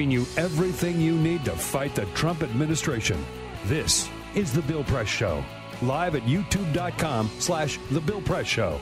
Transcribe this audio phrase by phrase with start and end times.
[0.00, 3.22] Giving you everything you need to fight the Trump administration.
[3.66, 5.44] This is The Bill Press Show,
[5.82, 8.80] live at youtube.com slash The Bill Press Show.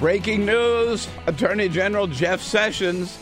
[0.00, 3.16] Breaking news Attorney General Jeff Sessions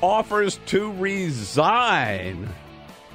[0.00, 2.48] offers to resign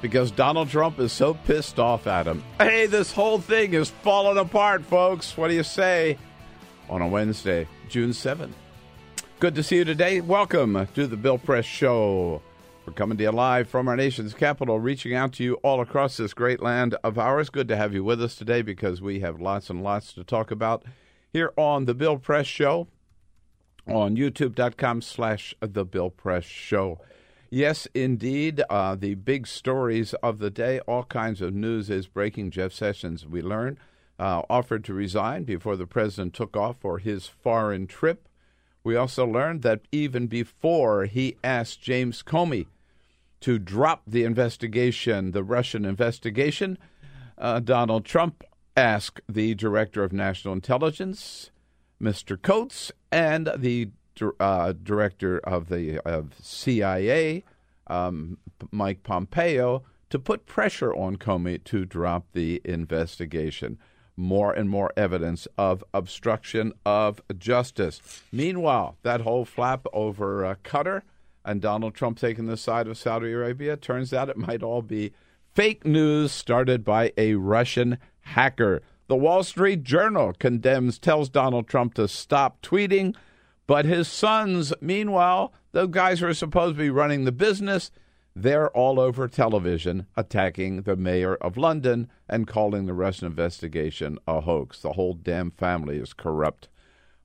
[0.02, 2.44] because Donald Trump is so pissed off at him.
[2.58, 5.38] Hey, this whole thing is falling apart, folks.
[5.38, 6.18] What do you say
[6.90, 8.52] on a Wednesday, June 7th?
[9.44, 10.22] Good to see you today.
[10.22, 12.40] Welcome to the Bill Press Show.
[12.86, 16.16] We're coming to you live from our nation's capital, reaching out to you all across
[16.16, 17.50] this great land of ours.
[17.50, 20.50] Good to have you with us today because we have lots and lots to talk
[20.50, 20.84] about
[21.30, 22.88] here on the Bill Press Show
[23.86, 27.02] on youtube.com slash the Bill Press Show.
[27.50, 32.50] Yes, indeed, uh, the big stories of the day, all kinds of news is breaking.
[32.50, 33.78] Jeff Sessions, we learn,
[34.18, 38.26] uh, offered to resign before the president took off for his foreign trip.
[38.84, 42.66] We also learned that even before he asked James Comey
[43.40, 46.76] to drop the investigation, the Russian investigation,
[47.38, 48.44] uh, Donald Trump
[48.76, 51.50] asked the director of national intelligence,
[52.00, 52.40] Mr.
[52.40, 53.88] Coats, and the
[54.38, 57.42] uh, director of the of CIA,
[57.86, 58.36] um,
[58.70, 63.78] Mike Pompeo, to put pressure on Comey to drop the investigation
[64.16, 68.22] more and more evidence of obstruction of justice.
[68.30, 71.02] Meanwhile, that whole flap over uh, Qatar
[71.44, 75.12] and Donald Trump taking the side of Saudi Arabia turns out it might all be
[75.52, 78.82] fake news started by a Russian hacker.
[79.06, 83.14] The Wall Street Journal condemns, tells Donald Trump to stop tweeting,
[83.66, 87.90] but his sons, meanwhile, the guys who are supposed to be running the business,
[88.36, 94.40] they're all over television attacking the mayor of London and calling the Russian investigation a
[94.40, 94.80] hoax.
[94.80, 96.68] The whole damn family is corrupt.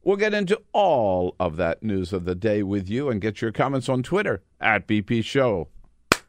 [0.03, 3.51] We'll get into all of that news of the day with you and get your
[3.51, 5.67] comments on Twitter at BP Show.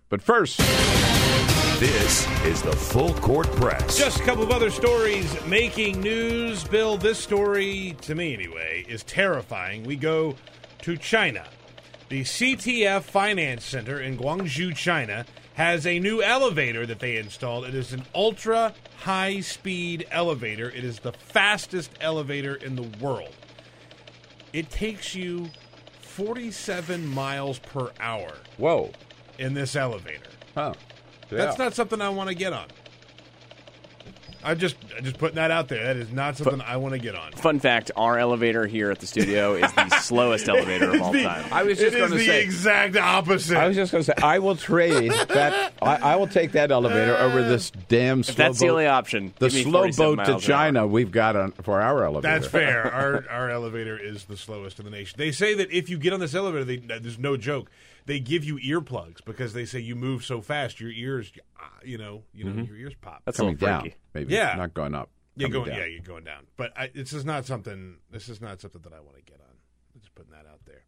[0.08, 0.58] But first,
[1.78, 3.96] this is the Full Court Press.
[3.96, 6.64] Just a couple of other stories making news.
[6.64, 9.84] Bill, this story, to me anyway, is terrifying.
[9.84, 10.34] We go
[10.82, 11.44] to China.
[12.10, 17.64] The CTF Finance Center in Guangzhou, China, has a new elevator that they installed.
[17.64, 20.68] It is an ultra high speed elevator.
[20.70, 23.36] It is the fastest elevator in the world.
[24.52, 25.50] It takes you
[26.00, 28.90] 47 miles per hour whoa,
[29.38, 30.30] in this elevator.
[30.56, 30.74] huh?
[31.28, 32.66] That's not something I want to get on.
[34.42, 35.84] I'm just I'm just putting that out there.
[35.84, 37.32] That is not something I want to get on.
[37.32, 41.22] Fun fact: Our elevator here at the studio is the slowest elevator of all The-
[41.24, 41.44] time.
[41.52, 43.56] I was just going to say the exact opposite.
[43.56, 45.72] I was just going to say I will trade that.
[45.82, 48.64] I, I will take that elevator over this uh, damn slow If that's boat.
[48.66, 49.34] the only option.
[49.38, 50.40] the slow boat to miles an hour.
[50.40, 52.32] China we've got on, for our elevator.
[52.40, 52.92] That's fair.
[52.92, 55.16] Our our elevator is the slowest in the nation.
[55.18, 57.70] They say that if you get on this elevator, they, there's no joke.
[58.06, 61.98] They give you earplugs because they say you move so fast, your ears, uh, you
[61.98, 63.22] know, you know, your ears pop.
[63.24, 63.92] That's coming down.
[64.14, 64.54] Maybe Yeah.
[64.56, 65.10] not going up.
[65.36, 65.78] You're going, down.
[65.78, 66.46] yeah, you're going down.
[66.56, 67.96] But I, this is not something.
[68.10, 69.54] This is not something that I want to get on.
[69.94, 70.82] I'm just putting that out there.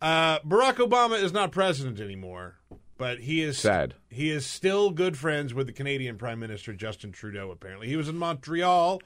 [0.00, 2.56] Uh, Barack Obama is not president anymore,
[2.96, 3.94] but he is Sad.
[4.08, 7.50] He is still good friends with the Canadian Prime Minister Justin Trudeau.
[7.50, 9.00] Apparently, he was in Montreal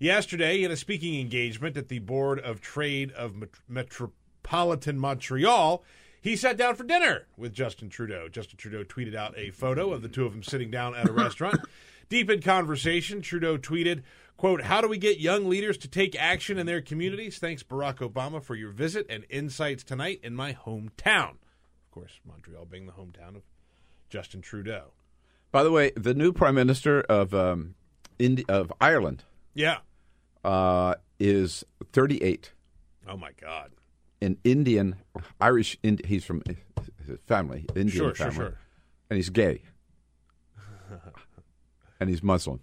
[0.00, 0.56] yesterday.
[0.56, 5.84] He had a speaking engagement at the Board of Trade of Met- Metropolitan Montreal.
[6.20, 8.28] He sat down for dinner with Justin Trudeau.
[8.28, 11.12] Justin Trudeau tweeted out a photo of the two of them sitting down at a
[11.12, 11.60] restaurant.
[12.10, 14.02] Deep in conversation, Trudeau tweeted,
[14.36, 17.38] quote, How do we get young leaders to take action in their communities?
[17.38, 21.30] Thanks, Barack Obama, for your visit and insights tonight in my hometown.
[21.30, 23.42] Of course, Montreal being the hometown of
[24.10, 24.92] Justin Trudeau.
[25.52, 27.74] By the way, the new prime minister of um,
[28.18, 29.24] Indi- of Ireland,
[29.54, 29.78] Yeah.
[30.44, 32.52] uh, is 38.
[33.08, 33.70] Oh my God.
[34.22, 34.96] An Indian,
[35.40, 36.42] Irish, Ind- he's from
[37.06, 38.34] his family, Indian Sure, family.
[38.34, 38.58] sure, sure.
[39.08, 39.62] And he's gay.
[41.98, 42.60] and he's Muslim.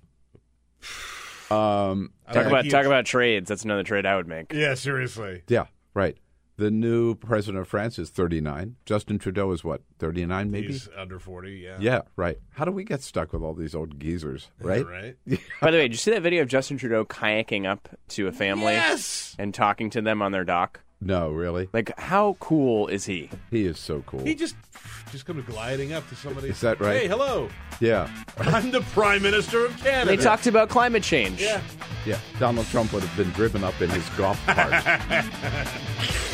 [1.50, 3.48] Um, Talk about talk about trades.
[3.48, 4.52] That's another trade I would make.
[4.54, 5.44] Yeah, seriously.
[5.48, 6.18] yeah, right.
[6.58, 8.78] The new president of France is 39.
[8.86, 10.68] Justin Trudeau is what, 39 maybe?
[10.70, 11.60] He's under forty.
[11.64, 11.78] Yeah.
[11.80, 12.38] Yeah, right.
[12.54, 14.84] How do we get stuck with all these old geezers, right?
[14.86, 15.16] Right.
[15.62, 18.32] By the way, did you see that video of Justin Trudeau kayaking up to a
[18.32, 19.36] family Yes.
[19.38, 20.82] and talking to them on their dock?
[21.00, 21.70] No, really.
[21.74, 23.30] Like, how cool is he?
[23.52, 24.24] He is so cool.
[24.24, 24.56] He just
[25.12, 26.50] just comes gliding up to somebody.
[26.50, 27.02] Is that right?
[27.02, 27.50] Hey, hello.
[27.80, 30.16] yeah, I'm the Prime Minister of Canada.
[30.16, 31.42] They talked about climate change.
[31.42, 31.62] Yeah.
[32.06, 32.20] yeah.
[32.40, 34.84] Donald Trump would have been driven up in his golf cart.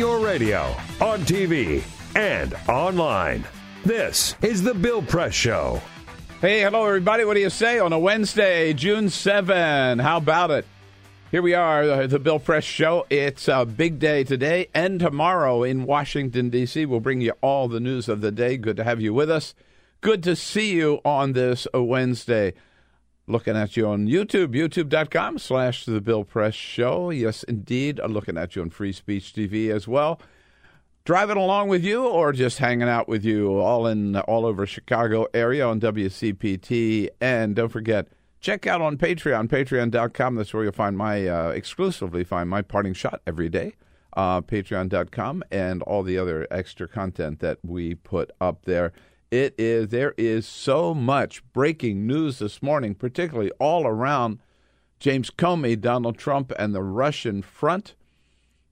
[0.00, 1.84] your radio, on TV,
[2.16, 3.44] and online.
[3.84, 5.82] This is The Bill Press Show.
[6.40, 7.26] Hey, hello, everybody.
[7.26, 9.98] What do you say on a Wednesday, June 7?
[9.98, 10.64] How about it?
[11.30, 13.04] Here we are, the Bill Press Show.
[13.10, 16.86] It's a big day today and tomorrow in Washington, D.C.
[16.86, 18.56] We'll bring you all the news of the day.
[18.56, 19.54] Good to have you with us.
[20.00, 22.54] Good to see you on this Wednesday.
[23.30, 27.10] Looking at you on YouTube, youtube.com slash The Bill Press Show.
[27.10, 28.00] Yes, indeed.
[28.00, 30.20] I'm Looking at you on Free Speech TV as well
[31.04, 35.26] driving along with you or just hanging out with you all in all over Chicago
[35.34, 37.08] area on WCPT.
[37.20, 38.08] And don't forget,
[38.40, 40.34] check out on Patreon, patreon.com.
[40.36, 43.74] That's where you'll find my uh, exclusively find my parting shot every day.
[44.12, 48.92] Uh, patreon.com and all the other extra content that we put up there.
[49.30, 54.40] It is there is so much breaking news this morning, particularly all around
[54.98, 57.94] James Comey, Donald Trump, and the Russian front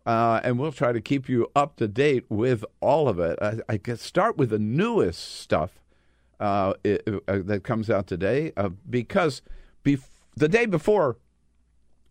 [0.09, 3.39] uh, and we'll try to keep you up to date with all of it.
[3.43, 5.83] I, I start with the newest stuff
[6.41, 9.43] uh, it, uh, that comes out today uh, because
[9.85, 11.19] bef- the day before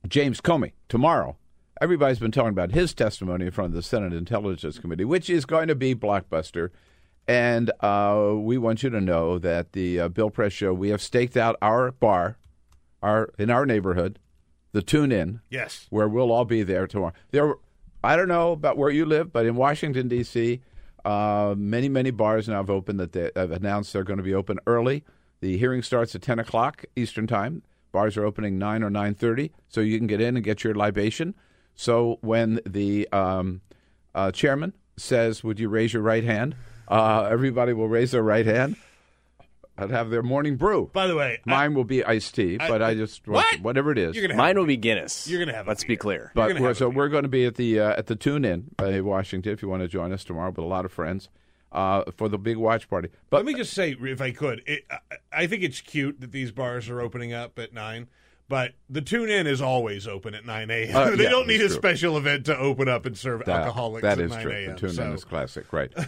[0.08, 1.38] James Comey, tomorrow,
[1.82, 5.46] everybody's been talking about his testimony in front of the Senate Intelligence Committee, which is
[5.46, 6.70] going to be blockbuster.
[7.28, 11.02] And uh, we want you to know that the uh, Bill Press Show, we have
[11.02, 12.38] staked out our bar,
[13.04, 14.18] our in our neighborhood,
[14.72, 15.88] the Tune Inn Yes.
[15.90, 17.14] where we'll all be there tomorrow.
[17.32, 17.56] There,
[18.04, 20.62] I don't know about where you live, but in Washington D.C.,
[21.04, 24.34] uh, many many bars now have opened that they have announced they're going to be
[24.34, 25.04] open early.
[25.42, 27.62] The hearing starts at ten o'clock Eastern time.
[27.92, 30.76] Bars are opening nine or nine thirty, so you can get in and get your
[30.76, 31.36] libation.
[31.76, 33.62] So when the um,
[34.16, 36.56] uh, chairman says, "Would you raise your right hand?"
[36.88, 38.76] Uh, everybody will raise their right hand
[39.78, 40.90] and have their morning brew.
[40.94, 43.60] By the way, I- Mine will be iced tea, but I, just What?
[43.62, 44.16] whatever it is.
[44.16, 45.28] you're gonna Mine will be Guinness.
[45.28, 45.98] You're gonna have a Let's be beer.
[45.98, 46.32] clear.
[46.34, 48.72] But gonna we're, so we're going to be at the uh, at the Tune Inn
[48.80, 51.30] in Washington if you want to join us tomorrow with a lot of friends
[51.72, 53.10] uh, for the big watch party.
[53.30, 54.98] But Let me just say, if I could, it, I,
[55.44, 58.08] I think it's cute that these bars are opening up at nine.
[58.50, 60.96] But the Tune Inn is always open at nine a.m.
[60.96, 61.76] Uh, they yeah, don't need a true.
[61.76, 64.52] special event to open up and serve that- alcoholics that at is nine true.
[64.54, 64.70] a.m.
[64.72, 65.12] The Tune Inn so.
[65.14, 65.92] is classic, right?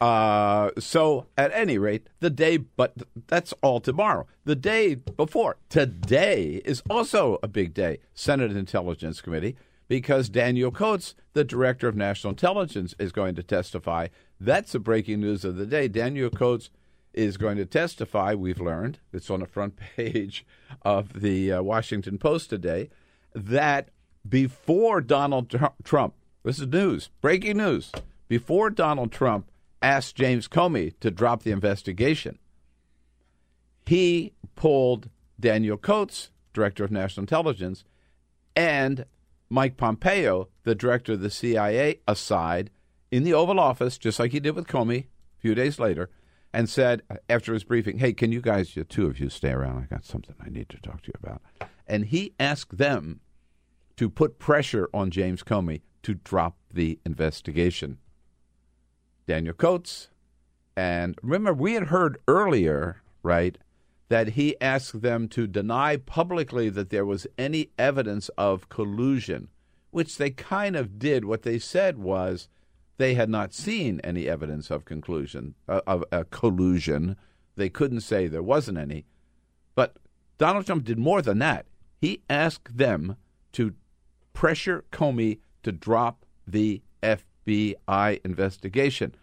[0.00, 2.94] uh, so at any rate, the day, but
[3.26, 4.26] that's all tomorrow.
[4.44, 7.98] The day before today is also a big day.
[8.14, 9.56] Senate Intelligence Committee.
[9.86, 14.08] Because Daniel Coats, the director of national intelligence, is going to testify.
[14.40, 15.88] That's the breaking news of the day.
[15.88, 16.70] Daniel Coats
[17.12, 20.44] is going to testify, we've learned, it's on the front page
[20.82, 22.90] of the uh, Washington Post today,
[23.34, 23.90] that
[24.28, 27.92] before Donald Trump, this is news, breaking news,
[28.28, 29.50] before Donald Trump
[29.84, 32.38] asked James Comey to drop the investigation,
[33.86, 37.84] he pulled Daniel Coats, director of national intelligence,
[38.56, 39.04] and
[39.50, 42.70] Mike Pompeo, the director of the CIA, aside
[43.10, 46.08] in the Oval Office, just like he did with Comey a few days later,
[46.52, 49.82] and said after his briefing, "Hey, can you guys, the two of you, stay around?
[49.82, 51.42] I got something I need to talk to you about."
[51.86, 53.20] And he asked them
[53.96, 57.98] to put pressure on James Comey to drop the investigation.
[59.26, 60.08] Daniel Coats,
[60.76, 63.58] and remember, we had heard earlier, right,
[64.08, 69.48] that he asked them to deny publicly that there was any evidence of collusion,
[69.90, 71.24] which they kind of did.
[71.24, 72.48] What they said was
[72.96, 77.16] they had not seen any evidence of conclusion uh, of uh, collusion.
[77.56, 79.06] They couldn't say there wasn't any.
[79.74, 79.96] But
[80.38, 81.66] Donald Trump did more than that.
[82.00, 83.16] He asked them
[83.52, 83.74] to
[84.32, 89.14] pressure Comey to drop the FBI investigation.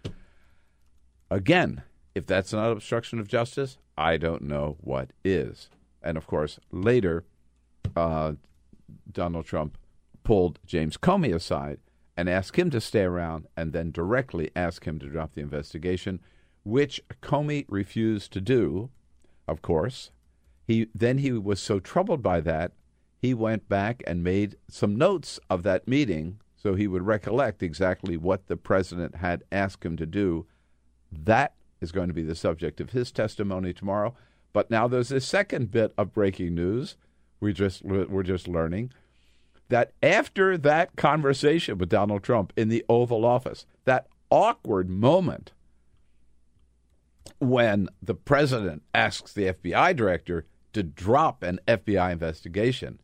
[1.30, 5.70] Again, if that's not obstruction of justice, I don't know what is.
[6.04, 7.24] And of course, later,
[7.96, 8.34] uh,
[9.12, 9.78] Donald Trump
[10.24, 11.80] pulled James Comey aside
[12.18, 16.20] and asked him to stay around and then directly asked him to drop the investigation,
[16.64, 18.90] which Comey refused to do,
[19.48, 20.12] of course.
[20.68, 22.74] He then he was so troubled by that,
[23.22, 28.18] he went back and made some notes of that meeting so he would recollect exactly
[28.18, 30.46] what the president had asked him to do.
[31.12, 34.14] That is going to be the subject of his testimony tomorrow.
[34.54, 36.98] But now there's a second bit of breaking news.
[37.40, 38.92] We just we're just learning
[39.70, 45.54] that after that conversation with Donald Trump in the Oval Office, that awkward moment
[47.40, 53.00] when the president asks the FBI director to drop an FBI investigation,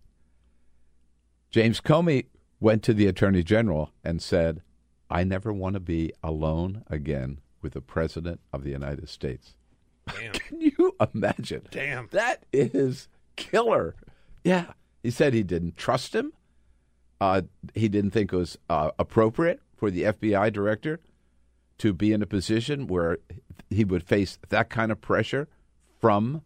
[1.50, 2.26] James Comey
[2.60, 4.62] went to the attorney general and said,
[5.10, 9.56] I never want to be alone again with the president of the United States.
[10.08, 10.32] Damn.
[10.34, 11.64] Can you imagine?
[11.72, 12.08] Damn.
[12.12, 13.96] That is killer.
[14.44, 14.74] Yeah.
[15.04, 16.34] He said he didn't trust him.
[17.20, 17.42] Uh,
[17.74, 21.00] he didn't think it was uh, appropriate for the FBI director
[21.80, 23.18] to be in a position where
[23.70, 25.48] he would face that kind of pressure
[26.00, 26.42] from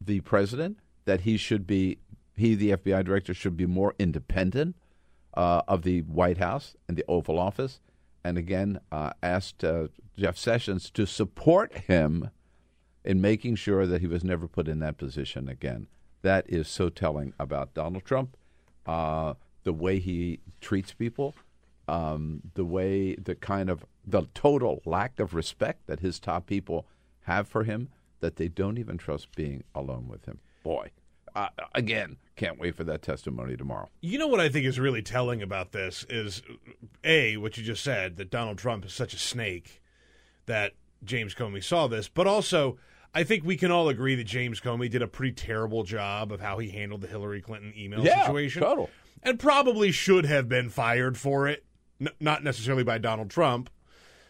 [0.00, 1.98] the president, that he should be,
[2.36, 4.76] he, the FBI director, should be more independent
[5.34, 7.80] uh, of the White House and the Oval Office.
[8.24, 12.30] And again, uh, asked uh, Jeff Sessions to support him
[13.04, 15.86] in making sure that he was never put in that position again.
[16.22, 18.36] That is so telling about Donald Trump,
[18.86, 21.34] uh, the way he treats people,
[21.88, 26.86] um, the way, the kind of, the total lack of respect that his top people
[27.22, 27.88] have for him,
[28.20, 30.40] that they don't even trust being alone with him.
[30.62, 30.90] Boy,
[31.34, 33.88] uh, again, can't wait for that testimony tomorrow.
[34.00, 36.42] You know what I think is really telling about this is
[37.04, 39.82] a what you just said that Donald Trump is such a snake
[40.46, 40.72] that
[41.04, 42.78] James Comey saw this, but also
[43.14, 46.40] I think we can all agree that James Comey did a pretty terrible job of
[46.40, 48.88] how he handled the Hillary Clinton email Yeah, situation, total.
[49.22, 51.64] and probably should have been fired for it.
[52.00, 53.68] N- not necessarily by Donald Trump,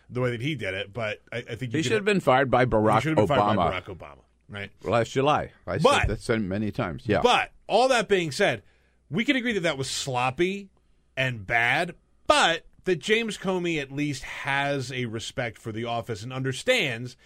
[0.08, 2.50] the way that he did it, but I, I think He should have been fired
[2.50, 4.18] by Barack should have been fired Obama by Barack Obama,
[4.50, 4.70] right?
[4.82, 5.52] last July.
[5.66, 7.04] I But- said that said many times.
[7.06, 7.20] Yeah.
[7.22, 8.62] But all that being said,
[9.08, 10.68] we can agree that that was sloppy
[11.16, 11.94] and bad,
[12.26, 17.16] but that James Comey at least has a respect for the office and understands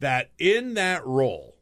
[0.00, 1.56] that in that role,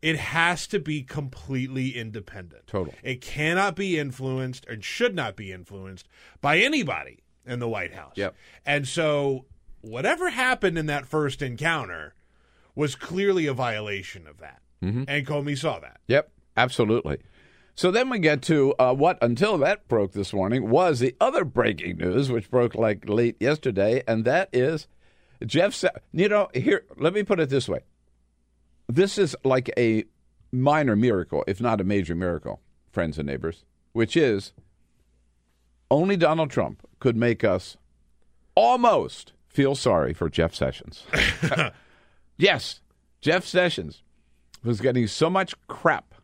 [0.00, 2.66] it has to be completely independent.
[2.68, 2.94] Total.
[3.02, 6.06] It cannot be influenced and should not be influenced
[6.40, 8.12] by anybody in the White House.
[8.14, 8.36] Yep.
[8.64, 9.46] And so
[9.80, 12.14] whatever happened in that first encounter
[12.78, 14.62] was clearly a violation of that.
[14.84, 15.02] Mm-hmm.
[15.08, 15.98] And Comey saw that.
[16.06, 17.18] Yep, absolutely.
[17.74, 21.44] So then we get to uh, what, until that broke this morning, was the other
[21.44, 24.86] breaking news, which broke like late yesterday, and that is
[25.44, 25.74] Jeff.
[25.74, 27.80] Sa- you know, here, let me put it this way:
[28.88, 30.04] this is like a
[30.52, 32.60] minor miracle, if not a major miracle,
[32.92, 34.52] friends and neighbors, which is
[35.90, 37.76] only Donald Trump could make us
[38.54, 41.04] almost feel sorry for Jeff Sessions.
[42.38, 42.80] yes,
[43.20, 44.02] Jeff Sessions
[44.64, 46.14] was getting so much crap.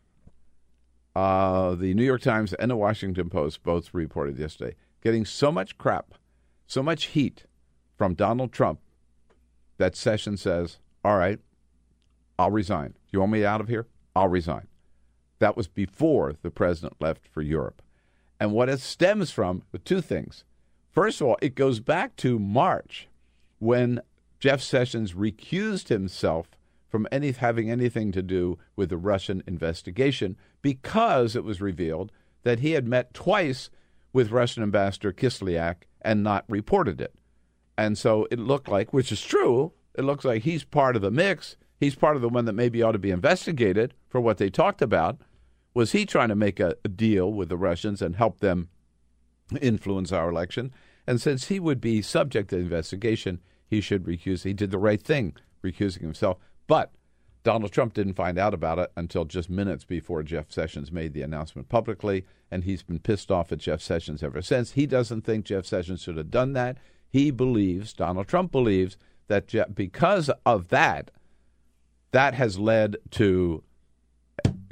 [1.15, 5.77] Uh, the New York Times and the Washington Post both reported yesterday getting so much
[5.77, 6.15] crap,
[6.65, 7.45] so much heat
[7.95, 8.79] from Donald Trump
[9.77, 11.39] that Sessions says, "All right,
[12.39, 12.95] I'll resign.
[13.11, 13.87] You want me out of here?
[14.15, 14.67] I'll resign."
[15.39, 17.81] That was before the president left for Europe.
[18.39, 20.43] And what it stems from two things.
[20.91, 23.07] First of all, it goes back to March
[23.59, 24.01] when
[24.45, 26.51] Jeff Sessions recused himself
[26.87, 32.11] from any having anything to do with the Russian investigation because it was revealed
[32.43, 33.71] that he had met twice
[34.13, 37.15] with Russian ambassador Kislyak and not reported it.
[37.75, 41.09] And so it looked like, which is true, it looks like he's part of the
[41.09, 41.57] mix.
[41.79, 44.83] He's part of the one that maybe ought to be investigated for what they talked
[44.83, 45.17] about.
[45.73, 48.69] Was he trying to make a, a deal with the Russians and help them
[49.59, 50.71] influence our election?
[51.07, 54.43] And since he would be subject to investigation, he should recuse.
[54.43, 56.37] He did the right thing, recusing himself.
[56.67, 56.91] But
[57.43, 61.21] Donald Trump didn't find out about it until just minutes before Jeff Sessions made the
[61.21, 64.71] announcement publicly, and he's been pissed off at Jeff Sessions ever since.
[64.71, 66.77] He doesn't think Jeff Sessions should have done that.
[67.07, 71.11] He believes, Donald Trump believes, that Jeff, because of that,
[72.11, 73.63] that has led to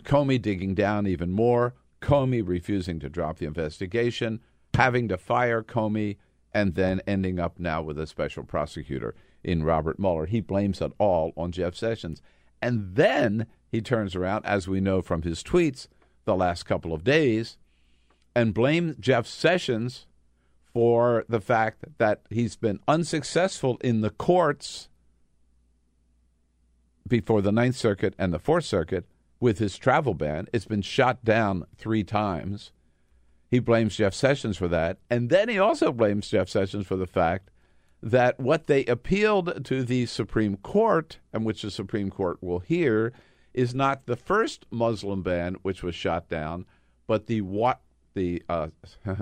[0.04, 4.40] Comey digging down even more, Comey refusing to drop the investigation,
[4.74, 6.18] having to fire Comey,
[6.54, 10.26] and then ending up now with a special prosecutor in Robert Mueller.
[10.26, 12.22] He blames it all on Jeff Sessions.
[12.62, 15.88] And then he turns around, as we know from his tweets
[16.26, 17.58] the last couple of days,
[18.36, 20.06] and blames Jeff Sessions
[20.74, 24.90] for the fact that he's been unsuccessful in the courts
[27.08, 29.06] before the Ninth Circuit and the Fourth Circuit
[29.40, 30.48] with his travel ban.
[30.54, 32.72] It's been shot down three times.
[33.54, 34.98] He blames Jeff Sessions for that.
[35.12, 37.52] And then he also blames Jeff Sessions for the fact
[38.02, 43.14] that what they appealed to the Supreme Court, and which the Supreme Court will hear,
[43.54, 46.66] is not the first Muslim ban which was shot down,
[47.06, 47.82] but the what
[48.16, 48.70] the uh,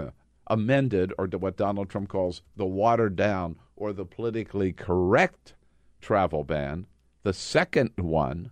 [0.48, 5.56] amended or what Donald Trump calls the watered down or the politically correct
[6.00, 6.88] travel ban.
[7.24, 8.52] The second one,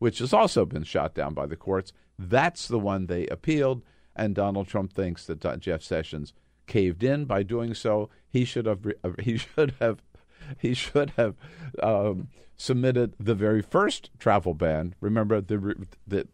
[0.00, 3.82] which has also been shot down by the courts, that's the one they appealed
[4.20, 6.34] and Donald Trump thinks that Jeff Sessions
[6.66, 8.10] caved in by doing so.
[8.28, 10.02] He should have uh, he should have
[10.58, 11.34] he should have
[11.82, 14.94] um, submitted the very first travel ban.
[15.00, 15.74] Remember the
[16.06, 16.28] the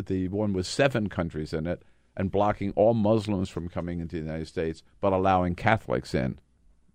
[0.00, 1.82] the one with seven countries in it
[2.16, 6.38] and blocking all Muslims from coming into the United States, but allowing Catholics in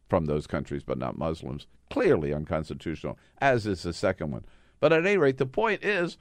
[0.07, 1.67] from those countries, but not Muslims.
[1.89, 4.45] Clearly unconstitutional, as is the second one.
[4.79, 6.17] But at any rate, the point is,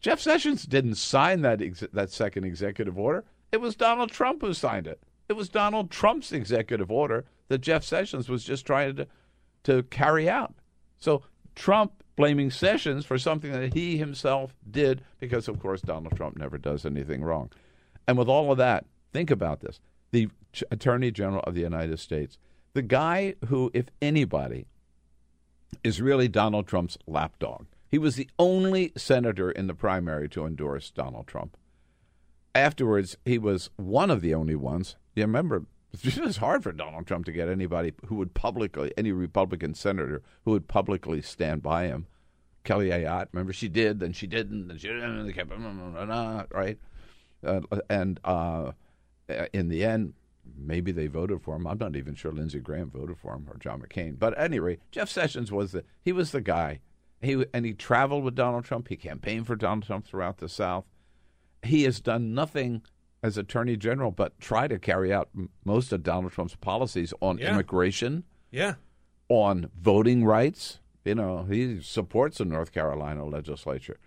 [0.00, 3.24] Jeff Sessions didn't sign that ex- that second executive order.
[3.56, 5.02] It was Donald Trump who signed it.
[5.30, 9.06] It was Donald Trump's executive order that Jeff Sessions was just trying to,
[9.64, 10.52] to carry out.
[10.98, 11.22] So
[11.54, 16.58] Trump blaming Sessions for something that he himself did because, of course, Donald Trump never
[16.58, 17.50] does anything wrong.
[18.06, 18.84] And with all of that,
[19.14, 19.80] think about this
[20.12, 20.28] the
[20.70, 22.36] Attorney General of the United States,
[22.74, 24.66] the guy who, if anybody,
[25.82, 27.64] is really Donald Trump's lapdog.
[27.90, 31.56] He was the only senator in the primary to endorse Donald Trump
[32.56, 34.96] afterwards, he was one of the only ones.
[35.14, 39.12] You remember, it was hard for Donald Trump to get anybody who would publicly, any
[39.12, 42.06] Republican senator who would publicly stand by him.
[42.64, 45.52] Kelly Ayotte, remember, she did, then she didn't, then she didn't, kept,
[46.52, 46.78] right?
[47.44, 48.72] Uh, and uh,
[49.52, 50.14] in the end,
[50.56, 51.66] maybe they voted for him.
[51.66, 54.18] I'm not even sure Lindsey Graham voted for him or John McCain.
[54.18, 56.80] But at any rate, Jeff Sessions was the he was the guy.
[57.20, 58.88] He and he traveled with Donald Trump.
[58.88, 60.84] He campaigned for Donald Trump throughout the South
[61.66, 62.82] he has done nothing
[63.22, 65.28] as Attorney General but try to carry out
[65.64, 67.50] most of Donald Trump's policies on yeah.
[67.50, 68.74] immigration, yeah,
[69.28, 70.80] on voting rights.
[71.04, 73.98] You know, he supports the North Carolina legislature.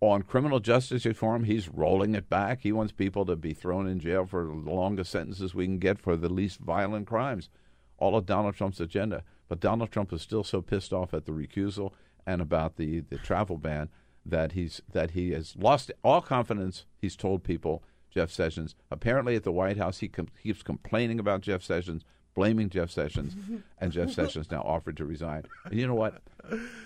[0.00, 2.60] On criminal justice reform, he's rolling it back.
[2.62, 5.98] He wants people to be thrown in jail for the longest sentences we can get
[5.98, 7.48] for the least violent crimes.
[7.96, 9.24] All of Donald Trump's agenda.
[9.48, 11.92] But Donald Trump is still so pissed off at the recusal
[12.26, 13.88] and about the, the travel ban
[14.28, 16.84] that he's that he has lost all confidence.
[17.00, 18.74] He's told people Jeff Sessions.
[18.90, 23.36] Apparently, at the White House, he com- keeps complaining about Jeff Sessions, blaming Jeff Sessions,
[23.78, 25.44] and Jeff Sessions now offered to resign.
[25.64, 26.22] And you know what?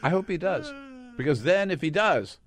[0.02, 0.72] I hope he does,
[1.16, 2.38] because then if he does,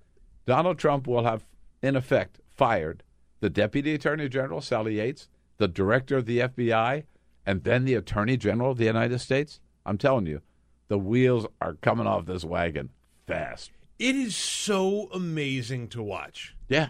[0.44, 1.44] Donald Trump will have,
[1.82, 3.02] in effect, fired
[3.40, 5.28] the Deputy Attorney General Sally Yates,
[5.58, 7.04] the Director of the FBI,
[7.44, 9.60] and then the Attorney General of the United States.
[9.84, 10.40] I'm telling you,
[10.88, 12.90] the wheels are coming off this wagon
[13.26, 13.70] fast.
[13.98, 16.54] It is so amazing to watch.
[16.68, 16.88] Yeah.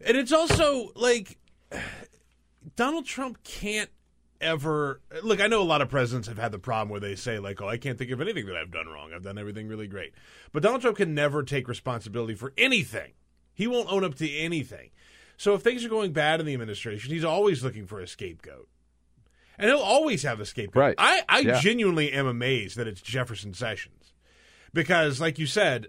[0.00, 1.38] And it's also like
[2.76, 3.90] Donald Trump can't
[4.40, 5.40] ever look.
[5.40, 7.68] I know a lot of presidents have had the problem where they say, like, oh,
[7.68, 9.12] I can't think of anything that I've done wrong.
[9.12, 10.12] I've done everything really great.
[10.52, 13.12] But Donald Trump can never take responsibility for anything,
[13.54, 14.90] he won't own up to anything.
[15.36, 18.68] So if things are going bad in the administration, he's always looking for a scapegoat.
[19.56, 20.80] And he'll always have a scapegoat.
[20.80, 20.94] Right.
[20.98, 21.60] I, I yeah.
[21.60, 24.12] genuinely am amazed that it's Jefferson Sessions.
[24.72, 25.88] Because, like you said,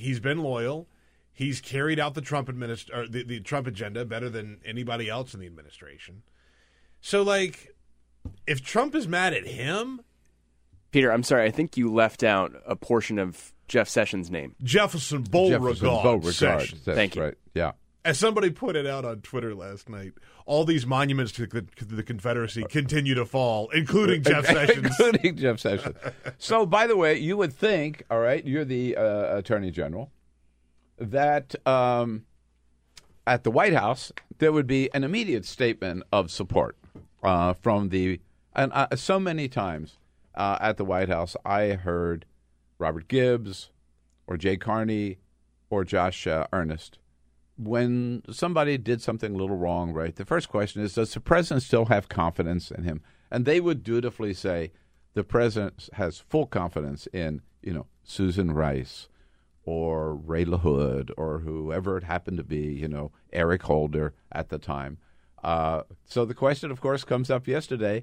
[0.00, 0.88] he's been loyal.
[1.32, 5.40] He's carried out the Trump administ- the, the Trump agenda better than anybody else in
[5.40, 6.22] the administration.
[7.00, 7.74] So, like,
[8.46, 10.00] if Trump is mad at him,
[10.90, 11.46] Peter, I'm sorry.
[11.46, 14.54] I think you left out a portion of Jeff Sessions' name.
[14.62, 16.82] Jefferson Beauregard, Jefferson Beauregard Sessions.
[16.84, 17.22] Thank you.
[17.22, 17.34] Right.
[17.54, 17.72] Yeah.
[18.04, 20.12] As somebody put it out on Twitter last night,
[20.46, 24.86] all these monuments to the, to the Confederacy continue to fall, including Jeff Sessions.
[24.98, 25.96] including Jeff Sessions.
[26.38, 30.10] So, by the way, you would think, all right, you're the uh, Attorney General,
[30.98, 32.24] that um,
[33.26, 36.76] at the White House there would be an immediate statement of support
[37.22, 38.20] uh, from the.
[38.54, 39.98] And uh, so many times
[40.34, 42.24] uh, at the White House, I heard
[42.78, 43.70] Robert Gibbs
[44.26, 45.18] or Jay Carney
[45.68, 46.98] or Josh uh, Earnest
[47.62, 51.62] when somebody did something a little wrong, right, the first question is Does the president
[51.62, 53.02] still have confidence in him?
[53.30, 54.72] And they would dutifully say,
[55.14, 59.08] The president has full confidence in, you know, Susan Rice
[59.64, 64.58] or Ray LaHood or whoever it happened to be, you know, Eric Holder at the
[64.58, 64.98] time.
[65.44, 68.02] Uh, so the question, of course, comes up yesterday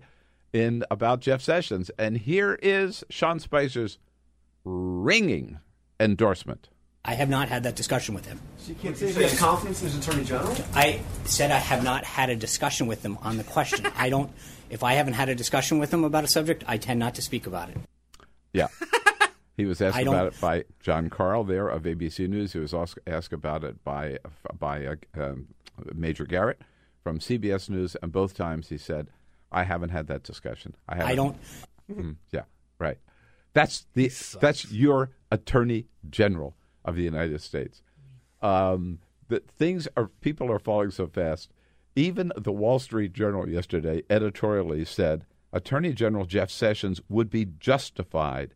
[0.53, 1.89] in about Jeff Sessions.
[1.97, 3.97] And here is Sean Spicer's
[4.63, 5.59] ringing
[5.99, 6.69] endorsement.
[7.07, 8.41] I have not had that discussion with him.
[8.57, 10.53] So you can't say he has confidence in his attorney general?
[10.73, 13.87] I said I have not had a discussion with him on the question.
[13.95, 14.29] I don't.
[14.69, 17.21] If I haven't had a discussion with him about a subject, I tend not to
[17.21, 17.77] speak about it.
[18.51, 18.67] Yeah.
[19.55, 22.51] He was asked about it by Jon Karl there of ABC News.
[22.51, 24.17] He was also asked about it by
[24.59, 25.47] by uh, um,
[25.95, 26.61] Major Garrett
[27.03, 29.07] from CBS News, and both times he said,
[29.49, 30.75] "I haven't had that discussion.
[30.89, 31.37] I haven't." I don't.
[31.89, 32.43] Mm, yeah,
[32.79, 32.97] right.
[33.53, 36.53] That's the that's your Attorney General
[36.87, 37.83] of the United States.
[38.41, 41.51] Um, the things are people are falling so fast.
[41.95, 48.53] Even the Wall Street Journal yesterday editorially said Attorney General Jeff Sessions would be justified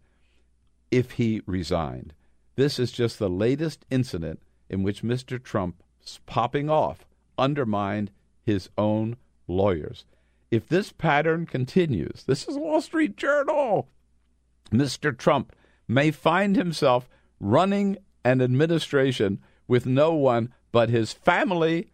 [0.89, 2.13] if he resigned.
[2.55, 5.41] This is just the latest incident in which Mr.
[5.41, 7.05] Trump's popping off
[7.37, 8.11] undermined
[8.43, 9.17] his own
[9.47, 10.05] lawyers.
[10.51, 13.89] If this pattern continues, this is Wall Street Journal.
[14.71, 15.17] Mr.
[15.17, 15.55] Trump
[15.87, 21.91] may find himself running an administration with no one but his family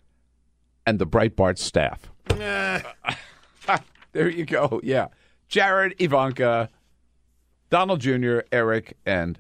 [0.86, 2.12] and the Breitbart staff.
[4.14, 4.80] there you go.
[4.84, 5.08] Yeah.
[5.48, 6.70] Jared, Ivanka,
[7.70, 9.40] Donald Jr., Eric, and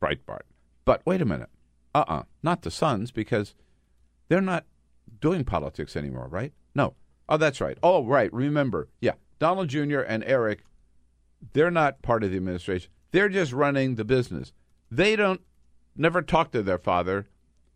[0.00, 0.42] Breitbart.
[0.84, 1.48] But wait a minute.
[1.94, 3.54] Uh uh Not the sons, because
[4.28, 4.64] they're not
[5.20, 6.52] doing politics anymore, right?
[6.74, 6.94] No.
[7.28, 7.78] Oh, that's right.
[7.82, 8.32] Oh, right.
[8.32, 8.88] Remember.
[9.00, 9.12] Yeah.
[9.38, 10.00] Donald Jr.
[10.00, 10.64] and Eric,
[11.52, 12.90] they're not part of the administration.
[13.12, 14.52] They're just running the business.
[14.90, 15.40] They don't
[15.96, 17.26] never talk to their father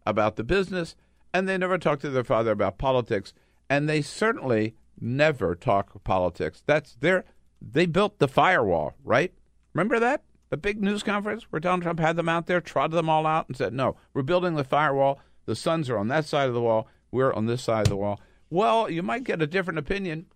[0.05, 0.97] about the business,
[1.33, 3.33] and they never talk to their father about politics,
[3.71, 6.63] and they certainly never talk politics.
[6.67, 7.25] That's their
[7.61, 9.33] they built the firewall, right?
[9.73, 10.23] Remember that?
[10.51, 13.49] The big news conference where Donald Trump had them out there, trotted them all out,
[13.49, 15.19] and said, No, we're building the firewall.
[15.47, 16.89] The sons are on that side of the wall.
[17.11, 18.21] We're on this side of the wall.
[18.51, 20.27] Well, you might get a different opinion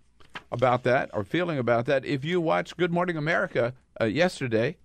[0.51, 4.77] about that or feeling about that if you watched Good Morning America uh, yesterday.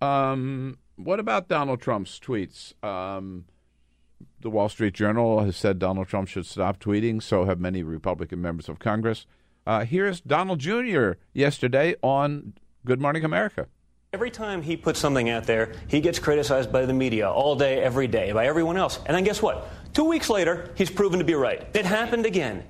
[0.00, 2.72] Um, what about Donald Trump's tweets?
[2.84, 3.46] Um,
[4.40, 7.22] the Wall Street Journal has said Donald Trump should stop tweeting.
[7.22, 9.26] So have many Republican members of Congress.
[9.66, 11.12] Uh, here's Donald Jr.
[11.32, 12.54] yesterday on
[12.84, 13.66] Good Morning America.
[14.12, 17.82] Every time he puts something out there, he gets criticized by the media all day,
[17.82, 19.00] every day, by everyone else.
[19.06, 19.66] And then guess what?
[19.92, 21.66] Two weeks later, he's proven to be right.
[21.74, 22.64] It happened again.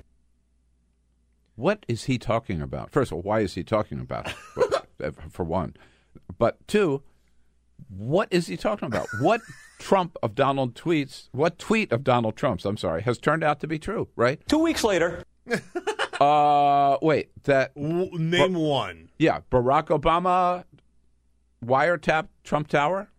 [1.55, 2.89] What is he talking about?
[2.89, 4.33] First of all, why is he talking about
[4.99, 5.15] it?
[5.29, 5.75] For one.
[6.37, 7.03] But two,
[7.89, 9.07] what is he talking about?
[9.19, 9.41] What
[9.79, 13.67] Trump of Donald tweets, what tweet of Donald Trump's, I'm sorry, has turned out to
[13.67, 14.39] be true, right?
[14.47, 15.23] Two weeks later.
[16.19, 17.73] uh, wait, that.
[17.75, 19.09] W- name one.
[19.19, 20.63] Yeah, Barack Obama
[21.63, 23.09] wiretap Trump Tower?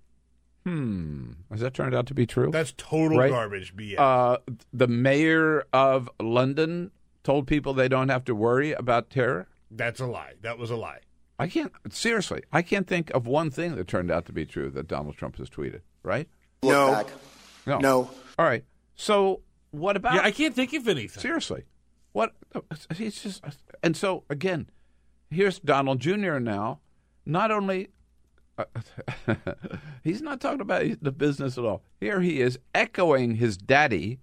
[0.65, 1.33] Hmm.
[1.51, 2.51] Has that turned out to be true?
[2.51, 3.31] That's total Right?
[3.31, 3.77] garbage.
[3.77, 3.99] BS.
[3.99, 4.39] Uh,
[4.73, 6.91] the mayor of London
[7.23, 9.47] told people they don't have to worry about terror.
[9.71, 10.35] That's a lie.
[10.43, 11.01] That was a lie.
[11.39, 12.43] I can't seriously.
[12.53, 15.37] I can't think of one thing that turned out to be true that Donald Trump
[15.37, 15.81] has tweeted.
[16.03, 16.29] Right?
[16.63, 17.05] No.
[17.67, 17.79] No.
[17.79, 18.11] No.
[18.39, 18.65] All right.
[18.95, 20.15] So what about?
[20.15, 21.21] Yeah, I can't think of anything.
[21.21, 21.65] seriously.
[22.13, 22.33] What?
[22.95, 23.45] He's just.
[23.83, 24.71] And so again,
[25.31, 26.39] here's Donald Jr.
[26.39, 26.81] Now.
[27.27, 27.89] Not only.
[28.57, 28.65] Uh,
[30.03, 31.83] he's not talking about the business at all.
[32.01, 34.21] Here he is echoing his daddy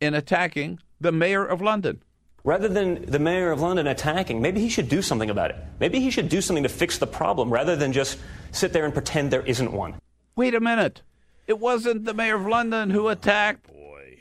[0.00, 2.02] in attacking the mayor of London.
[2.42, 5.56] Rather than the mayor of London attacking, maybe he should do something about it.
[5.78, 8.18] Maybe he should do something to fix the problem rather than just
[8.50, 9.94] sit there and pretend there isn't one.
[10.36, 11.02] Wait a minute.
[11.46, 13.68] It wasn't the mayor of London who attacked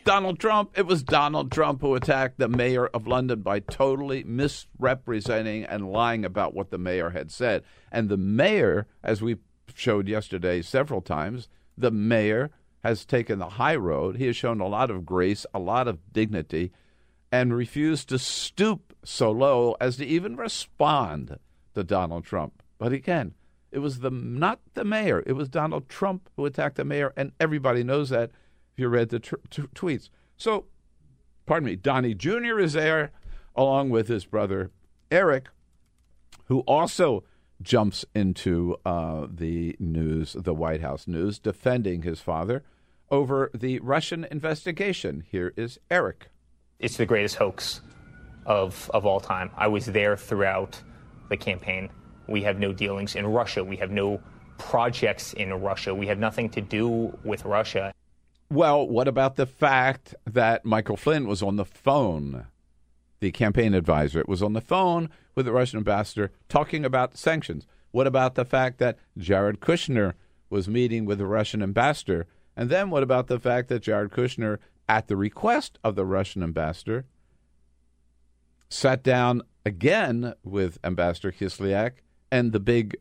[0.04, 0.72] Donald Trump.
[0.78, 6.26] It was Donald Trump who attacked the mayor of London by totally misrepresenting and lying
[6.26, 7.64] about what the mayor had said.
[7.92, 9.38] And the mayor, as we
[9.76, 12.50] showed yesterday several times, the mayor
[12.84, 14.18] has taken the high road.
[14.18, 16.72] He has shown a lot of grace, a lot of dignity,
[17.32, 21.38] and refused to stoop so low as to even respond
[21.76, 22.63] to Donald Trump.
[22.78, 23.34] But again,
[23.72, 25.24] it was the not the mayor.
[25.26, 28.32] It was Donald Trump who attacked the mayor, and everybody knows that
[28.74, 29.36] if you read the t-
[29.76, 30.10] tweets.
[30.38, 30.65] So,
[31.46, 32.60] pardon me, Donnie Jr.
[32.60, 33.12] is there
[33.56, 34.72] along with his brother
[35.12, 35.50] Eric,
[36.46, 37.24] who also
[37.62, 42.63] jumps into uh, the news, the White House news, defending his father
[43.12, 45.24] over the Russian investigation.
[45.30, 46.30] Here is Eric.
[46.80, 47.82] It's the greatest hoax
[48.46, 49.52] of of all time.
[49.58, 50.82] I was there throughout
[51.30, 51.89] the campaign.
[52.28, 53.63] We have no dealings in Russia.
[53.63, 54.22] We have no
[54.58, 55.94] projects in Russia.
[55.94, 57.94] We have nothing to do with Russia.
[58.52, 62.48] Well, what about the fact that Michael Flynn was on the phone?
[63.20, 67.68] The campaign advisor was on the phone with the Russian ambassador talking about sanctions.
[67.92, 70.13] What about the fact that Jared Kushner
[70.50, 72.28] was meeting with the Russian ambassador?
[72.56, 74.58] And then what about the fact that Jared Kushner,
[74.89, 77.06] at the request of the Russian ambassador,
[78.69, 82.97] sat down again with Ambassador Kislyak and the big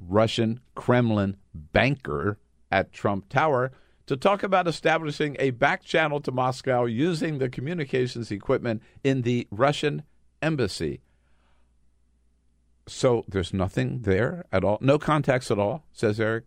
[0.00, 2.38] Russian Kremlin banker
[2.70, 3.72] at Trump Tower
[4.06, 9.46] to talk about establishing a back channel to Moscow using the communications equipment in the
[9.50, 10.02] Russian
[10.40, 11.00] embassy.
[12.88, 16.44] so there's nothing there at all, no contacts at all, says Eric,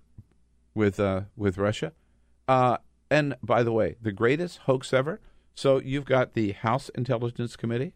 [0.73, 1.93] with uh, with Russia.
[2.47, 2.77] Uh,
[3.09, 5.19] and by the way, the greatest hoax ever.
[5.53, 7.93] So you've got the House Intelligence Committee,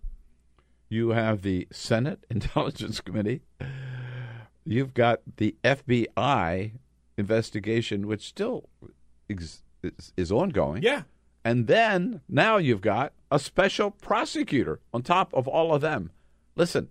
[0.88, 3.41] you have the Senate Intelligence Committee,
[4.65, 6.72] you've got the FBI
[7.17, 8.69] investigation, which still
[9.30, 10.84] ex- is, is ongoing.
[10.84, 11.04] Yeah.
[11.43, 16.12] And then now you've got a special prosecutor on top of all of them.
[16.56, 16.89] Listen,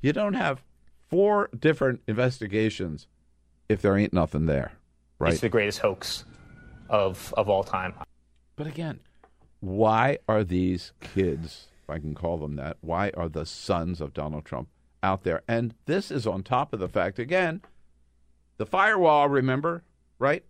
[0.00, 0.62] you don't have
[1.08, 3.06] four different investigations
[3.68, 4.72] if there ain't nothing there,
[5.18, 5.32] right?
[5.32, 6.24] It's the greatest hoax
[6.90, 7.94] of of all time.
[8.56, 9.00] But again,
[9.60, 14.12] why are these kids, if I can call them that, why are the sons of
[14.12, 14.68] Donald Trump
[15.02, 15.42] out there?
[15.48, 17.62] And this is on top of the fact, again,
[18.58, 19.82] the firewall, remember,
[20.18, 20.44] right?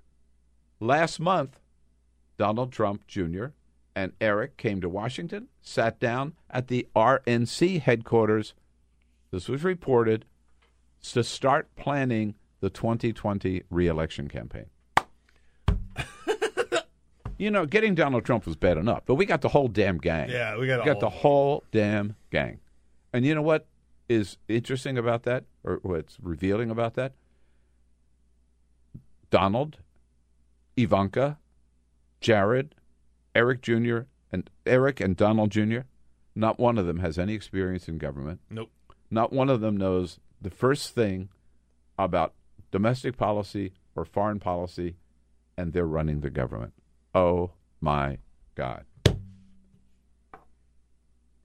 [0.81, 1.61] Last month,
[2.38, 3.46] Donald Trump Jr.
[3.94, 8.55] and Eric came to Washington, sat down at the RNC headquarters.
[9.31, 10.24] This was reported
[11.12, 14.66] to start planning the 2020 reelection campaign.
[17.40, 20.29] You know, getting Donald Trump was bad enough, but we got the whole damn gang.
[20.29, 22.61] Yeah, we got, We got all the whole damn gang.
[23.14, 23.66] And you know what
[24.11, 27.14] is interesting about that, or what's revealing about that?
[29.31, 29.79] Donald,
[30.76, 31.38] Ivanka,
[32.20, 32.74] Jared,
[33.35, 34.00] Eric Jr.,
[34.31, 35.81] and Eric and Donald Jr.,
[36.35, 38.40] not one of them has any experience in government.
[38.50, 38.70] Nope.
[39.11, 41.31] Not one of them knows the first thing
[41.98, 42.35] about
[42.70, 44.96] domestic policy or foreign policy,
[45.57, 46.74] and they're running the government.
[47.14, 48.18] Oh my
[48.55, 48.85] God.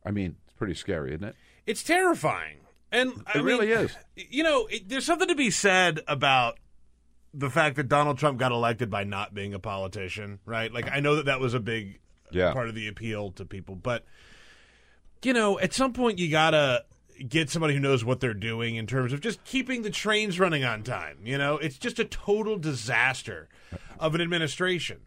[0.06, 1.36] I mean, it's pretty scary, isn't it?
[1.65, 2.58] It's terrifying.
[2.91, 3.97] And I It really mean, is.
[4.15, 6.60] You know, it, there's something to be said about
[7.34, 10.71] the fact that Donald Trump got elected by not being a politician, right?
[10.71, 11.99] Like, I know that that was a big
[12.32, 12.54] Yeah.
[12.54, 14.06] part of the appeal to people, but
[15.23, 16.86] you know, at some point you gotta
[17.28, 20.63] get somebody who knows what they're doing in terms of just keeping the trains running
[20.63, 21.17] on time.
[21.23, 23.49] You know, it's just a total disaster
[23.99, 24.99] of an administration.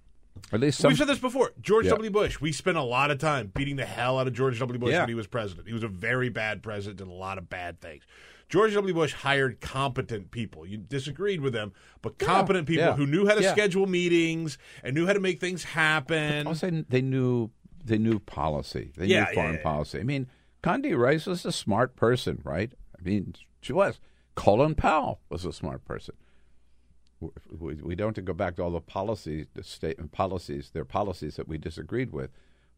[0.53, 0.89] At least some.
[0.89, 1.53] We've said this before.
[1.61, 1.93] George Yeah.
[1.93, 2.11] W.
[2.11, 2.41] Bush.
[2.41, 4.79] We spent a lot of time beating the hell out of George W.
[4.79, 5.01] Bush Yeah.
[5.01, 5.67] when he was president.
[5.67, 8.05] He was a very bad president, did a lot of bad things.
[8.49, 8.95] George W.
[8.95, 10.67] Bush hired competent people.
[10.67, 12.95] You disagreed with them, but competent people yeah.
[12.95, 16.47] who knew how to schedule meetings and knew how to make things happen.
[16.47, 17.51] I'll say they knew
[17.85, 18.93] they knew policy.
[18.97, 20.01] They knew foreign policy.
[20.01, 20.29] I mean,
[20.63, 22.73] Condi Rice was a smart person, right?
[22.99, 24.01] I mean, she was.
[24.35, 26.15] Colin Powell was a smart person.
[27.21, 31.37] We, don't have to go back to all the policy the statement policies, their policies
[31.37, 32.31] that we disagreed with,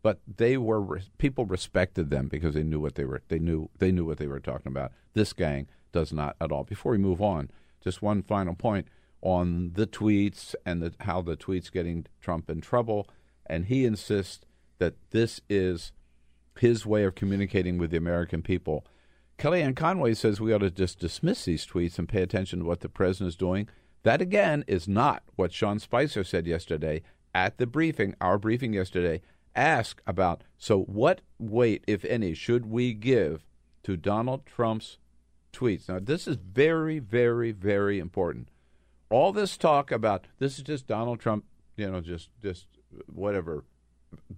[0.03, 3.23] but they were people respected them because they knew what they were.
[3.29, 4.93] They knew they knew what they were talking about.
[5.13, 6.65] This gang does not at all.
[6.65, 7.51] Before we move on,
[7.83, 8.89] just one final point
[9.23, 13.09] on the tweets and the, how the tweets getting Trump in trouble,
[13.47, 14.47] and he insists
[14.79, 15.93] that this is
[16.59, 18.87] his way of communicating with the American people.
[19.39, 22.81] Kellyanne Conway says we ought to just dismiss these tweets and pay attention to what
[22.81, 23.69] the president is doing.
[24.03, 27.03] That again is not what Sean Spicer said yesterday
[27.35, 29.21] at the briefing, our briefing yesterday.
[29.55, 33.45] Ask about so what weight, if any, should we give
[33.83, 34.99] to Donald Trump's
[35.53, 35.89] tweets?
[35.89, 38.49] Now, this is very, very, very important.
[39.11, 41.45] All this talk about this is just Donald Trump,
[41.77, 42.67] you know, just just
[43.07, 43.65] whatever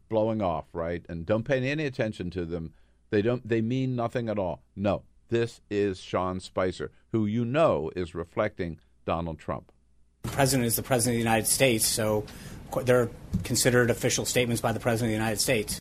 [0.08, 1.04] blowing off, right?
[1.08, 2.72] And don't pay any attention to them.
[3.10, 3.46] They don't.
[3.46, 4.62] They mean nothing at all.
[4.74, 9.72] No, this is Sean Spicer, who you know is reflecting Donald Trump.
[10.22, 12.24] The president is the president of the United States, so
[12.84, 13.10] they're
[13.44, 15.80] considered official statements by the president of the United States.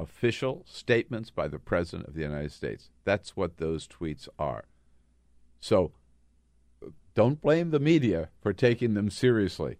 [0.00, 2.90] Official statements by the president of the United States.
[3.04, 4.64] That's what those tweets are.
[5.60, 5.92] So,
[7.14, 9.78] don't blame the media for taking them seriously.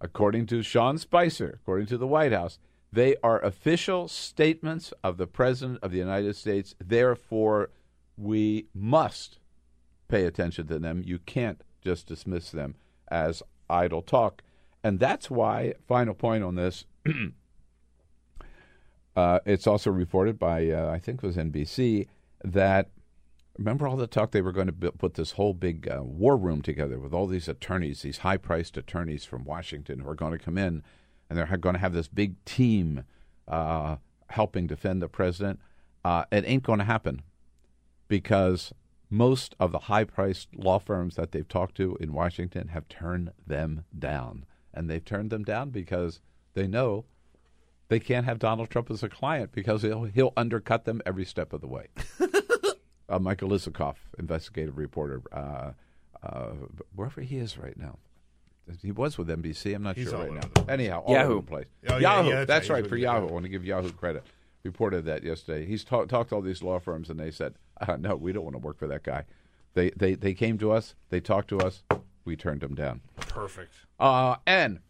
[0.00, 2.58] According to Sean Spicer, according to the White House,
[2.92, 6.74] they are official statements of the President of the United States.
[6.82, 7.70] Therefore,
[8.16, 9.38] we must
[10.08, 11.02] pay attention to them.
[11.04, 12.74] You can't just dismiss them
[13.08, 14.42] as idle talk.
[14.82, 16.84] And that's why, final point on this,
[19.16, 22.08] uh, it's also reported by, uh, I think it was NBC,
[22.42, 22.90] that
[23.56, 26.60] remember all the talk they were going to put this whole big uh, war room
[26.60, 30.44] together with all these attorneys, these high priced attorneys from Washington who are going to
[30.44, 30.82] come in
[31.30, 33.04] and they're going to have this big team
[33.46, 33.96] uh,
[34.30, 35.60] helping defend the president.
[36.04, 37.22] Uh, it ain't going to happen
[38.08, 38.72] because
[39.10, 43.32] most of the high priced law firms that they've talked to in Washington have turned
[43.46, 44.44] them down.
[44.74, 46.20] And they've turned them down because
[46.54, 47.04] they know
[47.88, 51.52] they can't have Donald Trump as a client because he'll, he'll undercut them every step
[51.52, 51.86] of the way.
[53.08, 55.70] uh, Michael Isikoff, investigative reporter, uh,
[56.22, 56.50] uh,
[56.94, 57.98] wherever he is right now.
[58.82, 59.76] He was with NBC.
[59.76, 60.64] I'm not He's sure right now.
[60.68, 61.32] Anyhow, all Yahoo.
[61.34, 61.66] over the place.
[61.88, 62.28] Oh, Yahoo.
[62.28, 62.82] yeah, that's that's right.
[62.82, 63.18] right, for Yahoo.
[63.20, 63.28] Yahoo.
[63.28, 64.24] I want to give Yahoo credit.
[64.66, 65.66] Reported that yesterday.
[65.66, 68.44] He's ta- talked to all these law firms, and they said, uh, "No, we don't
[68.44, 69.24] want to work for that guy."
[69.74, 70.94] They they they came to us.
[71.10, 71.82] They talked to us.
[72.24, 73.02] We turned them down.
[73.16, 73.72] Perfect.
[74.00, 74.80] Uh, and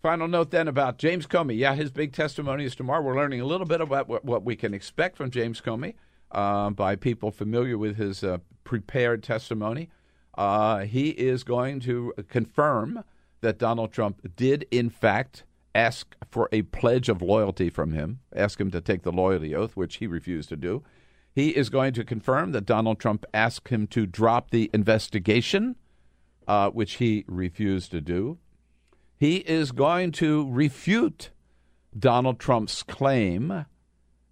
[0.00, 1.58] final note then about James Comey.
[1.58, 3.02] Yeah, his big testimony is tomorrow.
[3.02, 5.94] We're learning a little bit about what, what we can expect from James Comey
[6.30, 9.90] uh, by people familiar with his uh, prepared testimony.
[10.36, 13.04] Uh, he is going to confirm
[13.40, 18.60] that Donald Trump did, in fact, ask for a pledge of loyalty from him, ask
[18.60, 20.82] him to take the loyalty oath, which he refused to do.
[21.34, 25.76] He is going to confirm that Donald Trump asked him to drop the investigation,
[26.46, 28.38] uh, which he refused to do.
[29.16, 31.30] He is going to refute
[31.96, 33.66] Donald Trump's claim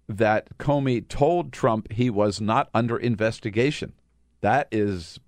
[0.09, 3.93] that Comey told Trump he was not under investigation.
[4.41, 5.19] That is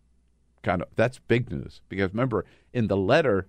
[0.63, 3.47] kind of that's big news because remember in the letter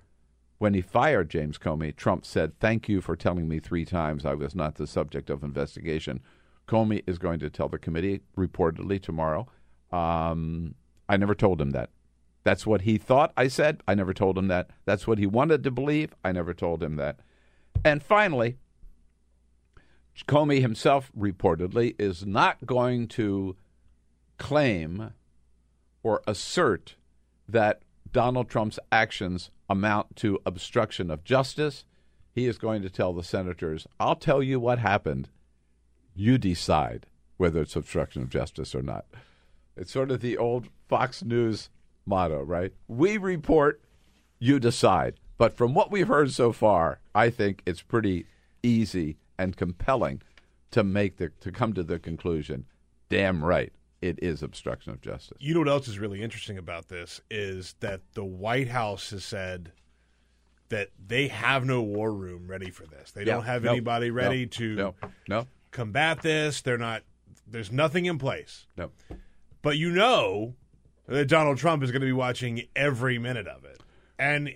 [0.61, 4.35] when he fired James Comey, Trump said, "Thank you for telling me three times I
[4.35, 6.21] was not the subject of investigation."
[6.69, 9.49] Comey is going to tell the committee reportedly tomorrow.
[9.91, 10.75] Um,
[11.09, 11.89] I never told him that.
[12.45, 13.83] That's what he thought I said.
[13.89, 14.69] I never told him that.
[14.85, 16.15] That's what he wanted to believe.
[16.23, 17.21] I never told him that.
[17.83, 18.59] And finally,
[20.29, 23.57] Comey himself reportedly is not going to
[24.37, 25.15] claim
[26.03, 26.97] or assert
[27.49, 27.81] that
[28.13, 31.85] Donald Trump's actions amount to obstruction of justice.
[32.33, 35.29] He is going to tell the senators, I'll tell you what happened.
[36.15, 39.07] You decide whether it's obstruction of justice or not.
[39.77, 41.71] It's sort of the old Fox News
[42.05, 42.73] motto, right?
[42.89, 43.81] We report,
[44.39, 45.15] you decide.
[45.39, 48.27] But from what we've heard so far, I think it's pretty
[48.63, 50.21] easy and compelling
[50.71, 52.67] to make the to come to the conclusion.
[53.09, 55.37] Damn right, it is obstruction of justice.
[55.41, 59.25] You know what else is really interesting about this is that the White House has
[59.25, 59.73] said
[60.71, 63.11] that they have no war room ready for this.
[63.11, 64.95] They Yeah, don't have no, anybody ready no, to no,
[65.29, 66.63] no, combat this.
[66.63, 67.03] They're not.
[67.47, 68.67] There's nothing in place.
[68.77, 68.91] no.
[69.63, 70.55] But you know
[71.07, 73.83] that Donald Trump is going to be watching every minute of it.
[74.19, 74.55] And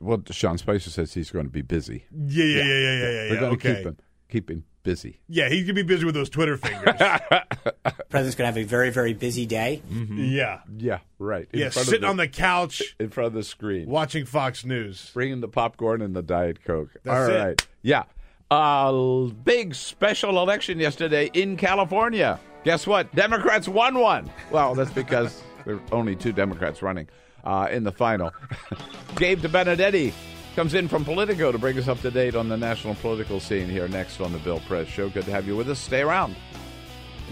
[0.00, 2.04] Well, Sean Spicer says he's going to be busy.
[2.12, 3.10] yeah, yeah, yeah, yeah, yeah, yeah.
[3.30, 3.96] We're yeah, going to keep him
[4.28, 5.20] keep him busy.
[5.28, 6.94] Yeah, he's gonna be busy with those Twitter fingers.
[8.08, 9.82] President's going to have a very, very busy day.
[9.90, 11.46] yeah, Yeah, right.
[11.52, 14.64] In yeah, front of sitting on the couch in front of the screen, watching Fox
[14.64, 15.10] News.
[15.12, 16.88] bringing the popcorn and the diet coke.
[17.04, 17.38] That's All it.
[17.38, 17.66] right.
[17.82, 18.04] Yeah.
[18.50, 22.40] Uh, big special election yesterday in California.
[22.64, 23.14] Guess what?
[23.14, 24.30] Democrats won one.
[24.50, 27.08] Well, that's because there are only two Democrats running
[27.44, 28.32] uh, in the final.
[29.16, 30.14] Gabe DeBenedetti
[30.58, 33.68] comes in from Politico to bring us up to date on the national political scene
[33.68, 35.08] here next on the Bill Press Show.
[35.08, 35.78] Good to have you with us.
[35.78, 36.34] Stay around.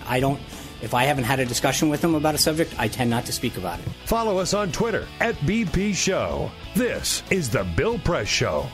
[0.06, 0.40] I don't,
[0.80, 3.32] if I haven't had a discussion with him about a subject, I tend not to
[3.32, 3.86] speak about it.
[4.04, 6.52] Follow us on Twitter at BP Show.
[6.76, 8.68] This is The Bill Press Show.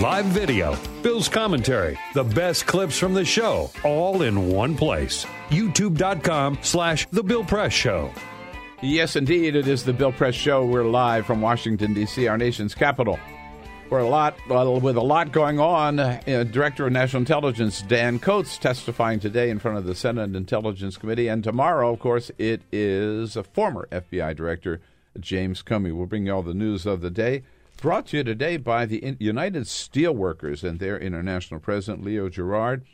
[0.00, 5.26] Live video, Bill's commentary, the best clips from the show, all in one place.
[5.50, 8.10] YouTube.com slash The Bill Press Show.
[8.80, 10.64] Yes, indeed, it is the Bill Press Show.
[10.64, 13.18] We're live from Washington D.C., our nation's capital.
[13.90, 15.98] We're a lot with a lot going on.
[16.00, 20.96] Uh, Director of National Intelligence Dan Coats testifying today in front of the Senate Intelligence
[20.96, 24.80] Committee, and tomorrow, of course, it is a former FBI Director
[25.18, 25.94] James Comey.
[25.94, 27.42] We'll bring you all the news of the day.
[27.80, 32.84] Brought to you today by the United Steelworkers and their international president Leo Gerard.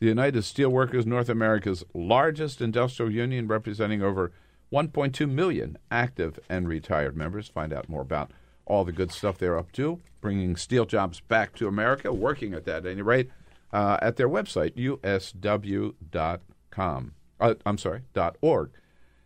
[0.00, 4.32] The United Steelworkers, North America's largest industrial union, representing over
[4.70, 7.48] 1.2 million active and retired members.
[7.48, 8.32] Find out more about
[8.66, 12.66] all the good stuff they're up to, bringing steel jobs back to America, working at
[12.66, 13.30] that at any rate,
[13.72, 15.94] uh, at their website, usw.com.
[17.40, 18.02] Uh, I'm sorry,
[18.42, 18.72] .org.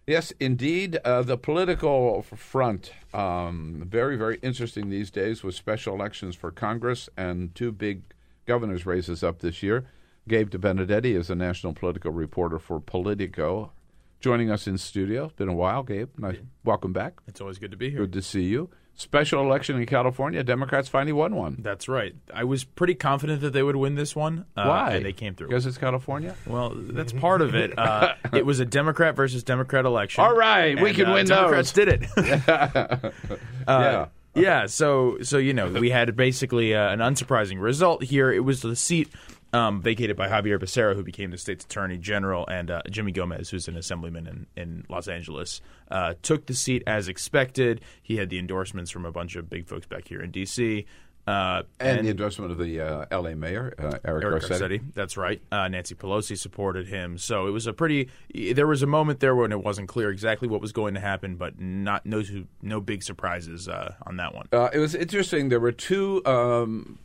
[0.09, 0.99] Yes, indeed.
[1.05, 7.11] Uh, the political front, um, very, very interesting these days with special elections for Congress
[7.15, 8.05] and two big
[8.47, 9.85] governor's races up this year.
[10.27, 13.71] Gabe DeBenedetti is a national political reporter for Politico,
[14.19, 15.27] joining us in studio.
[15.27, 16.09] It's been a while, Gabe.
[16.17, 16.39] Nice.
[16.65, 17.21] Welcome back.
[17.27, 17.99] It's always good to be here.
[17.99, 18.71] Good to see you.
[18.99, 20.43] Special election in California.
[20.43, 21.59] Democrats finally won one.
[21.61, 22.17] That's right.
[22.35, 24.45] I was pretty confident that they would win this one.
[24.57, 24.95] Uh, Why?
[24.95, 25.47] And they came through.
[25.47, 26.35] Because it's California?
[26.49, 27.79] Well, that's part of it.
[27.79, 30.25] Uh, it was a Democrat versus Democrat election.
[30.25, 31.87] All right, we can uh, win Democrats those.
[31.87, 32.11] did it.
[33.69, 34.07] yeah.
[34.35, 34.67] yeah.
[34.67, 38.33] So so you know we had basically uh, an unsurprising result here.
[38.33, 39.13] It was the seat
[39.53, 43.51] um, vacated by Xavier Becerra, who became the state's attorney general, and uh, Jimmy Gomez,
[43.51, 47.81] who's an assemblyman in, in Los Angeles, uh, took the seat as expected.
[48.03, 50.87] He had the endorsements from a bunch of big folks back here in D.C.
[51.29, 53.37] Uh, and, the endorsement of the uh, L.A.
[53.37, 54.61] mayor uh, Eric, Eric Garcetti.
[54.61, 54.95] Garcetti.
[54.95, 55.43] That's right.
[55.53, 57.19] Uh, Nancy Pelosi supported him.
[57.19, 58.09] So it was a pretty.
[58.35, 61.37] There was a moment there when it wasn't clear exactly what was going to happen,
[61.37, 62.23] but not no
[62.63, 64.47] no big surprises uh, on that one.
[64.51, 65.51] Uh, it was interesting.
[65.51, 66.99] There were two um,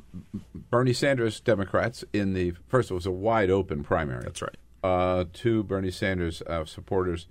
[0.69, 2.91] Bernie Sanders Democrats in the first.
[2.91, 4.23] It was a wide open primary.
[4.23, 4.55] That's right.
[4.81, 7.27] Uh, two Bernie Sanders uh, supporters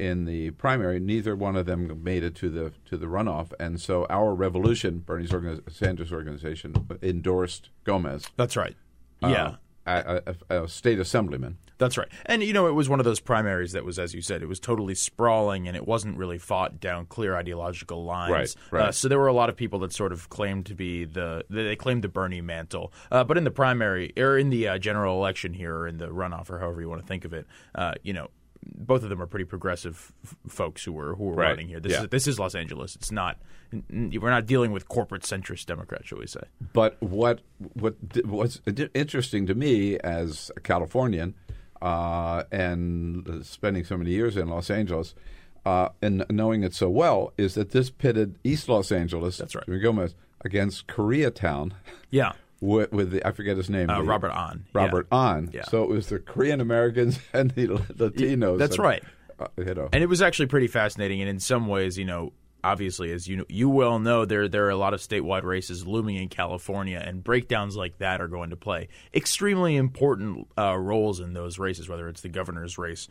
[0.00, 0.98] in the primary.
[0.98, 4.98] Neither one of them made it to the to the runoff, and so our Revolution,
[5.00, 8.26] Bernie's Bernie Sanders organization, endorsed Gomez.
[8.36, 8.76] That's right.
[9.22, 9.54] Uh, Yeah.
[9.86, 11.58] a, a, a state assemblyman.
[11.78, 12.08] That's right.
[12.26, 14.46] And, you know, it was one of those primaries that was, as you said, it
[14.46, 18.30] was totally sprawling and it wasn't really fought down clear ideological lines.
[18.70, 18.88] Right, right.
[18.88, 21.42] Uh, so there were a lot of people that sort of claimed to be the,
[21.48, 22.92] they claimed the Bernie mantle.
[23.10, 26.08] Uh, but in the primary, or in the uh, general election here, or in the
[26.08, 28.28] runoff, or however you want to think of it, uh, you know,
[28.64, 31.48] both of them are pretty progressive f- folks who were who were Right.
[31.50, 31.80] running here.
[31.80, 32.02] This Yeah.
[32.02, 32.94] is this is Los Angeles.
[32.96, 33.38] It's not
[33.90, 36.42] we're not dealing with corporate centrist Democrats, shall we say?
[36.72, 37.40] But what
[37.74, 37.94] what
[38.24, 38.60] what's
[38.94, 41.34] interesting to me as a Californian
[41.80, 45.14] uh, and spending so many years in Los Angeles
[45.64, 49.64] uh, and knowing it so well is that this pitted East Los Angeles, That's right.
[49.82, 51.72] Gomez, against Koreatown
[52.10, 52.32] Yeah.
[52.60, 54.64] With, with the I forget his name, Uh, the- Robert Ahn.
[54.72, 55.18] Robert Yeah.
[55.18, 55.50] Ahn.
[55.52, 55.64] Yeah.
[55.64, 58.58] So it was the Korean Americans and the Latinos.
[58.58, 59.02] That's and, right.
[59.38, 59.88] uh, you know.
[59.92, 61.20] And it was actually pretty fascinating.
[61.20, 62.32] And in some ways, you know,
[62.62, 66.16] obviously, as you you well know, there there are a lot of statewide races looming
[66.16, 71.32] in California, and breakdowns like that are going to play extremely important uh, roles in
[71.32, 73.08] those races, whether it's the governor's race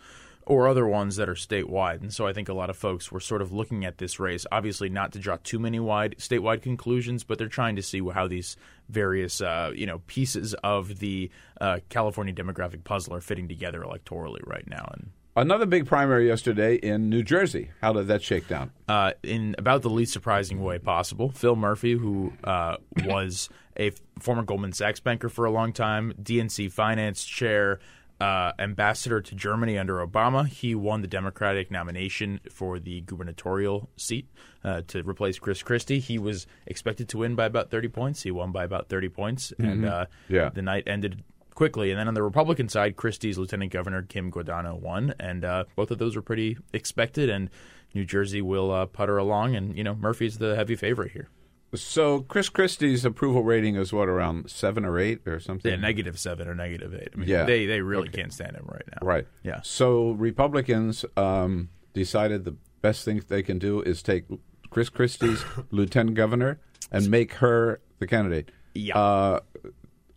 [0.49, 2.01] or other ones that are statewide.
[2.01, 4.47] And so I think a lot of folks were sort of looking at this race,
[4.51, 8.27] obviously not to draw too many wide statewide conclusions, but they're trying to see how
[8.27, 8.57] these
[8.89, 11.29] various uh, you know pieces of the
[11.61, 14.89] uh, California demographic puzzle are fitting together electorally right now.
[14.93, 17.69] And Another big primary yesterday in New Jersey.
[17.79, 18.71] How did that shake down?
[18.89, 21.29] uh, in about the least surprising way possible.
[21.29, 26.71] Phil Murphy, who uh, was a former Goldman Sachs banker for a long time, DNC
[26.71, 27.79] finance chair,
[28.19, 34.27] uh, ambassador to Germany under Obama, he won the Democratic nomination for the gubernatorial seat
[34.63, 35.99] uh, to replace Chris Christie.
[35.99, 38.21] He was expected to win by about 30 points.
[38.23, 40.49] He won by about 30 points, and uh, Yeah.
[40.49, 41.23] the night ended
[41.55, 41.91] quickly.
[41.91, 45.91] And then on the Republican side, Christie's Lieutenant Governor Kim Guadagno won, and uh, both
[45.91, 47.29] of those were pretty expected.
[47.29, 47.49] And
[47.93, 51.27] New Jersey will uh, putter along, and you know Murphy's the heavy favorite here.
[51.75, 55.69] So Chris Christie's approval rating is what around seven or eight or something.
[55.69, 57.09] Yeah, negative seven or negative eight.
[57.13, 57.43] I mean, Yeah.
[57.45, 59.05] they they really can't stand him right now.
[59.05, 59.27] Right.
[59.43, 59.59] Yeah.
[59.63, 64.23] So Republicans um, decided the best thing they can do is take
[64.71, 66.59] Chris Christie's lieutenant governor
[66.91, 68.51] and make her the candidate.
[68.73, 68.97] Yeah.
[68.97, 69.39] Uh,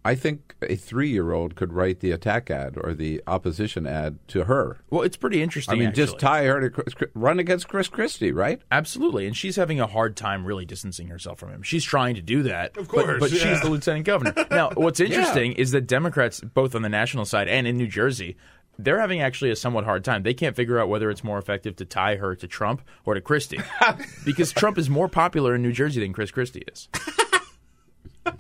[0.05, 4.80] I think a three-year-old could write the attack ad or the opposition ad to her.
[4.90, 5.80] Well, it's pretty interesting.
[5.80, 6.03] I interesting.
[6.03, 8.61] mean, just tie her to Chris, run against Chris Christie, right?
[8.72, 11.62] Absolutely, and she's having a hard time really distancing herself from him.
[11.62, 13.38] She's trying to do that, Of but- course, but, yeah.
[13.53, 14.34] she's the lieutenant governor.
[14.50, 18.36] now, what's interesting is that Democrats, both on the national side and in New Jersey,
[18.78, 20.24] they're having actually a somewhat hard time.
[20.24, 23.20] They can't figure out whether it's more effective to tie her to Trump or to
[23.20, 23.61] Christie,
[24.24, 26.88] because Trump is more popular in New Jersey than Chris Christie is.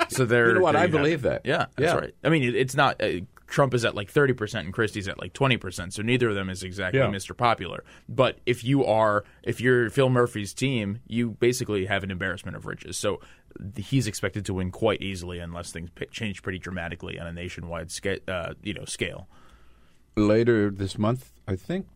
[0.08, 0.76] So they're You know what?
[0.76, 1.42] I believe that.
[1.44, 1.98] Yeah, that's Yeah.
[1.98, 2.14] right.
[2.24, 3.02] I mean, it, it's not.
[3.02, 5.92] Uh, Trump is at like thirty percent and Christie's at like twenty percent.
[5.92, 7.06] So neither of them is exactly Yeah.
[7.08, 7.36] Mr.
[7.36, 7.84] Popular.
[8.08, 12.64] But if you are, if you're Phil Murphy's team, you basically have an embarrassment of
[12.64, 12.96] riches.
[12.96, 13.20] So
[13.76, 18.18] he's expected to win quite easily unless things change pretty dramatically on a nationwide scale.
[18.26, 19.28] Uh, you know, scale.
[20.16, 21.86] Later this month, I think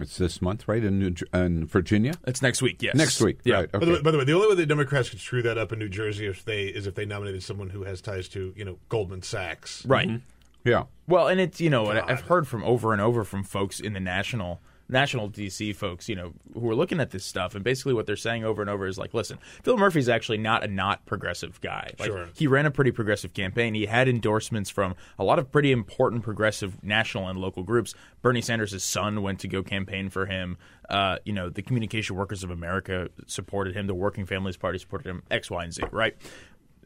[0.00, 0.82] it's this month, right?
[0.84, 2.14] In, New, in Virginia.
[2.26, 2.82] It's next week.
[2.82, 3.56] Yes, Next week, Yeah.
[3.56, 3.72] right?
[3.72, 5.72] By, the way, by the way, the only way the Democrats could screw that up
[5.72, 8.64] in New Jersey if they is if they nominated someone who has ties to you
[8.64, 9.84] know Goldman Sachs.
[9.86, 10.08] Right.
[10.08, 10.68] Mm-hmm.
[10.68, 10.84] Yeah.
[11.06, 12.04] Well, and it's you know God.
[12.10, 14.60] I've heard from over and over from folks in the national
[14.90, 18.16] national DC folks, you know, who are looking at this stuff, and basically what they're
[18.16, 21.92] saying over and over is like, listen, Phil Murphy's actually not a not progressive guy.
[21.98, 22.28] Like, Sure.
[22.34, 23.74] He ran a pretty progressive campaign.
[23.74, 27.94] He had endorsements from a lot of pretty important progressive national and local groups.
[28.22, 30.58] Bernie Sanders' son went to go campaign for him.
[30.88, 33.86] Uh, you know, the Communication Workers of America supported him.
[33.86, 35.22] The Working Families Party supported him.
[35.30, 35.84] X, Y, and Z.
[35.92, 36.16] Right.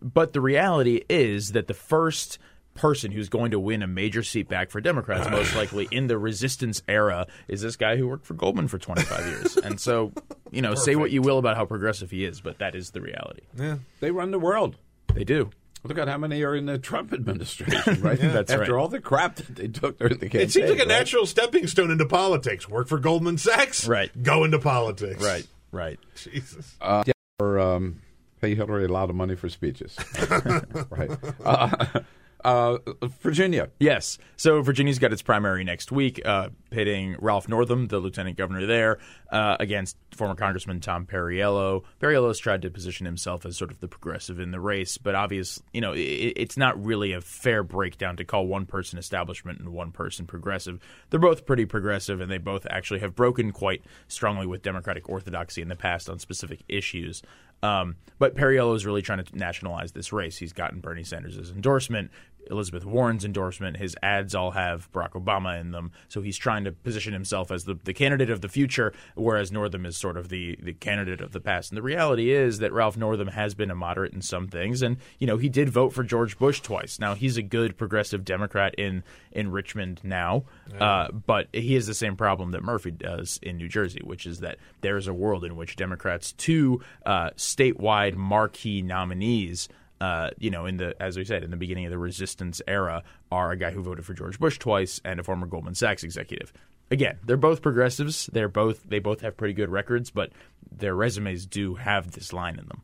[0.02, 2.38] But the reality is that the first
[2.74, 6.18] person who's going to win a major seat back for Democrats, most likely in the
[6.18, 9.56] resistance era, is this guy who worked for Goldman for 25 years.
[9.56, 10.12] And so,
[10.50, 13.00] you know, say what you will about how progressive he is, but that is the
[13.00, 13.42] reality.
[13.58, 13.78] Yeah.
[14.00, 14.76] They run the world.
[15.14, 15.50] They do.
[15.86, 18.18] Look at how many are in the Trump administration, right?
[18.20, 18.80] That's After right.
[18.80, 20.40] all the crap that they took during the campaign.
[20.40, 20.88] It seems like a right?
[20.88, 22.66] natural stepping stone into politics.
[22.66, 23.86] Work for Goldman Sachs.
[23.86, 24.10] Right.
[24.22, 25.22] Go into politics.
[25.22, 26.00] Right, right.
[26.16, 26.74] Jesus.
[26.80, 28.00] Uh, yeah, or um,
[28.40, 29.94] pay Hillary a lot of money for speeches.
[30.88, 31.10] right.
[31.44, 32.00] Uh,
[32.44, 32.78] uh,
[33.20, 33.70] Virginia.
[33.78, 34.18] Yes.
[34.36, 38.98] So Virginia's got its primary next week, uh, pitting Ralph Northam, the lieutenant governor there,
[39.30, 41.82] uh, against former Congressman Tom Perriello.
[42.00, 45.64] Perriello's tried to position himself as sort of the progressive in the race, but obviously,
[45.72, 49.70] you know, it, it's not really a fair breakdown to call one person establishment and
[49.70, 50.78] one person progressive.
[51.10, 55.62] They're both pretty progressive, and they both actually have broken quite strongly with Democratic orthodoxy
[55.62, 57.22] in the past on specific issues.
[57.62, 60.36] Um, but Perriello is really trying to nationalize this race.
[60.36, 62.10] He's gotten Bernie Sanders' endorsement.
[62.50, 63.76] Elizabeth Warren's endorsement.
[63.76, 67.64] His ads all have Barack Obama in them, so he's trying to position himself as
[67.64, 71.32] the, the candidate of the future, whereas Northam is sort of the, the candidate of
[71.32, 71.70] the past.
[71.70, 74.96] And the reality is that Ralph Northam has been a moderate in some things, and
[75.18, 76.98] you know he did vote for George Bush twice.
[76.98, 80.44] Now he's a good progressive Democrat in in Richmond now,
[80.78, 84.40] uh, but he has the same problem that Murphy does in New Jersey, which is
[84.40, 89.68] that there is a world in which Democrats, two uh, statewide marquee nominees
[90.04, 93.02] uh, you know, in the as we said in the beginning of the resistance era,
[93.32, 96.52] are a guy who voted for George Bush twice and a former Goldman Sachs executive.
[96.90, 98.26] Again, they're both progressives.
[98.30, 100.30] They're both they both have pretty good records, but
[100.70, 102.82] their resumes do have this line in them.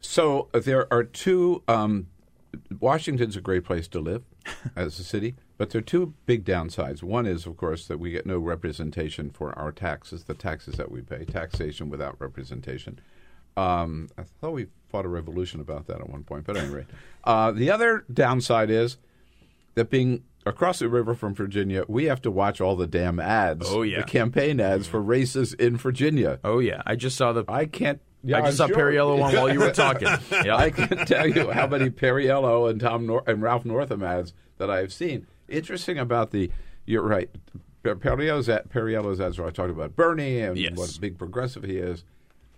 [0.00, 1.64] So uh, there are two.
[1.66, 2.06] Um,
[2.78, 4.22] Washington's a great place to live
[4.76, 7.02] as a city, but there are two big downsides.
[7.02, 10.92] One is, of course, that we get no representation for our taxes, the taxes that
[10.92, 13.00] we pay, taxation without representation.
[13.56, 16.86] Um, I thought we fought a revolution about that at one point, but anyway.
[17.24, 18.96] Uh, the other downside is
[19.74, 23.66] that being across the river from Virginia, we have to watch all the damn ads.
[23.68, 23.98] Oh, yeah.
[24.00, 26.40] the campaign ads for races in Virginia.
[26.44, 27.44] Oh yeah, I just saw the.
[27.48, 28.00] I can't.
[28.24, 28.76] Yeah, I just I'm saw sure.
[28.92, 30.08] Perriello one while you were talking.
[30.44, 30.56] Yeah.
[30.56, 34.70] I can't tell you how many Perriello and Tom Nor- and Ralph Northam ads that
[34.70, 35.26] I have seen.
[35.48, 36.50] Interesting about the.
[36.86, 37.28] You're right.
[37.84, 40.76] Perriello's ad, Perriello's ads where I talked about Bernie and Yes.
[40.76, 42.04] what a big progressive he is,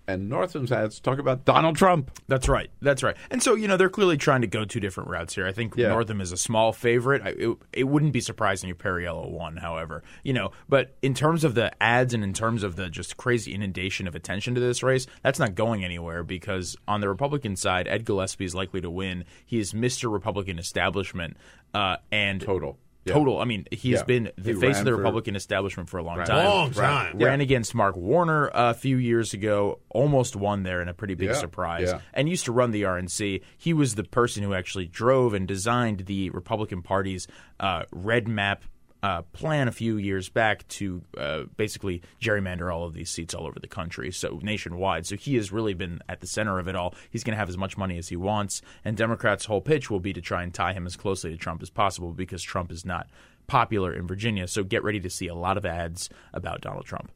[0.06, 2.10] and Northam's ads talk about Donald Trump.
[2.28, 2.70] That's right.
[2.82, 3.16] That's right.
[3.30, 5.46] And so, you know, they're clearly trying to go two different routes here.
[5.46, 5.88] I think Yeah.
[5.88, 7.22] Northam is a small favorite.
[7.22, 10.02] I, it, it wouldn't be surprising if Perriello won, however.
[10.22, 13.54] You know, but in terms of the ads and in terms of the just crazy
[13.54, 17.88] inundation of attention to this race, that's not going anywhere because on the Republican side,
[17.88, 19.24] Ed Gillespie is likely to win.
[19.46, 20.12] He is Mr.
[20.12, 21.36] Republican establishment.
[21.72, 22.78] Uh, and Total.
[23.04, 23.14] Yeah.
[23.14, 23.38] Total.
[23.38, 24.02] I mean, he's Yeah.
[24.04, 26.26] been the He face of the for- Republican establishment for a long Right.
[26.26, 26.44] time.
[26.46, 27.18] Long time.
[27.18, 31.28] Ran against Mark Warner a few years ago, almost won there in a pretty big
[31.28, 32.00] Yeah, surprise, yeah.
[32.14, 33.42] and used to run the RNC.
[33.58, 37.26] He was the person who actually drove and designed the Republican Party's
[37.60, 38.58] uh, REDMAP.
[39.04, 43.46] Uh, plan a few years back to uh, basically gerrymander all of these seats all
[43.46, 45.04] over the country, so nationwide.
[45.04, 46.94] So he has really been at the center of it all.
[47.10, 50.00] He's going to have as much money as he wants, and Democrats' whole pitch will
[50.00, 52.86] be to try and tie him as closely to Trump as possible because Trump is
[52.86, 53.06] not
[53.46, 54.48] popular in Virginia.
[54.48, 57.12] So get ready to see a lot of ads about Donald Trump.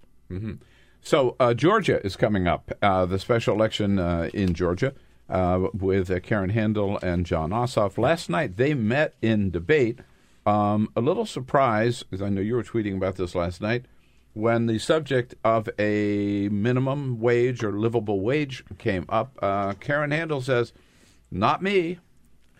[1.01, 2.71] So uh, Georgia is coming up.
[2.83, 4.93] Uh, the special election uh, in Georgia
[5.31, 7.97] uh, with Karen Handel and Jon Ossoff.
[7.97, 10.01] Last night they met in debate.
[10.49, 13.85] Um, a little surprise, because I know you were tweeting about this last night,
[14.33, 19.39] when the subject of a minimum wage or livable wage came up.
[19.43, 20.73] Uh, Karen Handel says,
[21.31, 21.99] "Not me."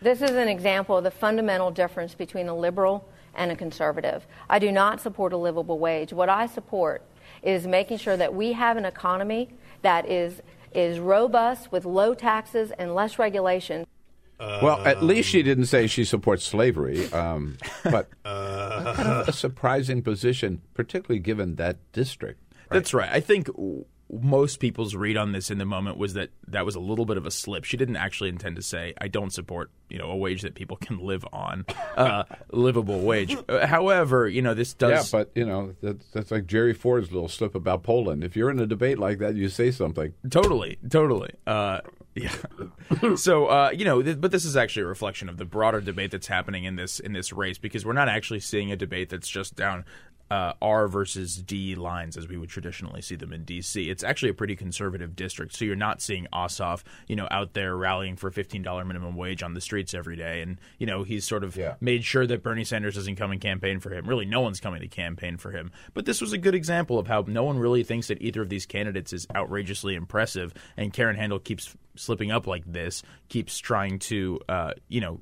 [0.03, 4.27] This is an example of the fundamental difference between a liberal and a conservative.
[4.51, 6.13] I do not support a livable wage.
[6.13, 7.03] What I support
[7.43, 9.49] is making sure that we have an economy
[9.81, 10.43] that is
[10.75, 13.87] is robust with low taxes and less regulation.
[14.39, 19.33] Well, at least she didn't say she supports slavery, um, but Uh, kind of a
[19.33, 22.41] surprising position, particularly given that district.
[22.71, 23.11] That's right.
[23.11, 23.49] I think
[24.11, 27.17] most people's read on this in the moment was that that was a little bit
[27.17, 27.65] of a slip.
[27.65, 30.77] She didn't actually intend to say, "I don't support you know a wage that people
[30.77, 35.13] can live on, uh, livable wage." Uh, However, you know this does.
[35.13, 38.25] Yeah, but you know that's, that's like Jerry Ford's little slip about Poland.
[38.25, 40.15] If you're in a debate like that, you say something.
[40.31, 41.31] Totally, totally.
[41.47, 41.81] Uh,
[42.15, 42.35] yeah.
[43.17, 46.11] so uh, you know, th- but this is actually a reflection of the broader debate
[46.11, 49.29] that's happening in this in this race because we're not actually seeing a debate that's
[49.29, 49.85] just down
[50.31, 53.89] uh, R versus D lines as we would traditionally see them in D.C.
[53.89, 57.77] It's actually a pretty conservative district, so you're not seeing Ossoff, you know, out there
[57.77, 61.25] rallying for fifteen dollar minimum wage on the streets every day, and you know he's
[61.25, 61.75] sort of Yeah.
[61.81, 64.07] made sure that Bernie Sanders doesn't come and campaign for him.
[64.07, 65.71] Really, no one's coming to campaign for him.
[65.95, 68.49] But this was a good example of how no one really thinks that either of
[68.49, 73.99] these candidates is outrageously impressive, and Karen Handel keeps slipping up like this, keeps trying
[74.01, 75.21] to, uh, you know.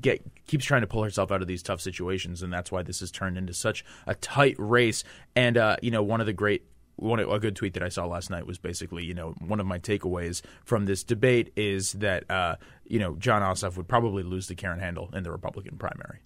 [0.00, 3.00] Get keeps trying to pull herself out of these tough situations, and that's why this
[3.00, 5.04] has turned into such a tight race.
[5.34, 6.62] And uh, you know, one of the great
[6.96, 9.66] one a good tweet that I saw last night was basically, you know, one of
[9.66, 14.46] my takeaways from this debate is that uh, you know Jon Ossoff would probably lose
[14.48, 16.20] to Karen Handel in the Republican primary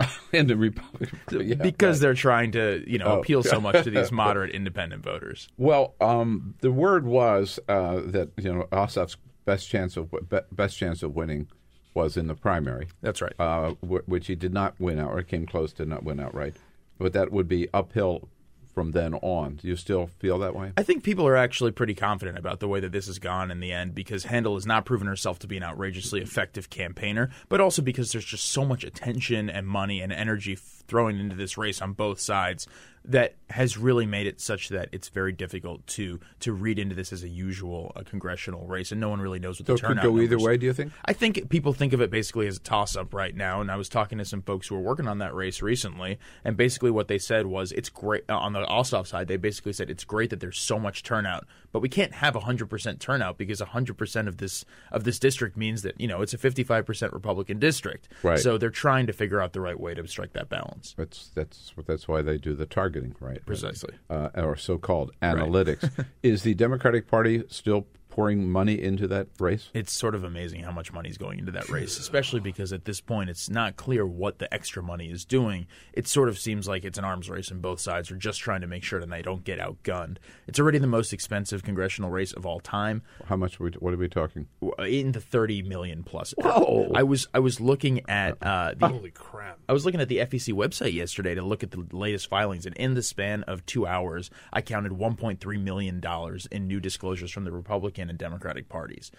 [0.32, 2.02] In the Republican, yeah, because right.
[2.02, 3.20] they're trying to, you know, Oh.
[3.20, 5.48] appeal so much to these moderate independent voters.
[5.58, 10.76] well, um, the word was uh, that you know Ossoff's best chance of be- best
[10.78, 11.48] chance of winning
[11.94, 12.88] was in the primary.
[13.00, 13.34] That's right.
[13.38, 16.54] Uh, wh- which he did not win out, or came close to not win outright.
[16.98, 18.28] But that would be uphill
[18.74, 19.56] from then on.
[19.56, 20.72] Do you still feel that way?
[20.76, 23.60] I think people are actually pretty confident about the way that this has gone in
[23.60, 27.60] the end because Handel has not proven herself to be an outrageously effective campaigner, but
[27.60, 30.54] also because there's just so much attention and money and energy
[30.90, 32.66] thrown into this race on both sides
[33.04, 37.12] that has really made it such that it's very difficult to to read into this
[37.12, 39.80] as a usual a congressional race, and no one really knows what So the it
[39.80, 40.92] could turnout go either way, do you think?
[41.04, 43.60] I think people think of it basically as a toss up right now.
[43.60, 46.56] And I was talking to some folks who were working on that race recently, and
[46.56, 49.28] basically what they said was it's great uh, on the Ossoff side.
[49.28, 52.98] They basically said it's great that there's so much turnout, but we can't have 100%
[52.98, 57.12] turnout because 100% of this of this district means that you know it's a 55%
[57.12, 58.08] Republican district.
[58.22, 58.38] Right.
[58.38, 60.94] So they're trying to figure out the right way to strike that balance.
[60.96, 63.44] That's that's that's why they do the targeting, right?
[63.44, 63.94] Precisely.
[64.08, 65.90] Uh, or so-called analytics.
[66.22, 69.70] Is the Democratic Party still pouring money into that race?
[69.74, 72.84] It's sort of amazing how much money is going into that race, especially because at
[72.84, 75.66] this point it's not clear what the extra money is doing.
[75.92, 78.60] It sort of seems like it's an arms race, and both sides are just trying
[78.60, 80.16] to make sure that they don't get outgunned.
[80.46, 83.60] It's already the most expensive congressional race of all time, How much?
[83.60, 84.46] Are we, what are we talking?
[84.86, 86.34] in the thirty million plus.
[86.38, 86.90] Whoa.
[86.94, 89.58] I was I was looking at uh, the Holy crap.
[89.68, 92.74] I was looking at the FEC website yesterday to look at the latest filings, and
[92.76, 97.44] in the span of two hours, I counted 1.3 million dollars in new disclosures from
[97.44, 99.10] the Republican and Democratic parties.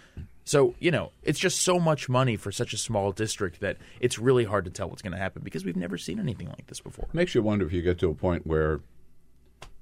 [0.44, 4.18] So you know, it's just so much money for such a small district that it's
[4.18, 6.80] really hard to tell what's going to happen because we've never seen anything like this
[6.80, 7.06] before.
[7.12, 8.80] Makes you wonder if you get to a point where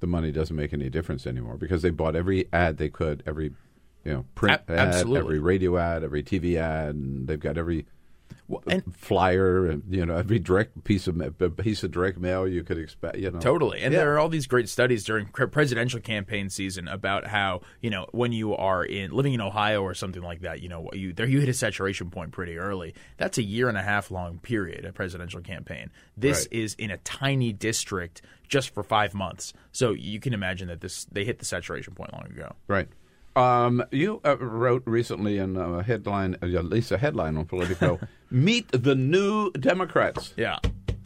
[0.00, 3.54] the money doesn't make any difference anymore because they bought every ad they could, every
[4.04, 7.86] you know print A- ad, every radio ad, every TV ad, and they've got every
[8.48, 11.16] Well, and flyer and you know every direct piece of
[11.56, 13.16] piece of direct mail you could expect.
[13.16, 13.80] You know, Totally.
[13.82, 14.00] And Yeah.
[14.00, 18.32] there are all these great studies during presidential campaign season about how, you know, when
[18.32, 21.40] you are in living in Ohio or something like that, you know, you there you
[21.40, 22.94] hit a saturation point pretty early.
[23.18, 25.90] That's a year and a half long period, a presidential campaign.
[26.16, 26.60] This Right.
[26.60, 29.52] is in a tiny district just for 5 months.
[29.70, 32.56] So you can imagine that this they hit the saturation point long ago.
[32.66, 32.88] Right.
[33.36, 38.00] Um, you uh, wrote recently in a headline, uh, at least a headline on Politico,
[38.30, 40.58] "Meet the New Democrats." Yeah.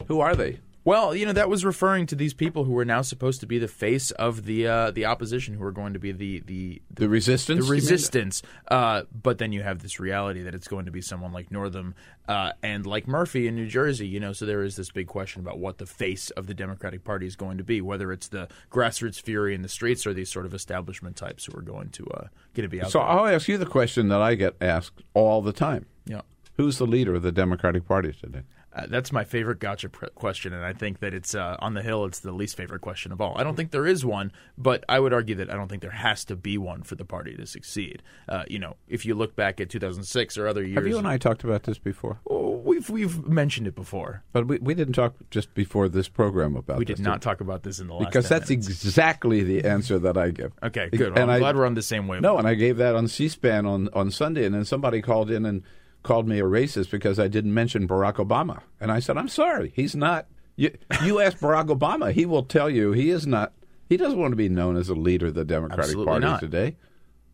[0.07, 0.59] Who are they?
[0.85, 3.57] Well, you know that was referring to these people who are now supposed to be
[3.57, 7.09] the face of the uh, the opposition, who are going to be the the The
[7.09, 7.65] resistance.
[7.65, 8.43] the resistance.
[8.67, 11.95] Uh, but then you have this reality that it's going to be someone like Northam
[12.27, 14.05] uh, and like Murphy in New Jersey.
[14.07, 17.03] You know, so there is this big question about what the face of the Democratic
[17.03, 20.31] Party is going to be, whether it's the grassroots fury in the streets or these
[20.31, 23.07] sort of establishment types who are going to uh, going to be out So there.
[23.07, 26.21] I'll ask you the question that I get asked all the time: yeah.
[26.57, 28.43] Who's the leader of the Democratic Party today?
[28.75, 31.81] Uh, that's my favorite gotcha pr- question, and I think that it's uh, on the
[31.81, 32.03] Hill.
[32.03, 33.37] It's the least favorite question of all.
[33.37, 35.91] I don't think there is one, but I would argue that I don't think there
[35.91, 38.03] has to be one for the party to succeed.
[38.27, 41.07] Uh, you know, if you look back at 2006 or other years, Have you and
[41.07, 42.19] I talked about this before?
[42.29, 44.23] Oh, we've we've mentioned it before.
[44.33, 47.39] But we, we didn't talk just before this program about We this, did not talk
[47.39, 48.67] about this in the last because 10 that's minutes.
[48.69, 50.51] exactly the answer that I give.
[50.61, 51.13] Okay, good.
[51.13, 52.23] Well, And I'm I- glad we're on the same wavelength.
[52.23, 55.45] No, and I gave that on C-SPAN on, on Sunday, and then somebody called in
[55.45, 55.63] and
[56.05, 59.73] called me a racist because I didn't mention Barack Obama, and I said, "I'm sorry,
[59.75, 60.71] he's not." You,
[61.03, 63.51] you ask Barack Obama, he will tell you he is not.
[63.89, 66.39] He doesn't want to be known as a leader of the Democratic Absolutely Party not.
[66.39, 66.77] today.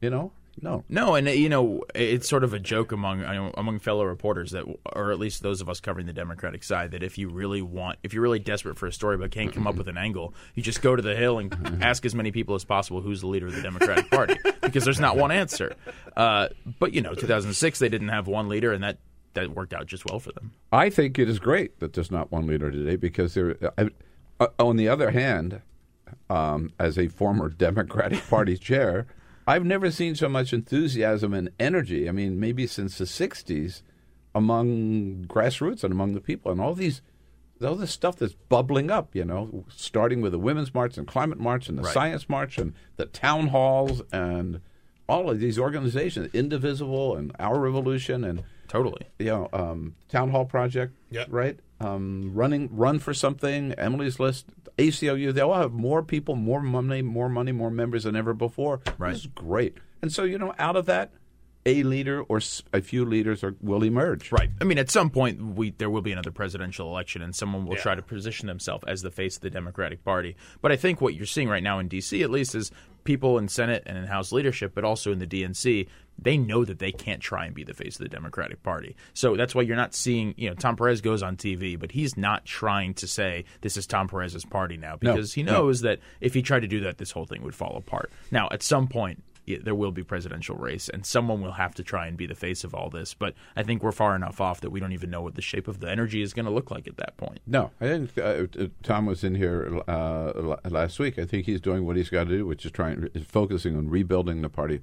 [0.01, 0.32] You know,
[0.62, 0.84] no.
[0.89, 3.24] No, and uh, you know it's sort of a joke among
[3.55, 7.03] among fellow reporters that, or at least those of us covering the Democratic side, that
[7.03, 9.76] if you really want, if you're really desperate for a story but can't come up
[9.76, 12.64] with an angle, you just go to the Hill and ask as many people as
[12.64, 15.76] possible who's the leader of the Democratic Party because there's not one answer.
[16.16, 16.49] Uh,
[16.80, 18.97] but you know, 2006 they didn't have one leader, and that
[19.34, 20.51] that worked out just well for them.
[20.72, 23.55] I think it is great that there's not one leader today because there.
[23.78, 23.89] I,
[24.39, 25.62] uh, on the other hand,
[26.30, 29.05] um, as a former Democratic Party chair,
[29.52, 32.08] I've never seen so much enthusiasm and energy.
[32.08, 33.82] I mean, maybe since the '60s,
[34.34, 37.02] among grassroots and among the people, and all these.
[37.64, 41.39] All this stuff that's bubbling up, you know, starting with the Women's March and Climate
[41.39, 41.93] March and the Right.
[41.93, 44.62] Science March and the town halls and
[45.08, 49.01] all of these organizations, Indivisible and Our Revolution and Totally.
[49.19, 51.28] you know, um, town hall project, Yep.
[51.30, 51.59] right?
[51.82, 53.74] Um, running, run for something.
[53.74, 54.45] Emily's list,
[54.78, 55.34] ACLU.
[55.34, 58.80] They all have more people, more money, more money, more members than ever before.
[58.97, 59.11] Right.
[59.11, 59.78] This is great.
[60.01, 61.11] And so you know, out of that,
[61.66, 62.39] a leader or
[62.74, 64.32] a few leaders are, will emerge.
[64.32, 64.49] Right.
[64.59, 67.76] I mean, at some point, we there will be another presidential election, and someone will
[67.76, 70.36] try to position themselves as the face of the Democratic Party.
[70.62, 72.72] But I think what you're seeing right now in D.C., at least, is
[73.03, 75.88] people in Senate and in House leadership, but also in the DNC,
[76.20, 78.95] they know that they can't try and be the face of the Democratic Party.
[79.14, 82.16] So that's why you're not seeing, you know, Tom Perez goes on TV, but he's
[82.16, 85.53] not trying to say this is Tom Perez's party now No, because he no.
[85.53, 88.12] knows that if he tried to do that, this whole thing would fall apart.
[88.30, 91.84] Now, at some point, yeah, there will be presidential race, and someone will have to
[91.84, 93.14] try and be the face of all this.
[93.14, 95.68] But I think we're far enough off that we don't even know what the shape
[95.68, 97.39] of the energy is going to look like at that point.
[97.45, 98.18] No, I didn't.
[98.18, 101.18] Uh, uh, Tom was in here uh, last week.
[101.20, 103.89] I think he's doing what he's got to do, which is trying, is focusing on
[103.89, 104.82] rebuilding the party,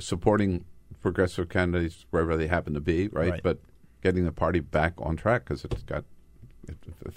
[0.00, 0.64] supporting
[1.02, 3.30] progressive candidates wherever they happen to be, right?
[3.30, 3.42] Right.
[3.42, 3.60] But
[4.02, 6.04] getting the party back on track because it's got,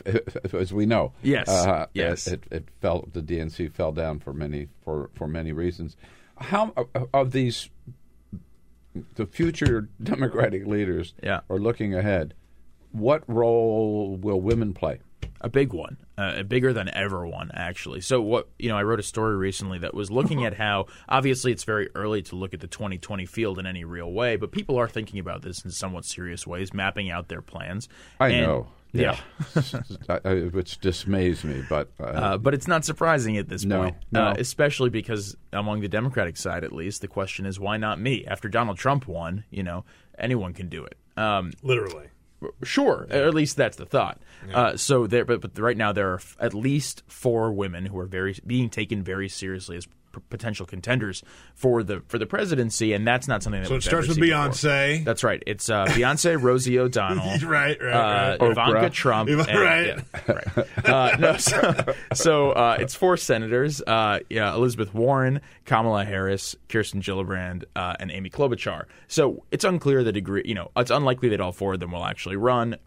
[0.53, 2.27] as we know, Yes, uh, yes.
[2.27, 3.07] it, it fell.
[3.11, 5.95] The DNC fell down for many for for many reasons.
[6.39, 7.69] How uh, of these,
[9.15, 11.41] the future Democratic leaders Yeah.
[11.49, 12.33] are looking ahead.
[12.91, 14.99] What role will women play?
[15.41, 18.01] a big one, uh, a bigger than ever one, actually.
[18.01, 21.53] So, what you know, I wrote a story recently that was looking at how obviously
[21.53, 24.77] it's very early to look at the 2020 field in any real way, but people
[24.77, 27.87] are thinking about this in somewhat serious ways, mapping out their plans.
[28.19, 28.67] I And- know.
[28.91, 29.17] Yeah.
[30.09, 33.83] I- I- which dismays me, but uh, Uh, but it's not surprising at this No,
[33.83, 34.21] point, no.
[34.29, 38.25] Uh, especially because among the Democratic side, at least, the question is why not me?
[38.25, 39.85] After Donald Trump won, you know,
[40.17, 40.95] anyone can do it.
[41.17, 42.07] Um, Literally.
[42.63, 44.17] Sure, or at least that's the thought.
[44.53, 47.99] Uh, so there, but, but right now there are f- at least four women who
[47.99, 51.23] are very being taken very seriously as p- potential contenders
[51.55, 54.07] for the for the presidency, and that's not something that So it we've starts ever
[54.09, 54.49] with seen before.
[54.49, 55.03] Beyonce.
[55.05, 55.43] That's right.
[55.47, 58.45] It's uh, Beyonce, Rosie O'Donnell, Right, right, uh.
[58.45, 59.85] Ivanka Trump, Iva- and- right.
[59.87, 60.85] yeah, right.
[60.89, 67.01] Uh, no, so, so uh, it's four senators: uh, yeah, Elizabeth Warren, Kamala Harris, Kirsten
[67.01, 68.85] Gillibrand, uh, and Amy Klobuchar.
[69.07, 70.43] So it's unclear the degree.
[70.45, 72.77] You know, it's unlikely that all four of them will actually run.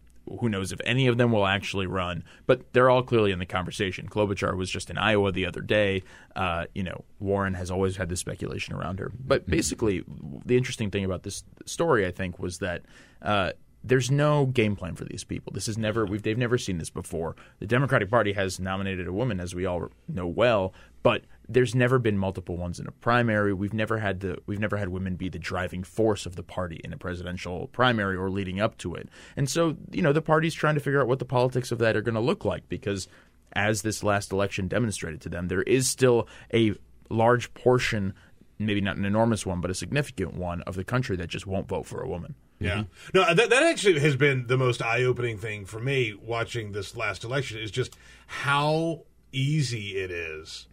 [0.41, 2.25] Who knows if any of them will actually run?
[2.47, 4.09] But they're all clearly in the conversation.
[4.09, 6.03] Klobuchar was just in Iowa the other day.
[6.37, 9.11] Uh, you know, Warren has always had this speculation around her.
[9.19, 10.05] But basically,
[10.45, 12.83] the interesting thing about this story, I think, was that.
[13.21, 13.53] Uh,
[13.85, 15.53] there's no game plan for these people.
[15.53, 17.37] This is never we've they've never seen this before.
[17.59, 20.73] The Democratic Party has nominated a woman, as we all know well,
[21.03, 23.53] but there's never been multiple ones in a primary.
[23.53, 26.81] We've never had the we've never had women be the driving force of the party
[26.85, 29.09] in a presidential primary or leading up to it.
[29.37, 31.97] And so, you know, the party's trying to figure out what the politics of that
[31.97, 33.09] are going to look like because
[33.55, 36.75] as this last election demonstrated to them, there is still a
[37.11, 38.15] large portion,
[38.59, 41.69] maybe not an enormous one, but a significant one of the country that just won't
[41.69, 42.35] vote for a woman.
[42.65, 42.85] Yeah.
[43.15, 46.97] No, that, that actually has been the most eye opening thing for me watching this
[46.97, 47.97] last election is just
[48.27, 49.03] how
[49.33, 50.67] easy it is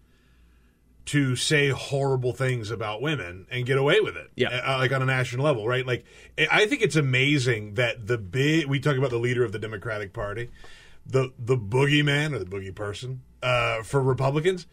[1.05, 4.29] to say horrible things about women and get away with it.
[4.35, 4.49] Yeah.
[4.49, 5.85] Uh, like on a national level, right?
[5.85, 6.05] Like,
[6.37, 9.57] I- I think it's amazing that the big, we talk about the leader of the
[9.59, 10.49] Democratic Party,
[11.07, 14.67] the, the boogeyman or the boogie person uh, for Republicans,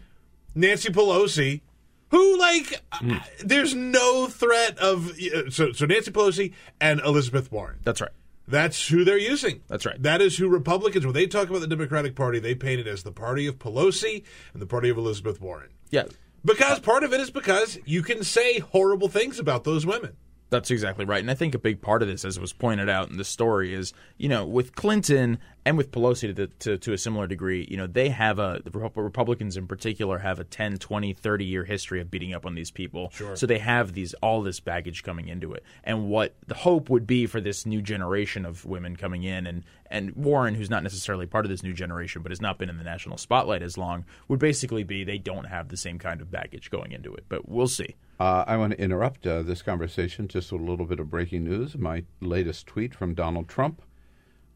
[0.54, 1.62] Nancy Pelosi,
[2.10, 7.78] who like uh, there's no threat of uh, so so Nancy Pelosi and Elizabeth Warren.
[7.84, 8.10] That's right.
[8.48, 9.62] That's who they're using.
[9.68, 10.00] That's right.
[10.00, 13.02] That is who Republicans when they talk about the Democratic Party, they paint it as
[13.02, 15.70] the party of Pelosi and the party of Elizabeth Warren.
[15.90, 16.04] Yeah.
[16.44, 20.16] Because part of it is because you can say horrible things about those women.
[20.48, 21.20] That's exactly right.
[21.20, 23.74] And I think a big part of this, as was pointed out in the story,
[23.74, 27.76] is, you know, with Clinton and with Pelosi to, to, to a similar degree, you
[27.76, 32.00] know, they have a, the Republicans in particular have a 10, 20, 30 year history
[32.00, 33.10] of beating up on these people.
[33.10, 33.34] Sure.
[33.34, 35.64] So they have these, all this baggage coming into it.
[35.82, 39.64] And what the hope would be for this new generation of women coming in and,
[39.90, 42.78] and Warren, who's not necessarily part of this new generation, but has not been in
[42.78, 46.30] the national spotlight as long, would basically be they don't have the same kind of
[46.30, 47.24] baggage going into it.
[47.28, 47.96] But we'll see.
[48.18, 51.44] Uh, I want to interrupt uh, this conversation just with a little bit of breaking
[51.44, 51.76] news.
[51.76, 53.82] My latest tweet from Donald Trump.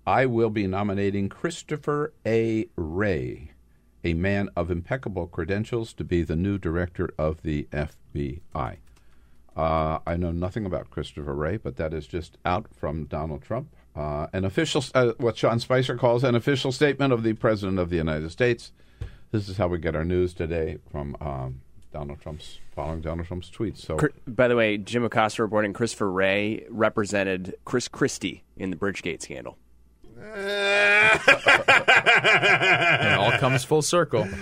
[0.06, 2.66] I will be nominating Christopher A.
[2.76, 3.52] Wray,
[4.02, 8.78] a man of impeccable credentials, to be the new director of the FBI.
[9.54, 13.68] Uh, I know nothing about Christopher Wray, but that is just out from Donald Trump.
[13.94, 17.90] Uh, an official, uh, what Sean Spicer calls an official statement of the President of
[17.90, 18.72] the United States.
[19.32, 21.60] This is how we get our news today from um,
[21.92, 23.78] Donald Trump's, following Donald Trump's tweets.
[23.78, 29.22] So, By the way, Jim Acosta reporting Christopher Wray represented Chris Christie in the Bridgegate
[29.22, 29.58] scandal.
[31.82, 34.26] It all comes full circle.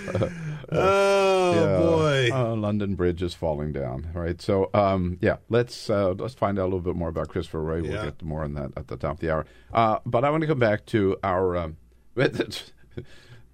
[0.71, 1.77] Oh Yeah.
[1.79, 2.29] boy.
[2.31, 4.07] Uh, London Bridge is falling down.
[4.13, 4.39] Right.
[4.39, 7.81] So, um, yeah, let's uh, let's find out a little bit more about Christopher Wray.
[7.81, 8.03] We'll Yeah.
[8.05, 9.47] get more on that at the top of the hour.
[9.73, 11.57] Uh, but I want to come back to our.
[11.57, 11.77] Um,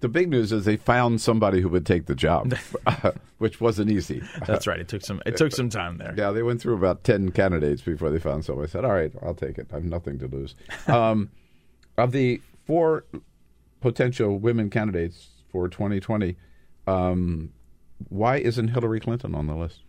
[0.00, 2.54] the big news is they found somebody who would take the job,
[3.38, 4.22] which wasn't easy.
[4.46, 4.78] That's right.
[4.78, 5.22] It took some.
[5.24, 6.14] It took some time there.
[6.16, 8.68] Yeah, they went through about ten candidates before they found somebody.
[8.68, 9.68] I said, "All right, I'll take it.
[9.72, 10.54] I have nothing to lose."
[10.88, 11.30] Um,
[11.98, 13.04] of the four
[13.80, 16.36] potential women candidates for 2020,
[16.86, 17.52] um,
[18.08, 19.80] why isn't Hillary Clinton on the list?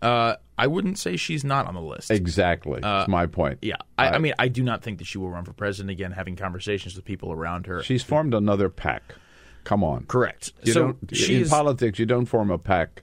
[0.00, 2.10] Uh, I wouldn't say she's not on the list.
[2.10, 2.80] Exactly.
[2.80, 3.58] That's my point.
[3.62, 6.12] Yeah, I, I mean, I do not think that she will run for president again.
[6.12, 9.14] Having conversations with people around her, She's formed another PAC.
[9.66, 10.06] Come on.
[10.06, 10.52] correct.
[10.62, 13.02] You so don't, in is, politics, you don't form a PAC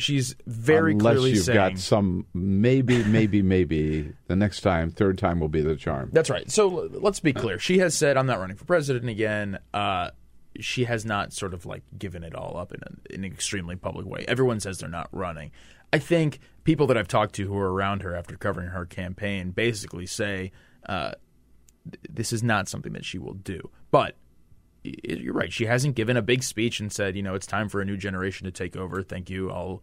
[0.00, 5.18] she's very Unless clearly you've saying got some maybe, maybe, maybe the next time, third
[5.18, 6.10] time will be the charm.
[6.12, 6.50] That's right.
[6.50, 7.58] So let's be clear.
[7.58, 10.10] She has said, "I'm not running for president again." Uh,
[10.58, 13.76] she has not sort of like given it all up in, a, in an extremely
[13.76, 14.24] public way.
[14.26, 15.52] Everyone says they're not running.
[15.92, 19.50] I think people that I've talked to who are around her after covering her campaign
[19.50, 20.52] basically say
[20.86, 21.12] uh,
[21.90, 23.70] th- this is not something that she will do.
[23.90, 24.16] But
[24.82, 25.52] you're right.
[25.52, 27.96] She hasn't given a big speech and said, you know, it's time for a new
[27.96, 29.02] generation to take over.
[29.02, 29.50] Thank you.
[29.50, 29.82] I'll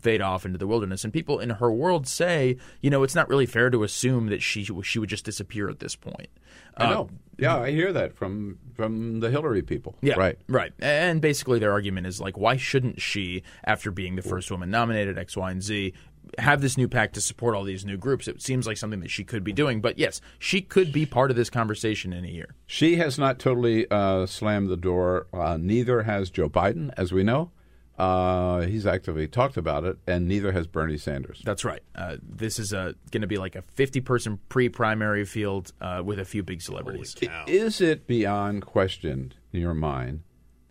[0.00, 1.04] fade off into the wilderness.
[1.04, 4.42] And people in her world say, you know, it's not really fair to assume that
[4.42, 6.28] she she would just disappear at this point.
[6.76, 7.10] I Uh, know.
[7.38, 9.96] Yeah, I hear that from from the Hillary people.
[10.02, 10.38] yeah, right.
[10.48, 10.72] right.
[10.80, 15.18] And basically, their argument is like, why shouldn't she, after being the first woman nominated,
[15.18, 15.92] X, Y, and Z,
[16.38, 18.28] have this new pact to support all these new groups?
[18.28, 19.80] It seems like something that she could be doing.
[19.80, 22.54] But yes, she could be part of this conversation in a year.
[22.66, 25.26] She has not totally uh, slammed the door.
[25.32, 27.50] Uh, neither has Joe Biden, as we know.
[27.98, 31.42] Uh, he's actively talked about it, and neither has Bernie Sanders.
[31.44, 31.82] That's right.
[31.94, 36.18] Uh, this is going to be like a 50 person pre primary field uh, with
[36.18, 37.14] a few big celebrities.
[37.46, 40.22] Is it beyond question in your mind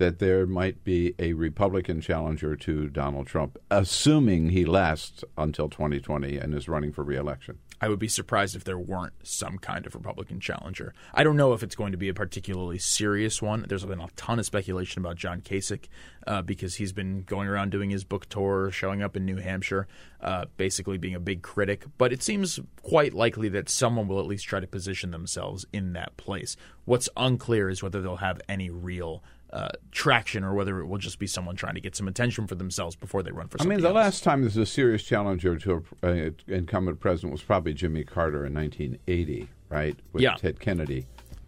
[0.02, 6.38] that there might be a Republican challenger to Donald Trump, assuming he lasts until 2020
[6.38, 7.60] and is running for reelection?
[7.80, 10.94] I would be surprised if there weren't some kind of Republican challenger.
[11.14, 13.66] I don't know if it's going to be a particularly serious one.
[13.68, 15.88] There's been a ton of speculation about John Kasich
[16.28, 19.88] uh, because he's been going around doing his book tour, showing up in New Hampshire,
[20.22, 21.86] uh, basically being a big critic.
[21.98, 25.94] But it seems quite likely that someone will at least try to position themselves in
[25.94, 26.56] that place.
[26.86, 29.24] What's unclear is whether they'll have any real.
[29.54, 32.56] Uh, traction, or whether it will just be someone trying to get some attention for
[32.56, 33.96] themselves before they run for I mean, the else.
[33.96, 38.46] last time there's a serious challenger to an uh, incumbent president was probably Jimmy Carter
[38.46, 39.98] in 1980, right?
[40.14, 40.36] With Yeah.
[40.36, 41.06] Ted Kennedy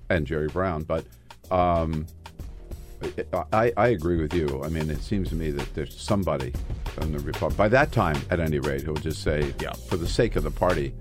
[0.10, 0.84] and Jerry Brown.
[0.84, 1.06] But
[1.49, 2.06] um,
[3.54, 4.62] I, I agree with you.
[4.64, 6.54] I mean, it seems to me that there's somebody
[7.01, 9.72] in the Republic, by that time, at any rate, who will just say, Yeah.
[9.74, 10.93] for the sake of the party,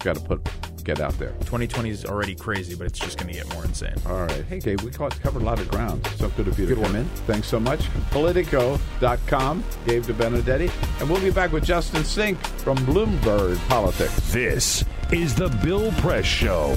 [0.00, 0.46] got to put
[0.82, 1.30] get out there.
[1.40, 3.94] 2020 is already crazy, but it's just going to get more insane.
[4.06, 4.44] All right.
[4.44, 6.06] Hey, Dave, we covered a lot of ground.
[6.16, 7.04] So good of you to come in.
[7.26, 7.88] Thanks so much.
[8.10, 11.00] Politico.com, Gabe DeBenedetti.
[11.00, 14.32] And we'll be back with Justin Sink from Bloomberg Politics.
[14.32, 16.76] This is the Bill Press Show.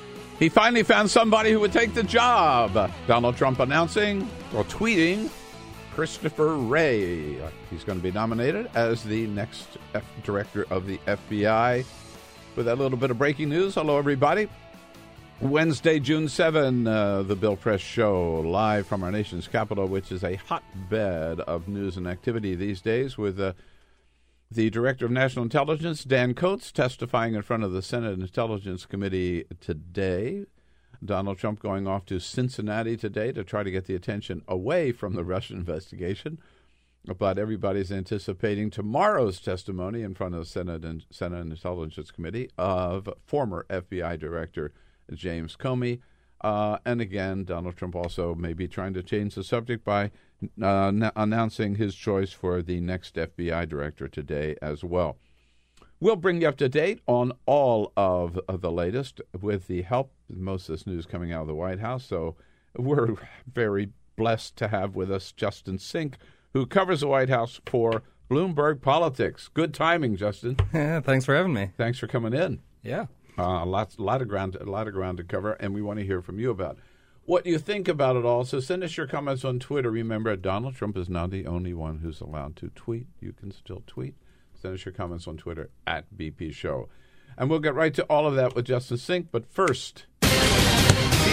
[0.41, 2.91] He finally found somebody who would take the job.
[3.05, 5.29] Donald Trump announcing or tweeting
[5.93, 7.35] Christopher Wray.
[7.69, 11.85] He's going to be nominated as the next F- director of the FBI.
[12.55, 14.49] With that little bit of breaking news, hello, everybody.
[15.41, 20.23] Wednesday, June 7, uh, the Bill Press Show, live from our nation's capital, which is
[20.23, 23.53] a hotbed of news and activity these days, with uh,
[24.51, 29.45] the Director of National Intelligence, Dan Coats, testifying in front of the Senate Intelligence Committee
[29.61, 30.45] today.
[31.03, 35.13] Donald Trump going off to Cincinnati today to try to get the attention away from
[35.13, 36.37] the Russian investigation.
[37.17, 43.09] But everybody's anticipating tomorrow's testimony in front of the Senate and Senate Intelligence Committee of
[43.25, 44.73] former FBI Director
[45.13, 46.01] James Comey.
[46.41, 50.11] Uh, and again, Donald Trump also may be trying to change the subject by
[50.61, 55.17] uh, n- announcing his choice for the next FBI director today as well.
[55.99, 60.11] We'll bring you up to date on all of, of the latest with the help,
[60.29, 62.03] most of this news coming out of the White House.
[62.05, 62.35] So
[62.75, 63.15] we're
[63.51, 66.17] very blessed to have with us Justin Sink,
[66.53, 69.49] who covers the White House for Bloomberg Politics.
[69.53, 70.57] Good timing, Justin.
[70.73, 71.69] Yeah, thanks for having me.
[71.77, 72.61] Thanks for coming in.
[72.81, 73.05] Yeah.
[73.37, 76.05] Uh, lots, lot of ground, a lot of ground to cover, and we want to
[76.05, 76.77] hear from you about
[77.25, 78.43] what you think about it all.
[78.43, 79.91] So send us your comments on Twitter.
[79.91, 83.07] Remember, Donald Trump is not the only one who's allowed to tweet.
[83.19, 84.15] You can still tweet.
[84.61, 86.89] Send us your comments on Twitter at BP Show,
[87.37, 89.29] and we'll get right to all of that with Justin Sink.
[89.31, 90.05] But first,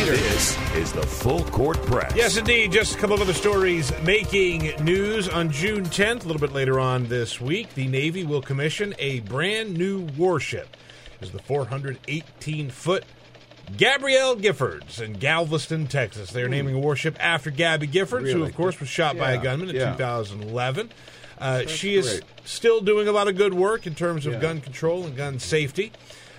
[0.09, 0.17] Peter.
[0.17, 2.13] This is the Full Court Press.
[2.15, 2.73] Yes, indeed.
[2.73, 6.79] Just a couple of other stories making news on June 10th, a little bit later
[6.79, 7.75] on this week.
[7.75, 10.77] The Navy will commission a brand new warship.
[11.21, 13.05] This is the 418 foot
[13.77, 16.31] Gabrielle Giffords in Galveston, Texas.
[16.31, 19.71] They're naming a warship after Gabby Giffords, who, of course, was shot by a gunman
[19.71, 19.93] in yeah.
[19.93, 20.91] 2011.
[21.39, 22.23] Uh, she is great.
[22.45, 24.41] still doing a lot of good work in terms of Yeah.
[24.41, 25.93] gun control and gun safety.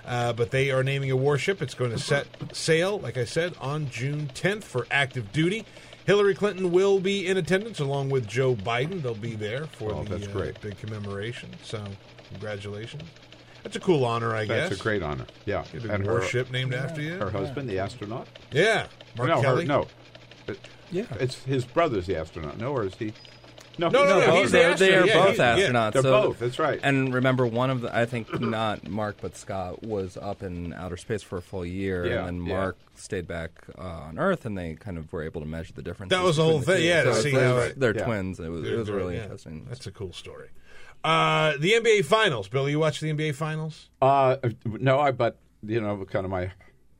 [0.06, 1.62] Uh, but they are naming a warship.
[1.62, 5.64] It's going to set sail, like I said, on June 10th for active duty.
[6.06, 9.02] Hillary Clinton will be in attendance along with Joe Biden.
[9.02, 11.50] They'll be there for Oh, the that's uh, big commemoration.
[11.62, 11.84] So,
[12.30, 13.02] congratulations.
[13.62, 14.68] That's a cool honor, I guess.
[14.68, 15.26] That's a great honor.
[15.46, 15.64] Yeah.
[15.72, 17.14] Get a And her- warship named after you.
[17.14, 18.26] Her husband, the astronaut.
[18.52, 18.86] Yeah,
[19.16, 19.64] Mark no, her- Kelly.
[19.66, 19.86] no.
[20.48, 20.58] It-
[20.90, 21.04] Yeah.
[21.20, 22.58] It's his brother's the astronaut.
[22.58, 23.12] No, or is he?
[23.78, 25.06] No, No, no, no, he's the they're, they are.
[25.06, 25.56] Yeah, both yeah.
[25.56, 25.92] astronauts.
[25.92, 26.80] They're so- both, that's right.
[26.82, 30.96] And remember, one of the I think not Mark but Scott was up in outer
[30.98, 32.56] space for a full year, Yeah, and then yeah.
[32.56, 35.82] Mark stayed back uh, on Earth, and they kind of were able to measure the
[35.82, 36.10] difference.
[36.10, 38.04] That was the whole thing, yeah, to see how it- they're yeah.
[38.04, 38.38] twins.
[38.40, 39.64] It was it was really Yeah, interesting.
[39.68, 40.48] That's a cool story.
[41.02, 42.48] Uh, the NBA Finals.
[42.48, 43.88] Bill, you watch the NBA Finals?
[44.02, 45.12] Uh, no, I.
[45.12, 46.52] But you know, kind of my.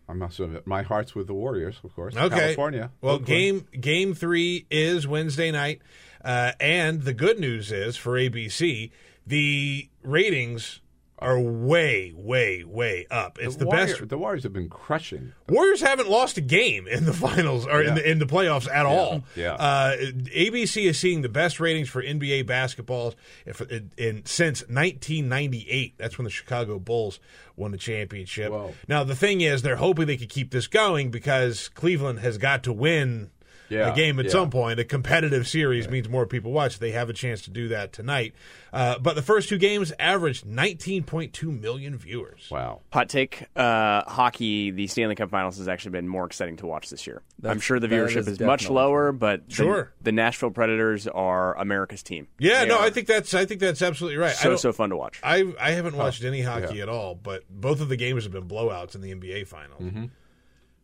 [0.09, 2.17] I must admit, my heart's with the Warriors, of course.
[2.17, 2.37] Okay.
[2.37, 2.91] California.
[3.01, 3.27] Well, Oakland.
[3.27, 5.83] game game three is Wednesday night,
[6.25, 8.91] uh, and the good news is for ABC,
[9.27, 10.81] the ratings
[11.21, 13.39] are way, way, way up.
[13.41, 14.09] It's the, Warrior- best.
[14.09, 15.33] The Warriors have been crushing.
[15.49, 18.87] Warriors haven't lost a game in the finals or in the in the playoffs at
[18.87, 19.23] all.
[19.37, 19.55] Yeah.
[19.55, 23.15] Uh, ABC is seeing the best ratings for NBA basketball
[23.45, 25.95] if, in, in since 1998.
[25.99, 27.21] That's when the Chicago Bulls
[27.57, 28.51] won the championship.
[28.51, 28.75] Whoa.
[28.89, 32.63] Now the thing is, they're hoping they could keep this going because Cleveland has got
[32.65, 33.31] to win.
[33.71, 34.31] Yeah, a game at yeah.
[34.33, 34.81] some point.
[34.81, 36.79] A competitive series means more people watch.
[36.79, 38.35] They have a chance to do that tonight.
[38.73, 42.49] Uh, but the first two games averaged 19.2 million viewers.
[42.51, 42.81] Wow.
[42.93, 46.91] Hot take: uh, Hockey, the Stanley Cup Finals has actually been more exciting to watch
[46.91, 47.23] this year.
[47.39, 49.93] That's- I'm sure the viewership is is, much lower, but Sure.
[50.03, 52.29] the, Nashville Predators are America's team.
[52.39, 54.33] Yeah, They no, I think that's I think that's absolutely right.
[54.33, 55.21] I so so fun to watch.
[55.23, 56.83] I I haven't watched any hockey yeah.
[56.83, 59.83] at all, but both of the games have been blowouts in the NBA finals.
[59.83, 60.05] Mm-hmm.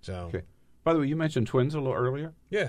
[0.01, 0.43] So Okay.
[0.87, 2.33] By the way, you mentioned twins a little earlier.
[2.49, 2.69] yeah.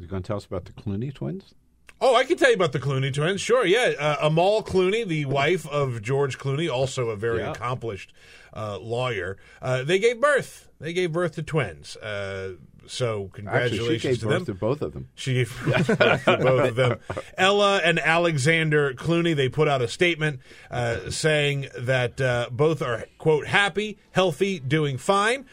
[0.00, 1.54] You going to tell us about the Clooney twins?
[2.00, 3.40] Oh, I can tell you about the Clooney twins.
[3.40, 3.92] Sure, yeah.
[3.96, 7.52] Uh, Amal Clooney, the wife of George Clooney, also a very Yeah.
[7.52, 8.12] accomplished
[8.52, 9.36] uh, lawyer.
[9.62, 10.68] Uh, they gave birth.
[10.80, 11.94] They gave birth to twins.
[11.96, 12.54] Uh,
[12.88, 14.44] so congratulations Actually, she gave to birth them.
[14.46, 15.08] to both of them.
[15.14, 16.98] She gave birth to both of them.
[17.38, 20.40] Ella and Alexander Clooney, they put out a statement
[20.72, 25.44] uh, saying that uh, both are, quote, happy, healthy, doing fine.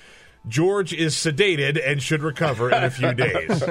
[0.48, 3.64] George is sedated and should recover in a few days.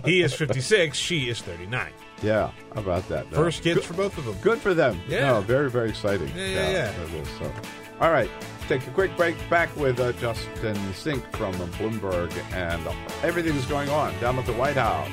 [0.04, 1.92] he is 56, she is 39.
[2.22, 3.30] Yeah, how about that?
[3.30, 3.36] No.
[3.36, 4.36] First kids for both of them.
[4.40, 5.00] Good for them.
[5.08, 5.26] Yeah.
[5.26, 6.28] No, very, very exciting.
[6.34, 6.92] Yeah, yeah, yeah.
[7.04, 7.52] is, so.
[8.00, 8.30] All right,
[8.68, 9.36] take a quick break.
[9.48, 12.82] Back with uh, Justin Sink from Bloomberg and
[13.22, 15.08] everything everything's going on down at the White House.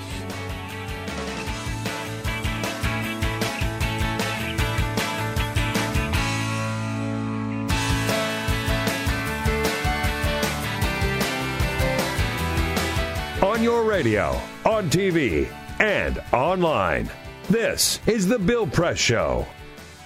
[13.61, 15.47] Your radio, on TV,
[15.79, 17.11] and online.
[17.47, 19.45] This is The Bill Press Show.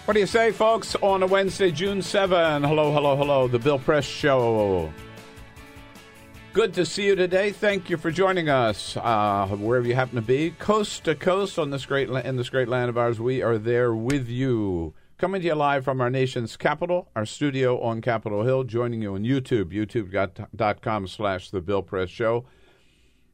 [0.03, 2.63] What do you say, folks, on a Wednesday, June 7?
[2.63, 4.91] Hello, hello, hello, the Bill Press Show.
[6.51, 7.51] Good to see you today.
[7.51, 11.69] Thank you for joining us, uh, wherever you happen to be, coast to coast on
[11.69, 13.21] this great la- in this great land of ours.
[13.21, 17.79] We are there with you, coming to you live from our nation's capital, our studio
[17.81, 18.65] on Capitol Hill.
[18.65, 22.45] Joining you on YouTube, youtube.com slash the Bill Press Show.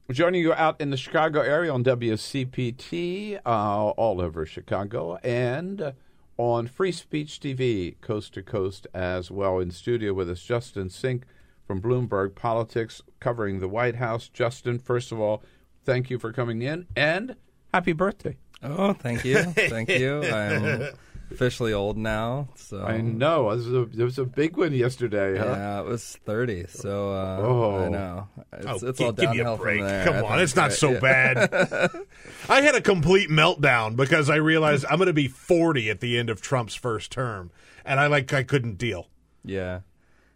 [0.09, 5.91] Joining you out in the Chicago area on WCPT, uh, all over Chicago, and uh,
[6.37, 9.59] on Free Speech TV, coast to coast as well.
[9.59, 11.23] In studio with us, Justin Sink
[11.65, 14.27] from Bloomberg Politics, covering the White House.
[14.27, 15.43] Justin, first of all,
[15.85, 17.37] thank you for coming in, and
[17.73, 18.35] happy birthday.
[18.61, 20.23] Oh, thank you, thank you.
[20.25, 20.89] I'm
[21.31, 23.49] officially old now, so I know.
[23.51, 25.45] It was, a, it was a big one yesterday, huh?
[25.45, 27.77] Yeah, it was 30, so uh, Oh.
[27.85, 28.27] I know.
[28.53, 29.79] It's, Oh, it's gi- all give me a break.
[29.79, 30.05] from there.
[30.05, 30.71] Come I on, it's not right?
[30.73, 30.99] so Yeah.
[30.99, 31.91] bad.
[32.49, 36.17] I had a complete meltdown because I realized I'm going to be 40 at the
[36.19, 37.51] end of Trump's first term,
[37.85, 39.07] and I like I couldn't deal.
[39.43, 39.81] Yeah.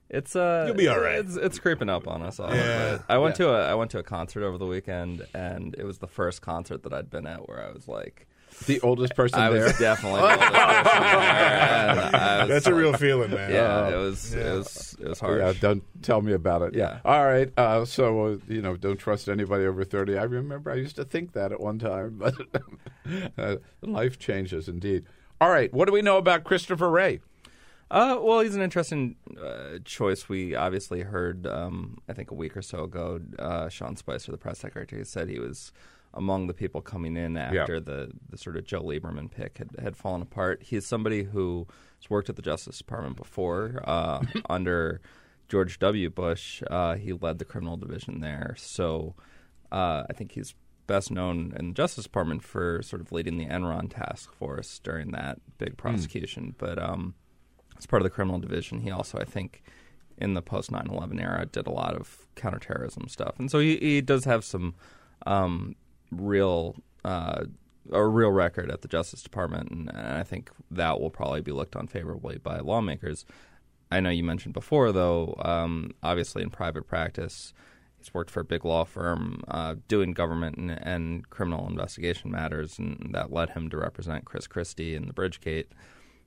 [0.07, 1.15] It's uh You'll be all right.
[1.17, 2.53] It's, it's creeping up on us all.
[2.53, 2.99] Yeah.
[3.09, 5.97] I went to a I went to a concert over the weekend and it was
[5.97, 8.27] the first concert that I'd been at where I was like
[8.67, 9.63] The oldest person I there.
[9.65, 10.53] was definitely the oldest person
[11.01, 13.51] there, and I was- That's a real feeling, man.
[13.51, 15.39] Yeah, it was it was it was hard.
[15.39, 16.73] Yeah, don't tell me about it.
[16.73, 16.99] Yeah.
[17.05, 17.51] All right.
[17.57, 20.17] Uh, so uh, you know, don't trust anybody over thirty.
[20.17, 22.33] I remember I used to think that at one time, but
[23.37, 25.05] uh, life changes indeed.
[25.41, 25.71] All right.
[25.73, 27.19] What do we know about Christopher Wray?
[27.91, 30.27] Uh, well, he's an interesting uh, choice.
[30.27, 34.39] We obviously heard, um, I think a week or so ago, uh, Sean Spicer, the
[34.39, 35.71] press secretary, said he was
[36.15, 37.79] among the people coming in after Yeah.
[37.79, 40.63] the, the sort of Joe Lieberman pick had, had fallen apart.
[40.63, 41.67] He's somebody who
[42.01, 45.01] has worked at the Justice Department before uh, under
[45.49, 46.09] George W.
[46.09, 46.63] Bush.
[46.69, 48.55] Uh, he led the criminal division there.
[48.57, 49.15] So
[49.71, 50.55] uh, I think he's
[50.87, 55.11] best known in the Justice Department for sort of leading the Enron task force during
[55.11, 56.55] that big prosecution.
[56.57, 57.15] But um,
[57.77, 59.63] as part of the criminal division, he also, I think,
[60.17, 63.35] in the post 9 11 era, did a lot of counterterrorism stuff.
[63.37, 64.75] And so he, he does have some
[65.25, 65.75] um,
[66.11, 66.75] real.
[67.03, 67.45] Uh,
[67.91, 71.51] a real record at the Justice Department, and, and I think that will probably be
[71.51, 73.25] looked on favorably by lawmakers.
[73.91, 77.53] I know you mentioned before, though, um, obviously in private practice,
[77.97, 82.79] he's worked for a big law firm uh, doing government and, and criminal investigation matters,
[82.79, 85.67] and that led him to represent Chris Christie in the Bridgegate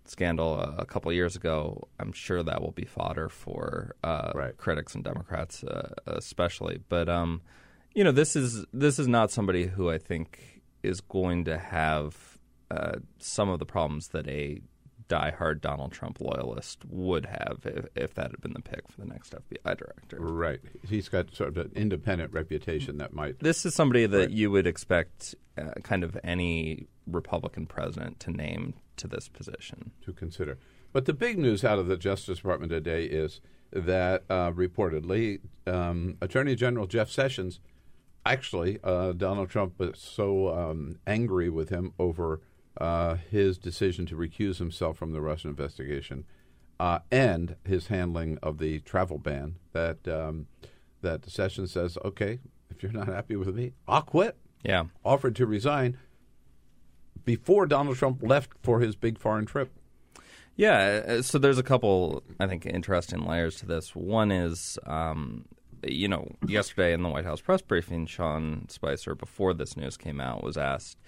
[0.05, 1.89] scandal a, a couple years ago.
[1.99, 6.81] I'm sure that will be fodder for uh, critics and Democrats, uh, especially.
[6.89, 7.43] But um,
[7.95, 12.39] you know, this is this is not somebody who I think is going to have
[12.71, 14.61] uh, some of the problems that a
[15.09, 19.07] diehard Donald Trump loyalist would have if, if that had been the pick for the
[19.07, 20.19] next FBI director.
[20.21, 20.61] Right.
[20.87, 23.41] He's got sort of an independent reputation that might.
[23.41, 28.75] This is somebody that you would expect uh, kind of any Republican president to name
[28.97, 29.93] to this position.
[30.05, 30.59] to consider.
[30.93, 33.41] But the big news out of the Justice Department today is
[33.73, 37.61] that uh, reportedly um, Attorney General Jeff Sessions,
[38.33, 42.41] actually, uh, Donald Trump was so um, angry with him over
[42.81, 46.25] uh, his decision to recuse himself from the Russian investigation
[46.79, 50.47] uh, and his handling of the travel ban that um,
[51.01, 54.37] that Sessions says, okay, if you're not happy with me, I'll quit.
[54.65, 54.85] Yeah.
[55.05, 55.99] Offered to resign
[57.25, 59.71] before Donald Trump left for his big foreign trip.
[60.57, 63.95] Yeah, uh, so there's a couple, I think, interesting layers to this.
[63.95, 65.45] One is, um,
[65.87, 70.21] you know, yesterday in the White House press briefing, Sean Spicer, before this news came
[70.21, 70.99] out, was asked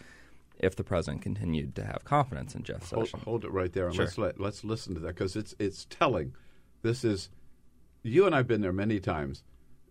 [0.59, 3.23] if the president continued to have confidence in Jeff Hold, Sessions.
[3.25, 4.05] hold it right there, and Sure.
[4.05, 6.35] let's let, let's listen to that because it's it's telling.
[6.83, 7.31] This is
[8.03, 9.43] you and I've been there many times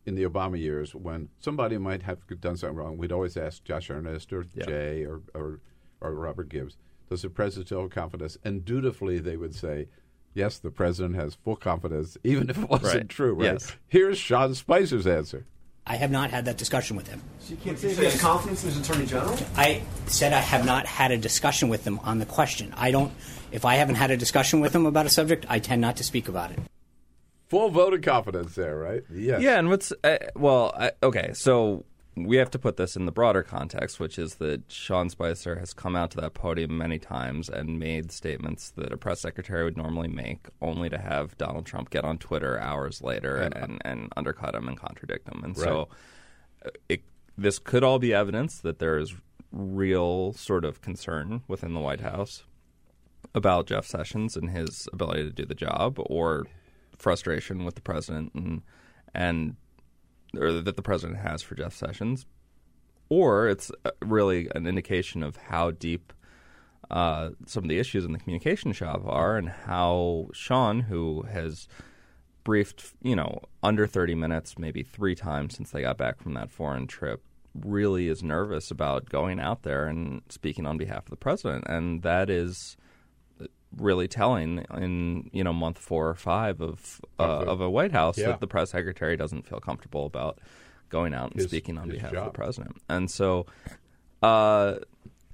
[0.06, 2.98] in the Obama years when somebody might have done something wrong.
[2.98, 4.66] We'd always ask Josh Earnest or Yeah.
[4.66, 5.60] Jay or, or
[6.02, 6.78] or Robert Gibbs,
[7.10, 8.38] does the president still have confidence?
[8.44, 9.88] And dutifully, they would say.
[10.34, 13.10] Yes, the president has full confidence, even if it wasn't Right.
[13.10, 13.34] true.
[13.34, 13.54] Right?
[13.54, 13.76] Yes.
[13.88, 15.46] Here's Sean Spicer's answer.
[15.88, 17.20] I have not had that discussion with him.
[17.40, 19.36] So you can't say he has confidence in his attorney general?
[19.58, 22.74] I said I have not had a discussion with him on the question.
[22.78, 23.12] I don't.
[23.52, 26.04] If I haven't had a discussion with him about a subject, I tend not to
[26.04, 26.60] speak about it.
[27.48, 29.02] Full vote of confidence there, right?
[29.12, 29.42] Yes.
[29.42, 31.84] Yeah, and what's uh, well, I, okay, so
[32.26, 35.74] we have to put this in the broader context, which is that Sean Spicer has
[35.74, 39.78] come out to that podium many times and made statements that a press secretary would
[39.78, 44.14] normally make, only to have Donald Trump get on Twitter hours later And- and, and,
[44.18, 45.44] undercut him and contradict him.
[45.44, 45.64] And Right.
[45.66, 45.90] so,
[46.66, 47.02] uh, it,
[47.38, 49.16] this could all be evidence that there is
[49.52, 52.44] real sort of concern within the White House
[53.34, 56.46] about Jeff Sessions and his ability to do the job, or
[56.98, 58.62] frustration with the president and
[59.16, 59.56] and
[60.38, 62.26] or that the president has for Jeff Sessions,
[63.10, 66.14] or it's uh, really an indication of how deep
[66.92, 71.68] uh, some of the issues in the communication shop are, and how Sean, who has
[72.44, 76.52] briefed, you know, under 30 minutes, maybe three times since they got back from that
[76.52, 77.22] foreign trip,
[77.54, 82.02] really is nervous about going out there and speaking on behalf of the president, and
[82.04, 82.78] that is
[83.78, 88.18] really telling in you know month four or five of uh, Of a White House
[88.18, 88.28] Yeah.
[88.28, 90.40] that the press secretary doesn't feel comfortable about
[90.90, 93.46] going out and His- speaking on behalf of the president, and so.
[94.22, 94.76] Uh,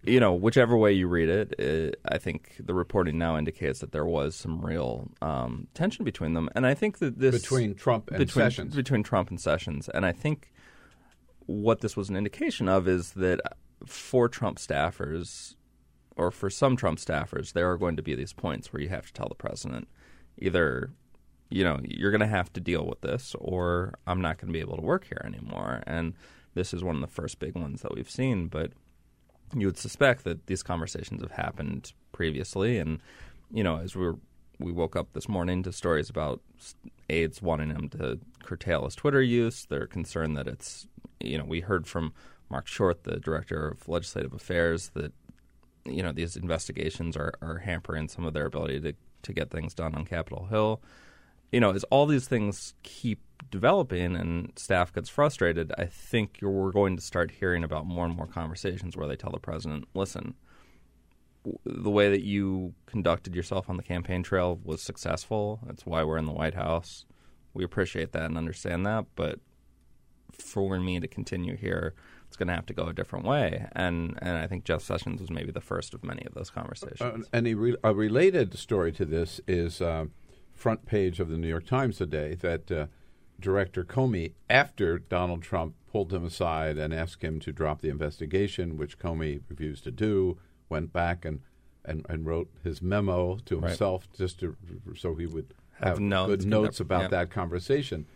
[0.04, 3.92] you know, whichever way you read it, it, I think the reporting now indicates that
[3.92, 8.10] there was some real um, tension between them, and I think that this Between Trump
[8.10, 8.76] and between, Sessions.
[8.76, 10.52] between Trump and Sessions, and I think
[11.48, 13.40] what this was an indication of is that
[13.88, 15.55] for Trump staffers,
[16.16, 19.08] or for some Trump staffers, there are going to be these points where you have
[19.08, 19.88] to tell the president
[20.38, 20.92] either,
[21.50, 24.54] you know, you're going to have to deal with this, or I'm not going to
[24.54, 25.84] be able to work here anymore.
[25.86, 26.14] And
[26.54, 28.72] this is one of the first big ones that we've seen, but
[29.56, 33.00] you would suspect that these conversations have happened previously, and
[33.52, 34.12] you know, as we
[34.60, 36.42] we woke up this morning to stories about
[37.10, 39.66] aides wanting him to curtail his Twitter use.
[39.70, 40.88] They're concerned that it's,
[41.20, 42.14] you know, we heard from
[42.50, 45.14] Marc Short, the director of legislative affairs, that
[45.86, 48.94] you know these investigations are, are hampering some of their ability to
[49.24, 50.82] to get things done on Capitol Hill.
[51.52, 56.72] You know, as all these things keep developing and staff gets frustrated, I think we're
[56.72, 60.36] going to start hearing about more and more conversations where they tell the president, "Listen,
[61.66, 65.60] the way that you conducted yourself on the campaign trail was successful.
[65.66, 67.06] That's why we're in the White House.
[67.54, 69.40] We appreciate that and understand that, but
[70.32, 71.94] for me to continue here,
[72.36, 73.66] it's going to have to go a different way.
[73.72, 77.26] And and I think Jeff Sessions was maybe the first of many of those conversations.
[77.26, 80.06] Uh, and a, re- a related story to this is uh,
[80.54, 82.88] front page of the New York Times today that uh,
[83.40, 88.76] Director Comey, after Donald Trump pulled him aside and asked him to drop the investigation,
[88.78, 90.38] which Comey refused to do,
[90.68, 91.40] went back and
[91.86, 93.70] and, and wrote his memo to Right.
[93.70, 94.58] himself just to
[94.98, 98.08] so he would Have have, notes, good notes about that conversation.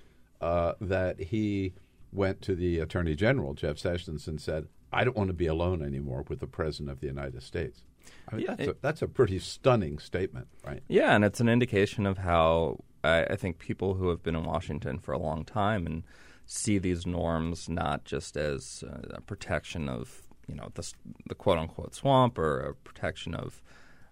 [0.42, 1.74] Uh, that he
[2.12, 5.82] went to the Attorney General Jeff Sessions and said, "I don't want to be alone
[5.82, 7.84] anymore with the President of the United States."
[8.32, 10.82] I mean, Yeah, that's, a, that's a pretty stunning statement, right?
[10.88, 14.44] Yeah, and it's an indication of how I, I think people who have been in
[14.44, 16.04] Washington for a long time and
[16.46, 20.94] see these norms not just as uh, a protection of you know the,
[21.28, 23.62] the quote unquote swamp or a protection of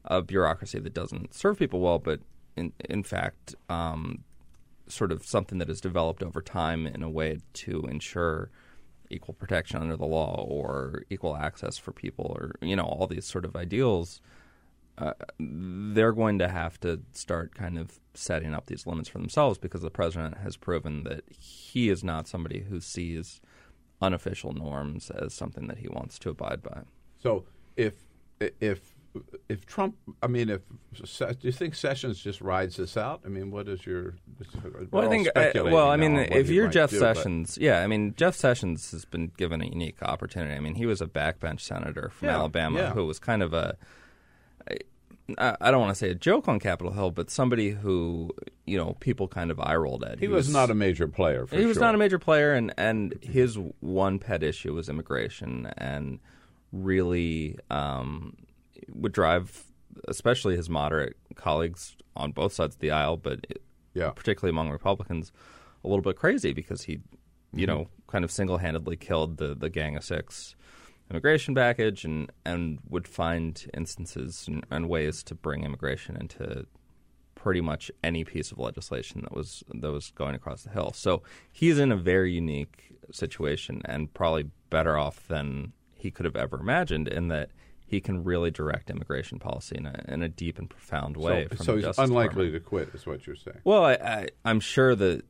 [0.05, 2.19] a bureaucracy that doesn't serve people well, but
[2.55, 4.23] in in fact, um,
[4.87, 8.49] sort of something that has developed over time in a way to ensure
[9.09, 13.25] equal protection under the law or equal access for people or you know all these
[13.25, 14.21] sort of ideals
[14.97, 19.59] uh, they're going to have to start kind of setting up these limits for themselves
[19.59, 23.39] because the president has proven that he is not somebody who sees
[24.01, 26.81] unofficial norms as something that he wants to abide by.
[27.21, 27.45] So
[27.75, 27.93] if
[28.39, 28.95] if
[29.49, 30.61] if Trump, I mean, if
[30.93, 33.21] do you think Sessions just rides this out?
[33.25, 34.15] I mean, what is your?
[34.63, 35.27] we're Well, I think.
[35.35, 38.91] I, well, I mean, if you're Jeff do, but- Sessions, yeah, I mean, Jeff Sessions
[38.91, 40.53] has been given a unique opportunity.
[40.55, 42.93] I mean, he was a backbench senator from Yeah, Alabama yeah.
[42.93, 43.75] who was kind of a.
[45.37, 48.31] I I don't want to say a joke on Capitol Hill, but somebody who
[48.65, 50.19] you know people kind of eye rolled at.
[50.19, 51.45] he was not a major player.
[51.45, 55.71] For he was not a major player, and and his one pet issue was immigration,
[55.77, 56.19] and
[56.71, 58.35] really um,
[58.89, 59.65] would drive,
[60.07, 63.61] especially his moderate colleagues on both sides of the aisle, but it-
[63.93, 64.11] Yeah.
[64.11, 65.31] particularly among Republicans,
[65.83, 66.99] a little bit crazy because he,
[67.53, 67.67] you Mhm.
[67.67, 70.55] know, kind of single handedly killed the the Gang of Six
[71.09, 76.65] immigration package, and and would find instances and, and ways to bring immigration into
[77.35, 80.91] pretty much any piece of legislation that was that was going across the hill.
[80.93, 86.35] So he's in a very unique situation and probably better off than he could have
[86.35, 87.51] ever imagined in that
[87.89, 91.47] he can really direct immigration policy in a, in a deep and profound way.
[91.51, 92.63] So, from so the he's Justice unlikely Department.
[92.63, 93.61] to quit, is what you're saying.
[93.63, 95.23] Well, I, I, I'm sure that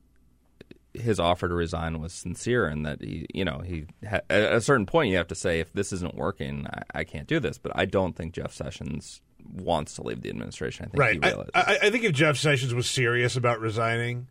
[0.94, 4.62] his offer to resign was sincere, and that he, you know, he ha- at a
[4.62, 7.60] certain point you have to say, if this isn't working, I, I can't do this.
[7.60, 9.22] But I don't think Jeff Sessions
[9.54, 10.86] wants to leave the administration.
[10.86, 11.14] I think Right.
[11.16, 11.52] he I, realizes.
[11.54, 14.28] I, I think if Jeff Sessions was serious about resigning,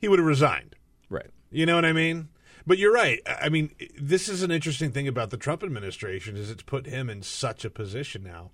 [0.00, 0.74] he would have resigned.
[1.10, 1.28] Right.
[1.50, 2.28] You know what I mean?
[2.68, 3.20] But you're right.
[3.26, 6.86] I I mean, this is an interesting thing about the Trump administration is it's put
[6.86, 8.50] him in such a position now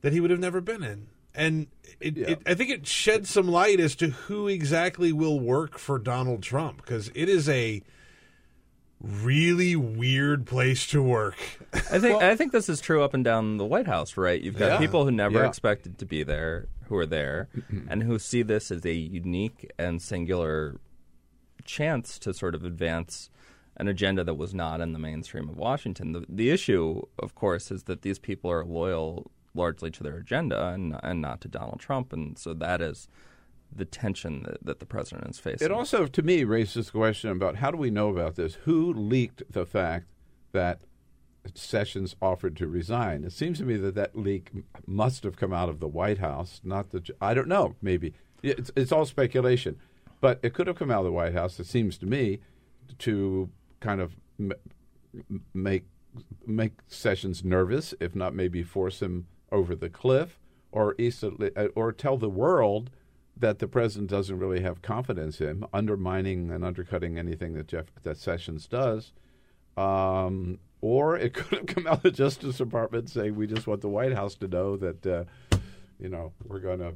[0.00, 1.08] that he would have never been in.
[1.34, 1.66] And
[2.00, 5.98] it, it, I think it sheds some light as to who exactly will work for
[5.98, 7.82] Donald Trump because it is a
[9.00, 11.36] really weird place to work.
[11.72, 14.40] I think I think this is true up and down the White House, right?
[14.40, 14.78] You've got Yeah.
[14.78, 15.48] people who never Yeah.
[15.48, 17.48] expected to be there, who are there,
[17.88, 20.80] and who see this as a unique and singular
[21.68, 23.30] chance to sort of advance
[23.76, 26.12] an agenda that was not in the mainstream of Washington.
[26.12, 30.68] The, the issue, of course, is that these people are loyal largely to their agenda
[30.68, 33.08] and and not to Donald Trump, and so that is
[33.74, 35.66] the tension that, that the president is facing.
[35.66, 38.54] It also, to me, raises the question about how do we know about this?
[38.64, 40.06] Who leaked the fact
[40.52, 40.80] that
[41.54, 43.24] Sessions offered to resign?
[43.24, 44.50] It seems to me that that leak
[44.86, 47.02] must have come out of the White House, not the.
[47.20, 47.76] I don't know.
[47.82, 49.76] Maybe it's, it's all speculation,
[50.20, 51.58] but it could have come out of the White House.
[51.60, 52.40] It seems to me
[52.98, 53.50] to
[53.80, 54.52] kind of m-
[55.54, 55.84] make
[56.46, 60.40] make Sessions nervous, if not maybe force him over the cliff,
[60.72, 62.90] or uh, or tell the world
[63.36, 68.16] that the president doesn't really have confidence in, undermining and undercutting anything that Jeff that
[68.16, 69.12] Sessions does.
[69.76, 73.80] Um, or it could have come out of the Justice Department saying we just want
[73.80, 75.24] the White House to know that uh,
[76.00, 76.94] you know we're going to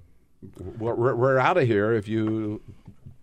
[0.78, 2.60] we're, we're out of here if you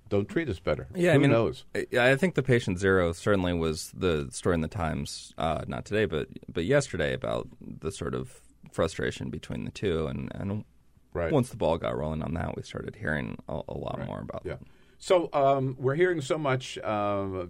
[0.10, 0.88] don't treat us better.
[0.96, 1.66] Yeah, Who I mean, knows?
[1.98, 6.06] I think the patient zero certainly was the story in the Times, uh, not today,
[6.06, 8.42] but but yesterday about the sort of
[8.72, 10.66] frustration between the two, and and
[11.12, 11.32] Right.
[11.32, 14.44] once the ball got rolling on that, we started hearing a, a lot more about
[14.46, 14.54] Yeah.
[14.54, 14.62] that.
[15.00, 16.78] So um, we're hearing so much.
[16.78, 17.46] Uh,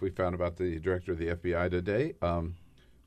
[0.00, 2.56] we found about the director of the FBI today um,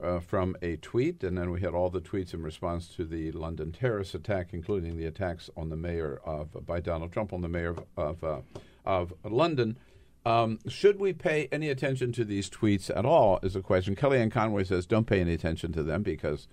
[0.01, 3.31] uh, from a tweet, and then we had all the tweets in response to the
[3.31, 7.47] London terrorist attack, including the attacks on the mayor of by Donald Trump on the
[7.47, 8.39] mayor of of, uh,
[8.85, 9.77] of London.
[10.25, 13.39] Um, should we pay any attention to these tweets at all?
[13.43, 13.95] Is a question.
[13.95, 16.47] Kellyanne Conway says don't pay any attention to them because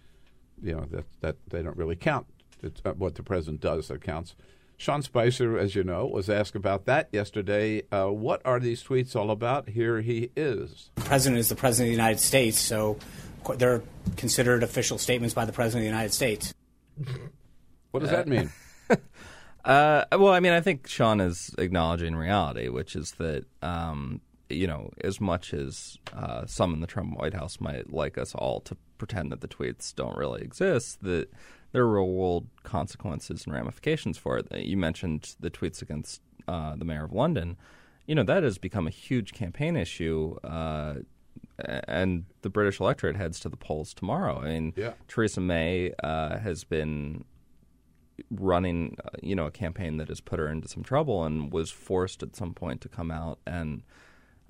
[0.62, 2.26] you know that that they don't really count.
[2.62, 4.34] It's uh, what the president does that counts.
[4.76, 7.82] Sean Spicer, as you know, was asked about that yesterday.
[7.92, 9.68] Uh, what are these tweets all about?
[9.68, 10.90] Here he is.
[10.96, 12.98] The president is the president of the United States, so
[13.56, 13.82] they're
[14.16, 16.54] considered official statements by the president of the United States.
[17.90, 18.50] What does that mean?
[19.64, 24.20] Uh, well, I mean, I think Sean is acknowledging reality, which is that um,
[24.52, 28.34] you know, as much as uh, some in the Trump White House might like us
[28.34, 31.28] all to pretend that the tweets don't really exist, that
[31.72, 34.46] there are real world consequences and ramifications for it.
[34.52, 37.56] You mentioned the tweets against uh, the mayor of London.
[38.06, 40.36] You know, that has become a huge campaign issue.
[41.66, 44.40] Uh, and the British electorate heads to the polls tomorrow.
[44.40, 44.92] I mean, Yeah.
[45.08, 47.24] Theresa May uh, has been
[48.30, 51.70] running, uh, you know, a campaign that has put her into some trouble and was
[51.70, 53.82] forced at some point to come out and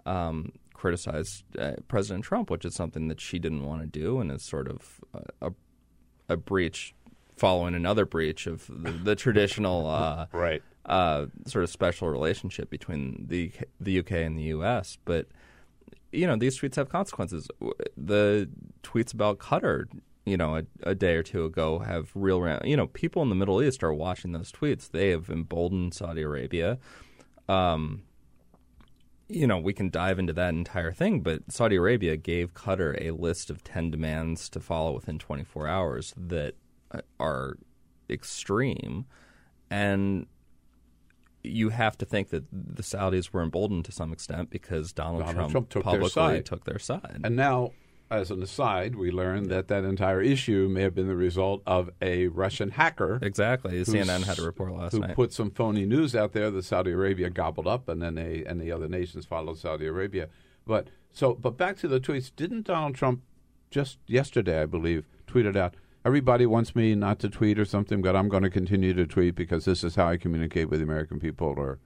[0.04, 4.30] um, criticize uh, President Trump, which is something that she didn't want to do, and
[4.30, 5.52] is sort of a, a,
[6.30, 6.94] a breach
[7.36, 13.26] following another breach of the, the traditional uh, right uh, sort of special relationship between
[13.28, 14.98] the the UK and the US.
[15.04, 15.28] But
[16.12, 17.48] you know, these tweets have consequences.
[17.96, 18.48] The
[18.82, 19.86] tweets about Qatar,
[20.24, 23.34] you know, a, a day or two ago have real, you know, people in the
[23.34, 24.90] Middle East are watching those tweets.
[24.90, 26.78] They have emboldened Saudi Arabia.
[27.48, 28.02] Um,
[29.28, 33.12] you know, we can dive into that entire thing, but Saudi Arabia gave Qatar a
[33.12, 36.54] list of 10 demands to follow within 24 hours that
[36.92, 37.56] uh, are
[38.10, 39.06] extreme.
[39.70, 40.26] And
[41.44, 45.36] you have to think that the Saudis were emboldened to some extent because Donald, Donald
[45.36, 46.46] Trump, Trump took their publicly side.
[46.46, 47.20] took their side.
[47.24, 47.72] And now,
[48.10, 51.90] as an aside, we learned that that entire issue may have been the result of
[52.00, 53.18] a Russian hacker.
[53.22, 53.72] Exactly.
[53.82, 55.10] CNN had a report last who night.
[55.10, 58.44] Who put some phony news out there that Saudi Arabia gobbled up, and then they
[58.46, 60.28] and the other nations followed Saudi Arabia.
[60.66, 62.30] But so, but back to the tweets.
[62.34, 63.22] Didn't Donald Trump
[63.70, 65.74] just yesterday, I believe, tweeted out?
[66.04, 69.34] Everybody wants me not to tweet or something, but I'm going to continue to tweet
[69.36, 71.54] because this is how I communicate with the American people.
[71.56, 71.78] Or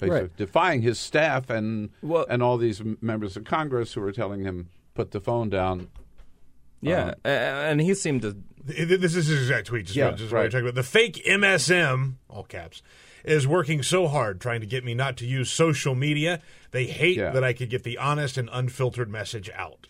[0.00, 0.34] Right.
[0.36, 1.90] defying his staff and
[2.28, 5.88] and all these members of Congress who were telling him put the phone down.
[6.80, 8.36] yeah, Um, and he seemed to.
[8.64, 9.86] This is his exact tweet.
[9.86, 10.50] Just, Yeah, about, just what we're right.
[10.50, 10.74] talking about.
[10.74, 12.82] The fake MSM, all caps,
[13.24, 16.40] is working so hard trying to get me not to use social media.
[16.70, 17.30] They hate Yeah.
[17.32, 19.88] that I could get the honest and unfiltered message out.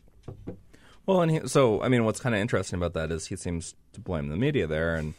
[1.07, 3.75] Well, and he, so I mean, what's kind of interesting about that is he seems
[3.95, 5.15] to blame the media there, and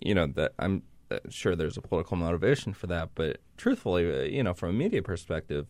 [0.00, 3.10] you know that I'm uh, sure there's a political motivation for that.
[3.14, 5.66] But truthfully, uh, you know, from a media perspective,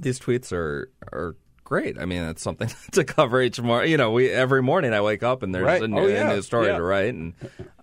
[0.00, 1.98] these tweets are are great.
[1.98, 3.90] I mean, it's something to cover each morning.
[3.90, 5.82] You know, we every morning I wake up and there's Right.
[5.82, 6.30] a, new, Oh, yeah.
[6.30, 6.76] a new story Yeah.
[6.76, 7.34] to write, and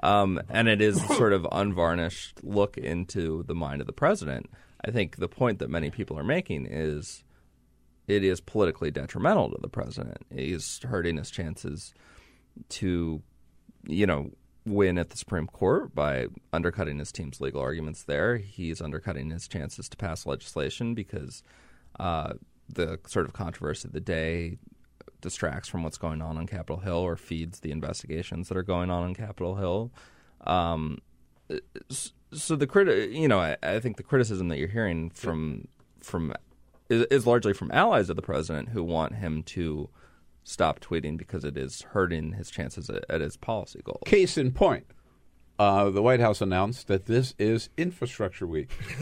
[0.02, 4.50] um, and it is sort of unvarnished look into the mind of the president.
[4.84, 7.24] I think the point that many people are making is
[8.10, 10.18] it is politically detrimental to the president.
[10.34, 11.94] He's hurting his chances
[12.70, 13.22] to,
[13.88, 14.32] you know,
[14.66, 18.38] win at the Supreme Court by undercutting his team's legal arguments there.
[18.38, 21.44] He's undercutting his chances to pass legislation because
[22.00, 22.34] uh,
[22.68, 24.58] the sort of controversy of the day
[25.22, 28.90] distracts from what's going on on Capitol Hill or feeds the investigations that are going
[28.90, 29.92] on on Capitol Hill.
[30.48, 30.98] Um,
[32.32, 35.68] so the criti- you know, I, I think the criticism that you're hearing from
[36.02, 36.34] from
[36.90, 39.90] is, is largely from allies of the president who want him to
[40.44, 44.02] stop tweeting because it is hurting his chances at, at his policy goals.
[44.06, 44.86] Case in point,
[45.60, 48.72] uh, the White House announced that this is Infrastructure Week,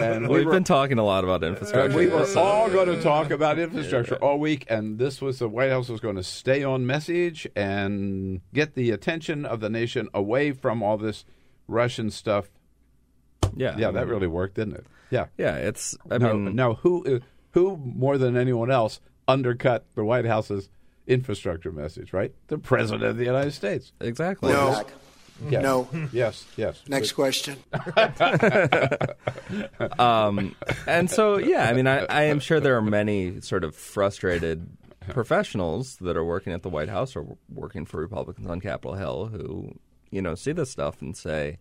[0.00, 1.96] and we We've were, been talking a lot about infrastructure.
[1.96, 5.70] we were all going to talk about infrastructure all week, and this was the White
[5.70, 10.50] House was going to stay on message and get the attention of the nation away
[10.50, 11.24] from all this
[11.68, 12.50] Russian stuff.
[13.54, 14.86] Yeah, Yeah, that really worked, didn't it?
[15.10, 15.96] Yeah, Yeah, it's.
[16.10, 17.18] I now, mean, now who uh,
[17.52, 20.70] who more than anyone else undercut the White House's
[21.06, 22.12] infrastructure message?
[22.12, 23.92] Right, the President of the United States.
[24.00, 24.52] exactly.
[24.52, 24.84] No.
[25.48, 25.62] Yes.
[25.62, 25.88] No.
[26.12, 26.44] Yes.
[26.56, 26.82] Yes.
[26.86, 27.56] Next question.
[29.98, 30.54] um,
[30.86, 34.66] and so, yeah, I mean, I, I am sure there are many sort of frustrated
[35.08, 39.26] professionals that are working at the White House or working for Republicans on Capitol Hill
[39.32, 39.74] who,
[40.10, 41.58] you know, see this stuff and say,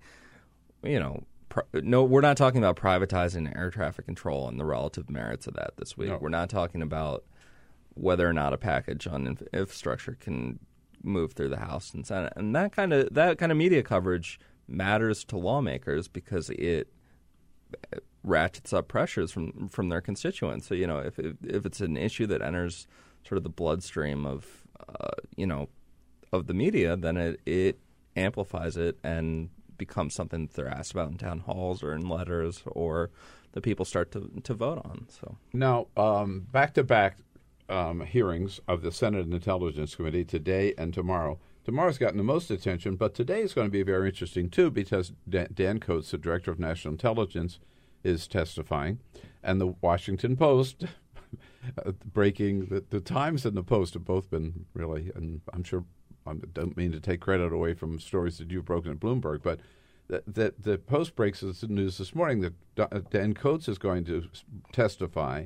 [0.84, 1.24] you know, pri-
[1.74, 5.72] no, we're not talking about privatizing air traffic control and the relative merits of that
[5.78, 6.10] this week.
[6.10, 6.18] No.
[6.20, 7.24] We're not talking about
[7.94, 10.60] whether or not a package on infrastructure can
[11.04, 14.40] move through the House and Senate, and that kind of that kind of media coverage
[14.68, 16.92] matters to lawmakers because it
[18.24, 20.68] ratchets up pressures from from their constituents.
[20.68, 22.88] So you know, if if, if it's an issue that enters
[23.28, 24.46] sort of the bloodstream of
[24.88, 25.70] uh, you know
[26.32, 27.80] of the media, then it it
[28.16, 29.50] amplifies it and
[29.80, 33.10] becomes something that they're asked about in town halls or in letters or
[33.54, 35.08] that people start to to vote on.
[35.10, 35.88] So Now,
[36.52, 37.18] back to back
[38.06, 41.40] hearings of the Senate Intelligence Committee today and tomorrow.
[41.64, 45.14] tomorrow's gotten the most attention, but today is going to be very interesting too because
[45.28, 47.60] Dan, Dan Coats, the director of national intelligence,
[48.04, 49.00] is testifying,
[49.44, 50.86] and the Washington Post.
[51.86, 55.84] Uh, breaking the, the Times and the Post have both been really, and I'm sure
[56.30, 59.60] I don't mean to take credit away from stories that you've broken at Bloomberg, but
[60.08, 62.54] the, the, the Post breaks the news this morning that
[62.92, 64.26] uh, Dan Coats is going to
[64.72, 65.46] testify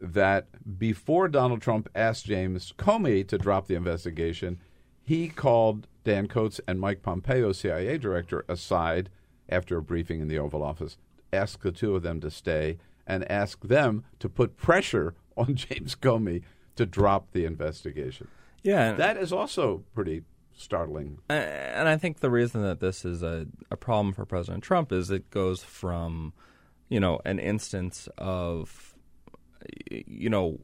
[0.00, 4.58] that before Donald Trump asked James Comey to drop the investigation,
[5.02, 9.10] he called Dan Coats and Mike Pompeo, CIA director, aside
[9.48, 10.96] after a briefing in the Oval Office,
[11.32, 15.94] asked the two of them to stay and asked them to put pressure on James
[15.94, 16.42] Comey
[16.76, 18.28] to drop the investigation.
[18.62, 18.92] Yeah.
[18.92, 20.22] That is also pretty
[20.54, 21.18] startling.
[21.28, 25.10] And I think the reason that this is a, a problem for President Trump is
[25.10, 26.32] it goes from,
[26.88, 28.94] you know, an instance of,
[29.90, 30.60] you know,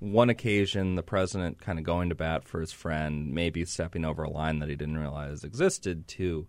[0.00, 4.22] one occasion the president kind of going to bat for his friend, maybe stepping over
[4.22, 6.46] a line that he didn't realize existed, to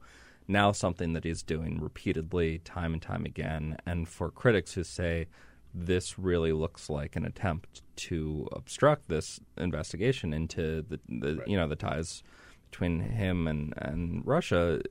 [0.48, 3.76] now something that he's doing repeatedly, time and time again.
[3.86, 5.28] And for critics who say
[5.74, 11.48] this really looks like an attempt to obstruct this investigation into the, the right.
[11.48, 12.24] you know the ties
[12.70, 14.82] between him and and Russia.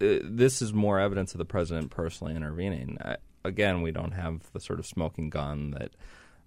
[0.00, 2.98] Uh, this is more evidence of the president personally intervening.
[3.44, 5.90] Again, we don't have the sort of smoking gun that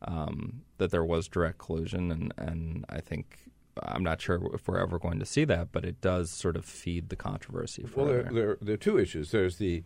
[0.03, 3.39] um, that there was direct collusion, and and I think
[3.81, 6.65] I'm not sure if we're ever going to see that, but it does sort of
[6.65, 7.83] feed the controversy.
[7.83, 7.95] Further.
[7.95, 9.31] Well, there, there, there are two issues.
[9.31, 9.83] There's the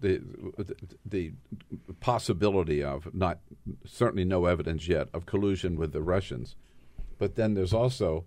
[0.00, 0.22] the
[1.04, 1.32] the
[2.00, 3.40] possibility of not
[3.84, 6.56] certainly no evidence yet of collusion with the Russians,
[7.18, 8.24] but then there's also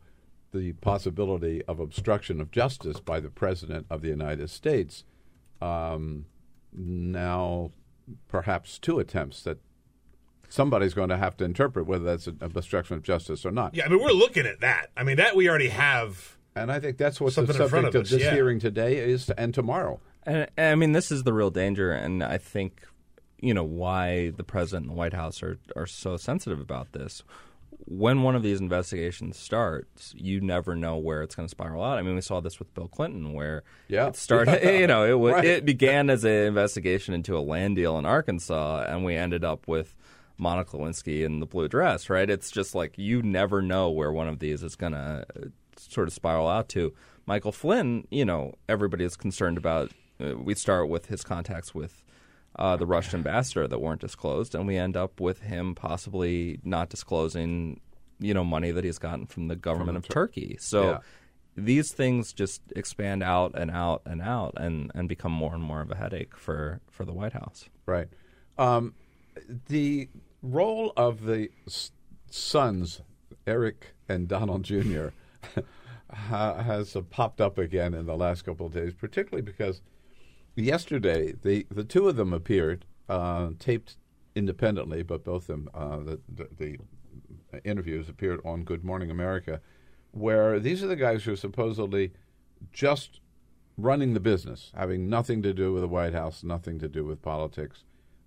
[0.52, 5.04] the possibility of obstruction of justice by the president of the United States.
[5.62, 6.26] Um,
[6.74, 7.72] now,
[8.28, 9.60] perhaps two attempts that
[10.50, 13.74] somebody's going to have to interpret whether that's an obstruction of justice or not.
[13.74, 14.88] Yeah, I mean, we're looking at that.
[14.98, 16.38] I mean, that we already have.
[16.56, 18.34] And I think that's what the subject of, of, this yeah.
[18.34, 20.02] hearing today is, and tomorrow.
[20.24, 22.86] And, I mean, this is the real danger, and I think
[23.42, 27.24] you know why the president and the White House are are so sensitive about this.
[27.86, 31.98] When one of these investigations starts, you never know where it's going to spiral out.
[31.98, 34.08] I mean, we saw this with Bill Clinton, where yeah.
[34.08, 34.64] it started.
[34.80, 35.44] you know, it right.
[35.44, 39.68] it began as an investigation into a land deal in Arkansas, and we ended up
[39.68, 39.96] with
[40.38, 42.10] Monica Lewinsky in the blue dress.
[42.10, 42.30] Right?
[42.30, 45.26] It's just like you never know where one of these is going to
[45.78, 46.94] sort of spiral out to.
[47.26, 49.94] Michael Flynn, you know, everybody is concerned about uh,
[50.44, 52.04] we start with his contacts with
[52.58, 56.90] uh, the Russian ambassador that weren't disclosed, and we end up with him possibly not
[56.90, 57.80] disclosing,
[58.20, 60.58] you know, money that he's gotten from the government from of Tur- Turkey.
[60.60, 60.98] So yeah.
[61.56, 65.82] these things just expand out and out and out, and, and become more and more
[65.82, 67.70] of a headache for, for the White House.
[67.86, 68.10] Right.
[68.58, 68.96] Um,
[69.68, 70.10] the
[70.44, 71.92] role of the s-
[72.30, 73.02] sons,
[73.48, 75.08] Eric and Donald Jr.,
[76.10, 79.82] has uh, popped up again in the last couple of days, particularly because
[80.56, 83.98] yesterday, the the two of them appeared, uh, taped
[84.36, 86.78] independently, but both of them, uh, the, the, the
[87.64, 89.60] interviews appeared on Good Morning America,
[90.12, 92.14] where these are the guys who are supposedly
[92.72, 93.20] just
[93.78, 97.22] running the business, having nothing to do with the White House, nothing to do with
[97.22, 97.84] politics.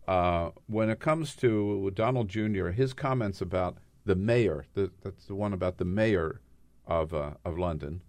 [0.07, 5.35] Uh, when it comes to Donald Jr., his comments about the mayor, the, that's the
[5.35, 6.41] one about the mayor
[6.87, 8.03] of uh, of London,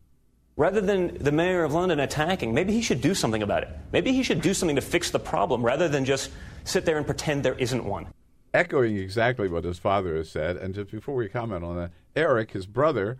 [0.57, 3.69] Rather than the mayor of London attacking, maybe he should do something about it.
[3.91, 6.32] Maybe he should do something to fix the problem rather than just
[6.64, 8.07] sit there and pretend there isn't one.
[8.53, 12.52] Echoing exactly what his father has said, and just before we comment on that, Eric,
[12.52, 13.18] his brother,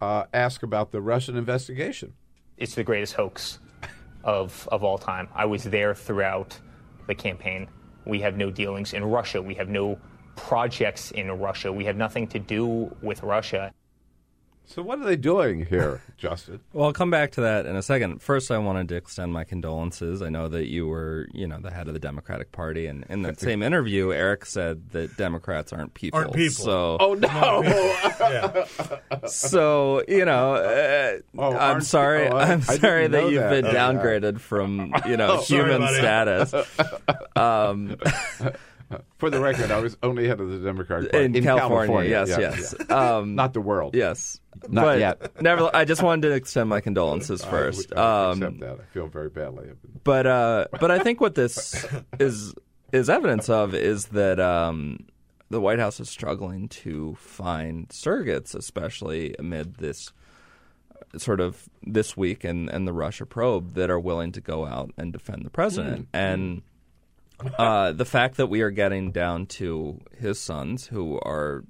[0.00, 2.14] uh, asked about the Russian investigation.
[2.56, 3.60] It's the greatest hoax
[4.24, 5.28] of, of all time.
[5.36, 6.58] I was there throughout
[7.06, 7.68] the campaign.
[8.04, 9.40] We have no dealings in Russia.
[9.40, 10.00] We have no
[10.34, 11.72] projects in Russia.
[11.72, 13.72] We have nothing to do with Russia.
[14.64, 16.60] So what are they doing here, Justin?
[16.72, 18.22] well, I'll come back to that in a second.
[18.22, 20.22] First, I wanted to extend my condolences.
[20.22, 23.20] I know that you were, you know, the head of the Democratic Party, and in
[23.22, 26.18] that same interview, Eric said that Democrats aren't people.
[26.20, 26.64] Aren't people?
[26.64, 27.62] So, oh no.
[28.20, 28.64] yeah.
[29.26, 32.28] So you know, uh, Oh, I'm sorry.
[32.28, 33.50] oh, I- I'm sorry that you've that.
[33.50, 33.92] been Oh, yeah.
[33.92, 35.96] downgraded from you know Sorry, human buddy.
[35.98, 36.54] status.
[37.36, 37.96] Um,
[39.18, 42.38] For the record, I was only head of the Democratic Party in, California, yes, yeah,
[42.38, 43.16] yes, yeah.
[43.16, 43.94] Um, not the world.
[43.94, 45.42] yes, Not but yet.
[45.42, 47.92] Never, I just wanted to extend my condolences I- first.
[47.96, 48.80] I, Um, accept that.
[48.80, 49.70] I feel very badly.
[50.04, 51.86] but uh, but I think what this
[52.18, 52.54] is
[52.92, 55.06] is evidence of is that um,
[55.50, 60.12] the White House is struggling to find surrogates, especially amid this
[61.16, 64.90] sort of this week and, and the Russia probe that are willing to go out
[64.96, 66.08] and defend the president.
[66.14, 66.62] And
[67.58, 71.64] uh, the fact that we are getting down to his sons, who are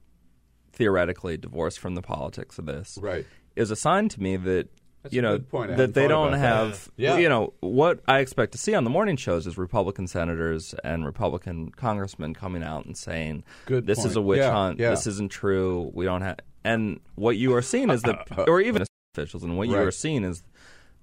[0.72, 3.26] theoretically divorced from the politics of this, Right.
[3.56, 4.68] is a sign to me that
[5.02, 5.76] That's you know point.
[5.76, 6.90] That they don't have.
[6.96, 7.18] Yeah.
[7.18, 11.04] You know what I expect to see on the morning shows is Republican senators and
[11.04, 14.78] Republican congressmen coming out and saying, Good "This is a witch Yeah, hunt.
[14.78, 14.90] yeah.
[14.90, 15.90] This isn't true.
[15.92, 18.84] We don't have." And what you are seeing is that, or even
[19.14, 20.42] officials, and what you are seeing is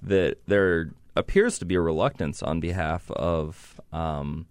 [0.02, 4.48] that there appears to be a reluctance on behalf of um,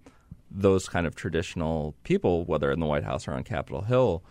[0.50, 4.22] those kind of traditional people, whether in the White House or on Capitol Hill,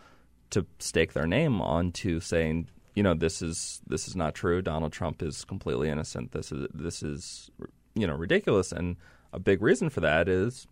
[0.50, 4.62] to stake their name onto saying, you know, this is this is not true.
[4.62, 6.32] Donald Trump is completely innocent.
[6.32, 7.52] This is this is
[7.94, 8.96] you know ridiculous, and
[9.34, 10.68] a big reason for that is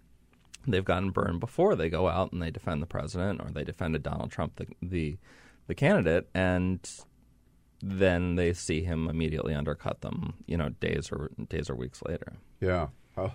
[0.67, 1.75] they've gotten burned before.
[1.75, 5.17] They go out and they defend the president or they defended Donald Trump, the the,
[5.67, 6.79] the candidate, and
[7.81, 10.33] then they see him immediately undercut them.
[10.47, 12.33] You know, days or days or weeks later.
[12.59, 12.87] Yeah.
[13.17, 13.31] Oh,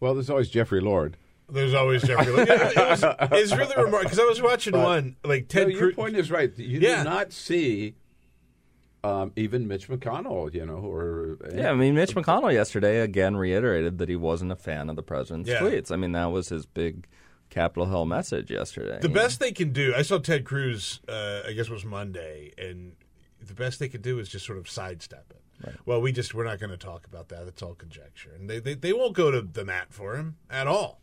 [0.00, 1.16] well, there's always Jeffrey Lord.
[1.48, 2.32] There's always Jeffrey.
[2.32, 2.48] Lord.
[2.48, 5.78] It, was, it's really remarkable because I was watching But- one like Ted No, your
[5.80, 5.94] Cruz.
[5.94, 6.56] point is right.
[6.58, 7.02] You Yeah.
[7.02, 7.94] do not see
[9.02, 13.98] um, even Mitch McConnell, you know, or Yeah, I mean, Mitch McConnell yesterday again reiterated
[13.98, 15.60] that he wasn't a fan of the president's Yeah.
[15.60, 15.90] tweets.
[15.92, 17.06] I mean, that was his big
[17.50, 18.98] Capitol Hill message yesterday.
[19.02, 21.84] The you best they can do, I saw Ted Cruz, uh, I guess it was
[21.84, 22.92] Monday, and
[23.46, 25.42] the best they could do is just sort of sidestep it.
[25.86, 27.46] Well, we just we're not going to talk about that.
[27.46, 30.66] It's all conjecture, and they, they they won't go to the mat for him at
[30.66, 31.00] all.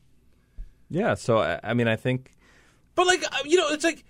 [0.90, 2.32] Yeah, so I, I mean, I think
[2.96, 4.04] But like uh, you know, it's like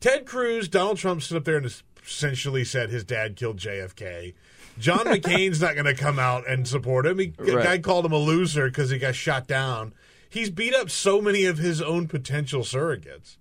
[0.00, 4.34] Ted Cruz, Donald Trump stood up there and essentially said his dad killed JFK.
[4.78, 7.18] John McCain's not going to come out and support him.
[7.18, 7.64] He, A Right.
[7.64, 9.92] guy called him a loser because he got shot down.
[10.30, 13.36] He's beat up so many of his own potential surrogates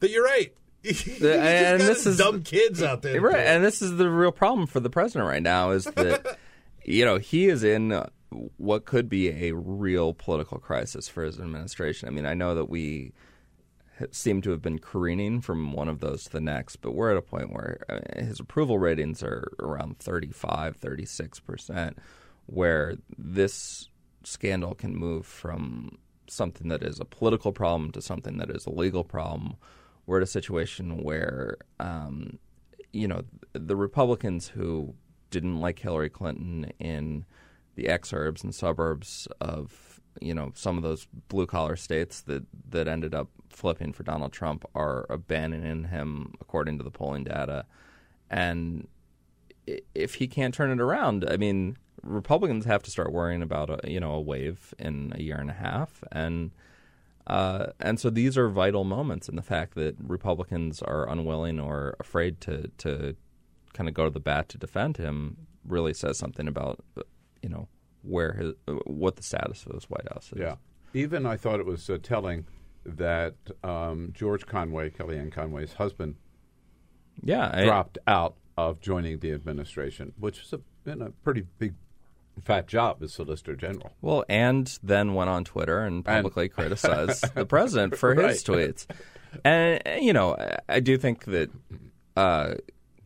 [0.00, 0.52] that you're right.
[0.82, 3.20] He's and this is dumb kids out there.
[3.20, 3.36] right?
[3.36, 6.38] And this is the real problem for the president right now is that
[6.84, 8.08] you know he is in uh,
[8.56, 12.08] what could be a real political crisis for his administration.
[12.08, 13.12] I mean, I know that we
[14.12, 17.16] seem to have been careening from one of those to the next, but we're at
[17.16, 21.98] a point where uh, his approval ratings are around 35, 36 percent,
[22.46, 23.88] where this
[24.22, 25.98] scandal can move from
[26.28, 29.56] something that is a political problem to something that is a legal problem.
[30.08, 32.38] We're at a situation where, um,
[32.94, 34.94] you know, the Republicans who
[35.30, 37.26] didn't like Hillary Clinton in
[37.74, 42.88] the exurbs and suburbs of, you know, some of those blue collar states that, that
[42.88, 47.66] ended up flipping for Donald Trump are abandoning him according to the polling data.
[48.30, 48.88] And
[49.94, 53.90] if he can't turn it around, I mean, Republicans have to start worrying about a
[53.90, 56.52] you know a wave in a year and a half, and
[57.28, 59.28] uh, and so these are vital moments.
[59.28, 63.14] And the fact that Republicans are unwilling or afraid to to
[63.74, 65.36] kind of go to the bat to defend him
[65.66, 66.80] really says something about
[67.42, 67.68] you know
[68.02, 68.54] where his
[68.86, 70.38] what the status of his White House is.
[70.40, 70.56] Yeah.
[70.94, 72.46] Even I thought it was uh, telling
[72.86, 76.14] that um, George Conway, Kellyanne Conway's husband,
[77.22, 81.74] Yeah, I- dropped out of joining the administration, which has been a pretty big,
[82.42, 83.92] fat job as Solicitor General.
[84.00, 88.86] Well, and then went on Twitter and publicly criticized the president for his tweets.
[89.44, 90.36] And you know,
[90.68, 91.50] I- do think that
[92.16, 92.54] uh,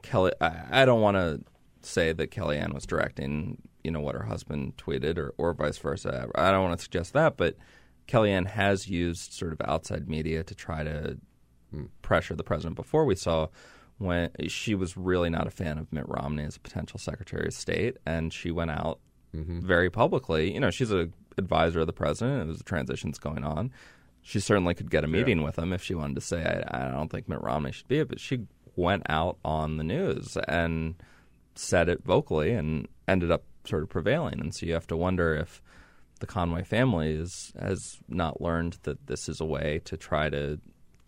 [0.03, 0.33] Kelly.
[0.41, 1.41] I, I don't want to
[1.81, 6.29] say that Kellyanne was directing, you know, what her husband tweeted, or or vice versa.
[6.35, 7.57] I don't want to suggest that, but
[8.09, 11.19] Kellyanne has used sort of outside media to try to
[12.03, 12.77] pressure the president.
[12.77, 13.49] Before we saw
[13.99, 17.53] when she was really not a fan of Mitt Romney as a potential Secretary of
[17.55, 18.99] State, and she went out
[19.35, 19.67] Mm-hmm.
[19.67, 20.53] very publicly.
[20.53, 22.49] You know, she's a advisor of the president.
[22.49, 23.71] There's a transitions going on.
[24.21, 26.91] She certainly could get a meeting with him if she wanted to say, I, I
[26.91, 28.09] don't think Mitt Romney should be it.
[28.09, 28.47] But she
[28.77, 30.95] went out on the news and
[31.55, 34.41] said it vocally and ended up sort of prevailing.
[34.41, 35.63] And so you have to wonder if
[36.21, 40.61] the Conway family is, has not learned that this is a way to try to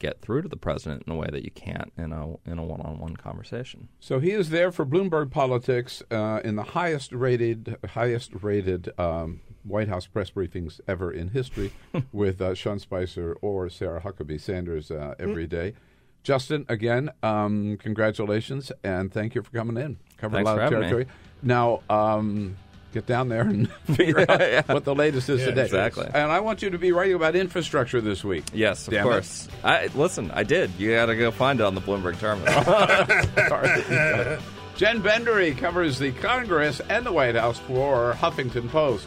[0.05, 2.65] get through to the president in a way that you can't in a in a
[2.65, 3.89] one-on-one conversation.
[4.01, 9.41] So he is there for Bloomberg Politics uh, in the highest rated, highest rated um,
[9.63, 11.73] White House press briefings ever in history,
[12.13, 15.75] with uh, Sean Spicer or Sarah Huckabee Sanders uh, every day.
[16.23, 19.99] Justin, again, um, congratulations and thank you for coming in.
[20.19, 21.07] Covered Thanks a lot for of territory.
[21.43, 22.57] Now, um,
[22.95, 24.63] get down there and figure out Yeah.
[24.67, 25.65] what the latest is Yeah, today.
[25.65, 26.07] exactly.
[26.07, 28.45] And I want you to be writing about infrastructure this week.
[28.55, 29.11] Yes, of Damn it.
[29.11, 29.49] course.
[29.63, 30.31] I listen.
[30.31, 30.71] I did.
[30.79, 32.55] You got to go find it on the Bloomberg terminal.
[34.77, 39.07] Jen Bendery covers the Congress and the White House for Huffington Post.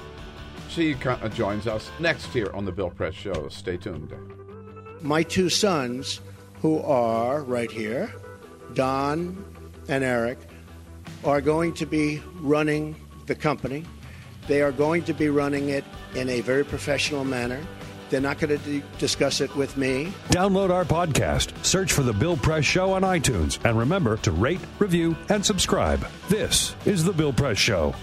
[0.69, 3.49] She co- uh, joins us next here on the Bill Press Show.
[3.49, 4.13] Stay tuned.
[5.01, 6.21] my two sons,
[6.61, 8.13] who are right here,
[8.73, 9.43] Don
[9.89, 10.37] and Eric,
[11.25, 12.95] are going to be running
[13.27, 13.85] the company.
[14.47, 15.83] They are going to be running it
[16.15, 17.61] in a very professional manner.
[18.09, 20.13] They're not going to discuss it with me.
[20.29, 24.61] Download our podcast, search for The Bill Press Show on iTunes, and remember to rate,
[24.79, 26.07] review, and subscribe.
[26.29, 27.93] This is The Bill Press Show.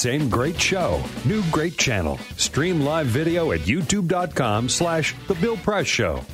[0.00, 2.16] Same great show, new great channel.
[2.38, 6.24] Stream live video at youtube.com slash The Bill Press Show.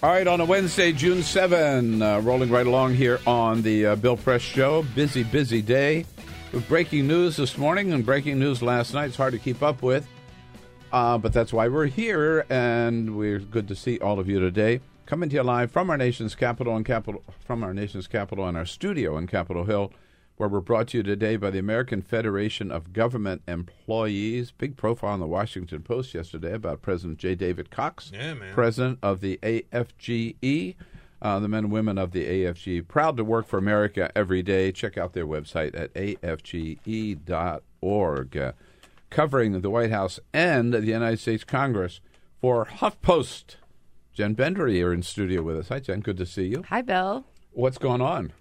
[0.00, 3.96] All right, on a Wednesday, June 7, uh, rolling right along here on the uh,
[3.96, 4.84] Bill Press Show.
[4.94, 6.06] Busy, busy day
[6.52, 9.06] with breaking news this morning and breaking news last night.
[9.06, 10.06] It's hard to keep up with,
[10.92, 14.78] uh, but that's why we're here, and we're good to see all of you today.
[15.06, 18.56] Coming to you live from our nation's capital and capital from our nation's capital and
[18.56, 19.92] our studio in Capitol Hill,
[20.36, 24.50] where we're brought to you today by the American Federation of Government Employees.
[24.50, 27.34] Big profile in the Washington Post yesterday about President J.
[27.36, 28.52] David Cox, Yeah, man.
[28.54, 30.74] president of the AFGE.
[31.22, 34.70] Uh, the men and women of the AFG, proud to work for America every day.
[34.72, 35.90] Check out their website at
[37.14, 38.36] afge.org.
[38.36, 38.52] Uh,
[39.10, 42.00] covering the White House and the United States Congress
[42.40, 43.54] for HuffPost.
[44.12, 45.68] Jen Bendery here in studio with us.
[45.68, 46.00] Hi, Jen.
[46.00, 46.62] Good to see you.
[46.68, 47.24] Hi, Bill.
[47.52, 48.32] What's going on?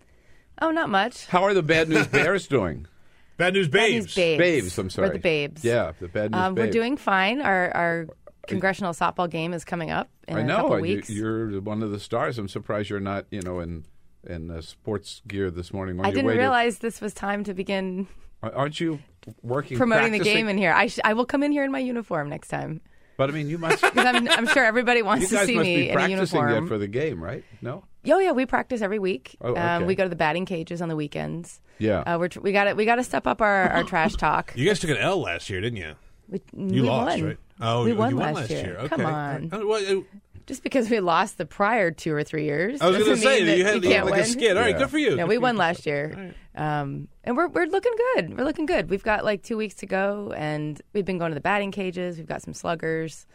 [0.63, 1.25] Oh, not much.
[1.27, 2.87] How are the Bad News Bears doing?
[3.37, 4.39] Bad News Bad News Babes.
[4.39, 5.09] Babes, I'm sorry.
[5.09, 5.63] We're the Babes.
[5.63, 7.41] Yeah, the Bad News Um, we're doing fine.
[7.41, 8.07] Our our
[8.47, 10.55] congressional softball game is coming up in I a know.
[10.57, 11.09] couple you- weeks.
[11.09, 12.37] You're one of the stars.
[12.37, 13.83] I'm surprised you're not, you know, in
[14.27, 15.99] in uh, sports gear this morning.
[15.99, 18.07] on I your didn't way to- realize this was time to begin
[18.41, 18.99] Aren't you
[19.41, 20.71] working promoting the game in here.
[20.73, 22.79] I sh- I will come in here in my uniform next time
[23.17, 23.81] But I mean, you must.
[23.81, 26.09] because I'm I'm sure everybody wants to see me in a uniform.
[26.09, 26.63] You're practicing uniform.
[26.63, 27.43] yet for the game, right?
[27.61, 27.83] No.
[28.07, 29.35] Oh yeah, we practice every week.
[29.41, 31.61] Oh, um, we go to the batting cages on the weekends.
[31.79, 31.99] Yeah.
[31.99, 34.53] Uh, we're tr- we got to we got to step up our, our trash talk.
[34.55, 35.95] You guys took an L last year, didn't you?
[36.29, 37.27] We, You we lost, won.
[37.27, 37.37] right?
[37.61, 38.77] Oh, we won, you won last, last year.
[38.79, 38.87] year.
[38.89, 39.49] Come on.
[39.53, 40.01] Uh, what, uh,
[40.45, 43.43] Just because we lost the prior two or three years, I was going to say
[43.43, 44.25] that you had, we you had can't like a win.
[44.25, 44.57] skid.
[44.57, 45.15] All right, good for you.
[45.15, 48.37] No, we won last year, um, and we're we're looking good.
[48.37, 48.89] We're looking good.
[48.89, 52.17] We've got like two weeks to go, and we've been going to the batting cages.
[52.17, 53.25] We've got some sluggers.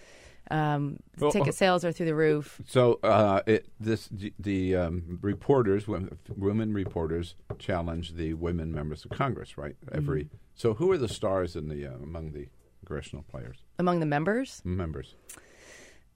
[0.50, 2.60] Um, Well, ticket sales are through the roof.
[2.66, 4.08] So uh, it, this
[4.38, 9.76] the um, reporters, women, women reporters, challenge the women members of Congress, right?
[9.92, 10.36] Every Mm-hmm.
[10.54, 12.48] so, who are the stars in the uh, among the
[12.80, 15.14] congressional players Among the members, members?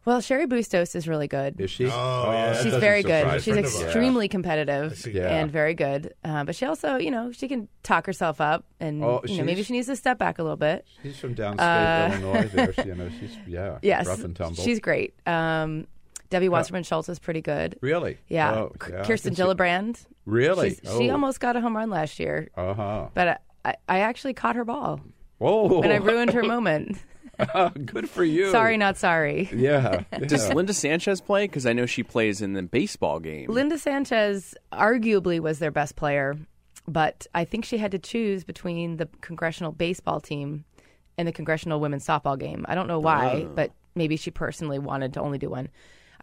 [0.05, 1.61] Well, Cheri Bustos is really good.
[1.61, 1.87] Is she?
[1.87, 3.41] Oh, yeah, She's doesn't very good.
[3.43, 5.07] She's friend extremely I competitive.
[5.07, 5.29] Yeah.
[5.29, 6.15] and very good.
[6.25, 9.45] Uh, but she also, you know, she can talk herself up, and Oh, you know,
[9.45, 10.85] maybe she needs to step back a little bit.
[11.05, 12.49] She's from downstate Uh, Illinois.
[12.49, 14.63] There, she, you know, she's yeah, Yes, rough and tumble.
[14.63, 15.15] she's great.
[15.27, 15.87] Um,
[16.31, 17.79] Debbie Wasserman Schultz is pretty good.
[17.81, 20.05] really Yeah, Oh, yeah, Kirsten can see- Gillibrand.
[20.27, 20.71] Really?
[20.71, 21.13] She's- She Oh.
[21.13, 23.07] almost got a home run last year, Uh huh.
[23.15, 25.01] but I, I, I actually caught her ball,
[25.41, 26.99] Oh, and I ruined her moment.
[27.87, 28.51] Good for you.
[28.51, 29.49] Sorry, not sorry.
[29.55, 30.05] Yeah.
[30.27, 30.53] Does.
[30.53, 31.47] Linda Sanchez play?
[31.47, 33.51] Because I know she plays in the baseball game.
[33.51, 36.37] Linda Sanchez arguably was their best player,
[36.87, 40.65] but I think she had to choose between the congressional baseball team
[41.19, 42.65] and the congressional women's softball game.
[42.69, 43.53] I don't know why, Oh.
[43.55, 45.69] but maybe she personally wanted to only do one.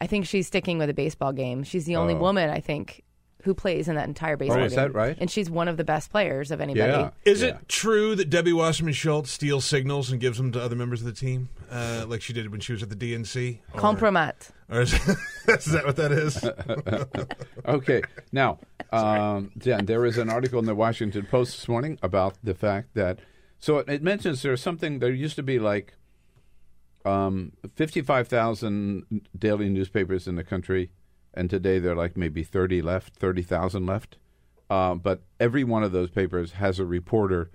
[0.02, 1.64] I think she's sticking with a baseball game.
[1.64, 2.20] She's the only Oh.
[2.20, 3.04] woman I think
[3.44, 4.78] who plays in that entire baseball is game.
[4.78, 5.18] that right?
[5.20, 6.92] And she's one of the best players of anybody.
[6.92, 7.12] Yeah.
[7.24, 7.50] Is Yeah.
[7.50, 11.06] it true that Debbie Wasserman Schultz steals signals and gives them to other members of
[11.08, 13.60] the team, uh, like she did when she was at the DNC?
[13.74, 14.50] Or, Compromat.
[14.70, 14.94] or is,
[15.48, 16.44] is that what that is?
[17.66, 18.02] okay.
[18.34, 18.60] Now,
[18.92, 22.94] um, Jen, there is an article in the Washington Post this morning about the fact
[22.96, 23.20] that.
[23.60, 25.00] So it, it mentions there's something.
[25.00, 25.94] There used to be like
[27.06, 30.92] um, 55,000 daily newspapers in the country,
[31.40, 34.18] and today there are like maybe 30 left, 30,000 left.
[34.70, 37.50] Uh, but every one of those papers has a reporter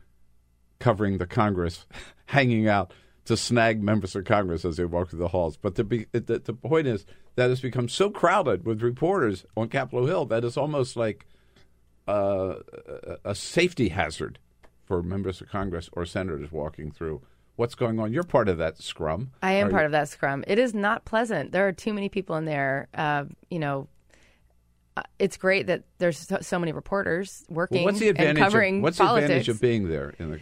[0.81, 1.85] covering the Congress,
[2.27, 2.95] hanging out
[3.27, 5.59] to snag members of Congress as they walk through the halls.
[5.59, 7.05] But the, the, the point is
[7.37, 11.27] that it's become so crowded with reporters on Capitol Hill that it's almost like
[12.09, 12.55] uh,
[12.89, 14.39] a, a safety hazard
[14.87, 17.21] for members of Congress or senators walking through.
[17.57, 18.13] What's going on?
[18.13, 19.31] You're part of that scrum.
[19.43, 20.45] I am Are part you- of that scrum.
[20.49, 21.53] It is not pleasant.
[21.53, 22.89] There are too many people in there.
[22.95, 23.89] Uh, you know,
[24.97, 28.79] uh, it's great that there's so, so many reporters working Well, what's the and covering
[28.79, 29.29] of, what's politics.
[29.29, 30.15] the advantage of being there?
[30.19, 30.41] In the,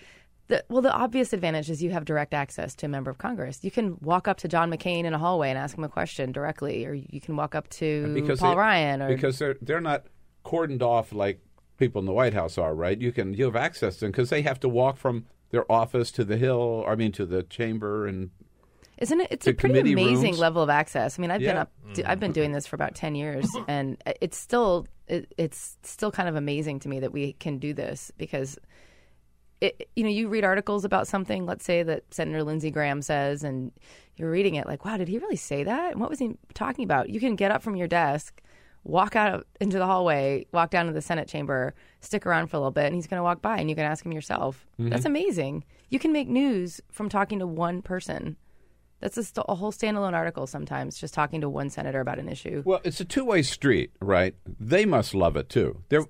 [0.48, 3.60] The, well, the obvious advantage is you have direct access to a member of Congress.
[3.62, 6.32] You can walk up to John McCain in a hallway and ask him a question
[6.32, 9.02] directly, or you can walk up to Paul they- Ryan.
[9.02, 10.06] Or because they're they're not
[10.44, 11.40] cordoned off like
[11.78, 12.98] people in the White House are, right?
[13.01, 16.11] You can you have access to them because they have to walk from their office
[16.12, 16.85] to the Hill.
[16.89, 18.31] I mean, to the chamber, and
[18.99, 19.29] Isn't it?
[19.31, 20.39] It's a pretty amazing rooms.
[20.41, 21.19] level of access.
[21.19, 21.62] I mean, I've been Yeah.
[21.62, 21.73] up.
[22.07, 26.29] I've been doing this for about ten years, and it's still it, it's still kind
[26.29, 28.59] of amazing to me that we can do this because
[29.61, 33.45] it, you know, you read articles about something, let's say that Senator Lindsey Graham says,
[33.45, 33.70] and
[34.16, 35.93] you're reading it like, wow, did he really say that?
[35.93, 37.11] And what was he talking about?
[37.11, 38.41] You can get up from your desk,
[38.85, 42.61] walk out into the hallway, walk down to the Senate chamber, stick around for a
[42.61, 44.67] little bit, and he's going to walk by and you can ask him yourself.
[44.79, 44.91] Mm-hmm.
[44.91, 45.65] That's amazing.
[45.89, 48.37] You can make news from talking to one person.
[49.01, 52.29] That's a, st- a whole standalone article sometimes, just talking to one senator about an
[52.29, 52.63] issue.
[52.65, 54.35] Well, it's a two-way street, right?
[54.61, 55.83] They must love it too.
[55.89, 56.05] There,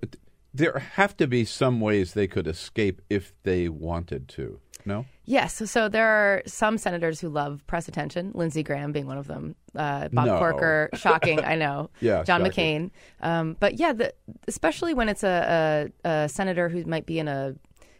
[0.52, 4.60] there have to be some ways they could escape if they wanted to.
[4.84, 5.06] No.
[5.24, 5.54] Yes.
[5.54, 9.26] So, so there are some senators who love press attention, Lindsey Graham being one of
[9.28, 9.54] them.
[9.74, 10.38] Uh, Bob No.
[10.38, 11.90] Corker, shocking, I know.
[12.00, 12.90] Yeah, John shocking.
[13.20, 13.26] McCain.
[13.26, 14.12] Um, but yeah, the,
[14.48, 17.54] especially when it's a, a, a senator who might be in a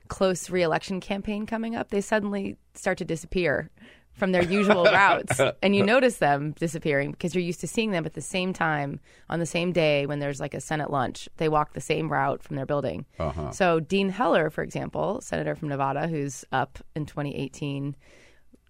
[0.08, 3.70] close reelection campaign coming up, they suddenly start to disappear
[4.14, 5.40] from their usual routes.
[5.62, 9.00] And you notice them disappearing because you're used to seeing them at the same time
[9.28, 11.28] on the same day when there's like a Senate lunch.
[11.36, 13.06] They walk the same route from their building.
[13.18, 13.52] Uh-huh.
[13.52, 17.96] So Dean Heller, for example, senator from Nevada, who's up in 2018,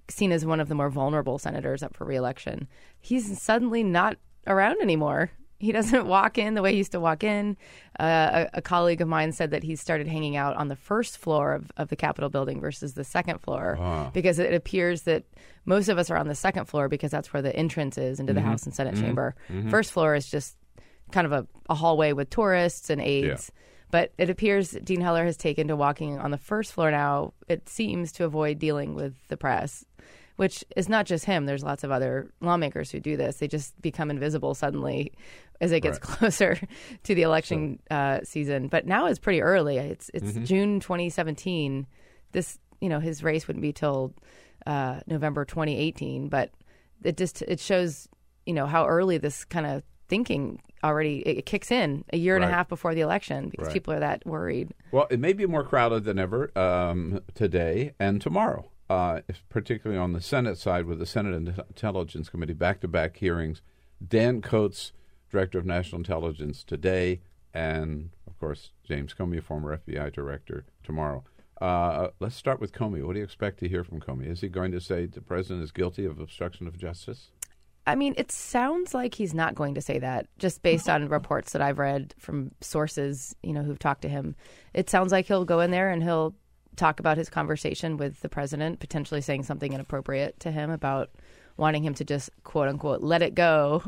[0.09, 2.69] seen as one of the more vulnerable senators up for reelection,
[3.01, 4.16] he's suddenly not
[4.47, 5.31] around anymore.
[5.62, 7.56] He doesn't walk in the way he used to walk in.
[7.98, 11.18] Uh, a, a colleague of mine said that he started hanging out on the first
[11.18, 14.10] floor of, of the Capitol building versus the second floor Ah.
[14.12, 15.22] because it appears that
[15.64, 18.32] most of us are on the second floor because that's where the entrance is into
[18.32, 18.44] the Mhm.
[18.44, 19.01] House and Senate Mhm.
[19.02, 19.34] chamber.
[19.48, 19.70] Mhm.
[19.70, 20.56] First floor is just
[21.12, 23.52] kind of a, a hallway with tourists and aides.
[23.93, 27.68] But it appears Dean Heller has taken to walking on the first floor now, it
[27.68, 29.84] seems, to avoid dealing with the press,
[30.36, 31.46] which is not just him.
[31.46, 33.36] There's lots of other lawmakers who do this.
[33.36, 35.12] They just become invisible suddenly
[35.60, 36.02] as it gets Right.
[36.18, 36.59] closer
[37.04, 38.68] to the election uh, season.
[38.68, 39.78] But now it's pretty early.
[39.78, 40.46] It's it's Mhm.
[40.46, 41.86] June 2017.
[42.32, 44.14] This, you know, his race wouldn't be till
[44.66, 46.28] uh, November 2018.
[46.28, 46.50] But
[47.04, 48.09] it just it shows,
[48.46, 52.44] you know, how early this kind of thinking already it kicks in a year and
[52.44, 52.50] Right.
[52.50, 53.72] a half before the election because Right.
[53.72, 54.72] people are that worried.
[54.90, 60.12] Well, it may be more crowded than ever um, today and tomorrow, uh, particularly on
[60.12, 63.62] the Senate side with the Senate Intelligence Committee back to back hearings.
[64.06, 64.92] Dan Coats,
[65.30, 67.20] Director of National Intelligence, today,
[67.54, 71.24] and of course, James Comey, former FBI Director, tomorrow.
[71.60, 73.04] Uh, let's start with Comey.
[73.04, 74.28] What do you expect to hear from Comey?
[74.28, 77.30] Is he going to say the president is guilty of obstruction of justice?
[77.86, 81.52] I mean, it sounds like he's not going to say that, just based on reports
[81.52, 84.34] that I've read from sources, you know, who've talked to him.
[84.74, 86.34] It sounds like he'll go in there and he'll
[86.77, 91.11] talk about his conversation with the president, potentially saying something inappropriate to him about
[91.57, 93.82] wanting him to just quote unquote let it go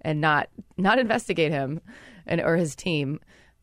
[0.00, 0.48] and not
[0.78, 1.80] not investigate him
[2.26, 3.20] and or his team.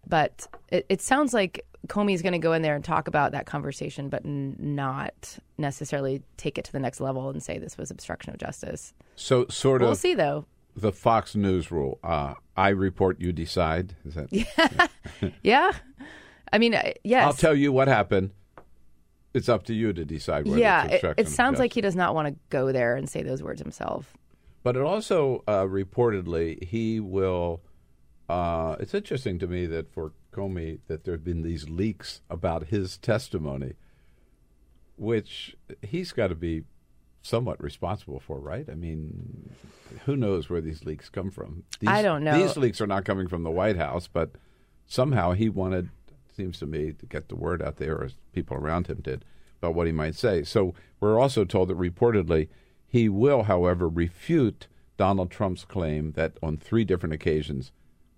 [0.07, 3.45] But it, it sounds like Comey's going to go in there and talk about that
[3.45, 7.91] conversation, but n- not necessarily take it to the next level and say this was
[7.91, 8.93] obstruction of justice.
[9.15, 9.87] So, sort of.
[9.87, 10.45] We'll see, though.
[10.75, 13.95] The Fox News rule: uh, I report, you decide.
[14.05, 14.31] Is that?
[14.31, 15.29] Yeah.
[15.43, 15.71] yeah.
[16.53, 17.25] I mean, uh, yes.
[17.25, 18.31] I'll tell you what happened.
[19.33, 22.15] It's up to you to decide whether yeah, it, it sounds like he does not
[22.15, 24.13] want to go there and say those words himself.
[24.63, 27.61] But it also uh, reportedly he will.
[28.29, 32.67] Uh, it's interesting to me that for Comey that there have been these leaks about
[32.67, 33.73] his testimony,
[34.97, 36.63] which he's got to be
[37.21, 38.67] somewhat responsible for, right?
[38.69, 39.49] I mean,
[40.05, 41.63] who knows where these leaks come from?
[41.79, 42.37] These, I don't know.
[42.37, 44.31] These leaks are not coming from the White House, but
[44.85, 45.89] somehow he wanted,
[46.37, 49.25] seems to me, to get the word out there, as people around him did,
[49.59, 50.43] about what he might say.
[50.43, 52.47] So we're also told that reportedly
[52.85, 57.71] he will, however, refute Donald Trump's claim that on three different occasions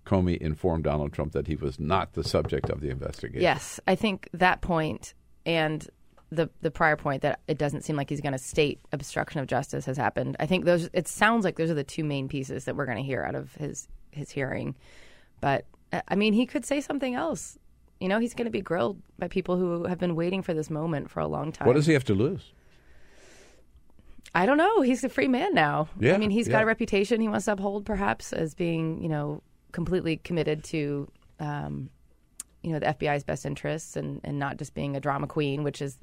[0.06, 3.42] Comey informed Donald Trump that he was not the subject of the investigation.
[3.42, 5.14] Yes, I think that point
[5.46, 5.86] and
[6.30, 9.46] the the prior point that it doesn't seem like he's going to state obstruction of
[9.46, 10.36] justice has happened.
[10.40, 10.88] I think those.
[10.92, 13.34] It sounds like those are the two main pieces that we're going to hear out
[13.34, 14.74] of his his hearing.
[15.40, 15.66] But
[16.08, 17.58] I mean, he could say something else.
[18.00, 20.70] You know, he's going to be grilled by people who have been waiting for this
[20.70, 21.66] moment for a long time.
[21.68, 22.52] What does he have to lose?
[24.34, 24.80] I don't know.
[24.80, 25.88] He's a free man now.
[25.98, 29.08] Yeah, I mean, he's got a reputation he wants to uphold, perhaps, as being, you
[29.08, 31.08] know, completely committed to,
[31.40, 31.90] um,
[32.62, 35.82] you know, the FBI's best interests and, and not just being a drama queen, which
[35.82, 35.98] is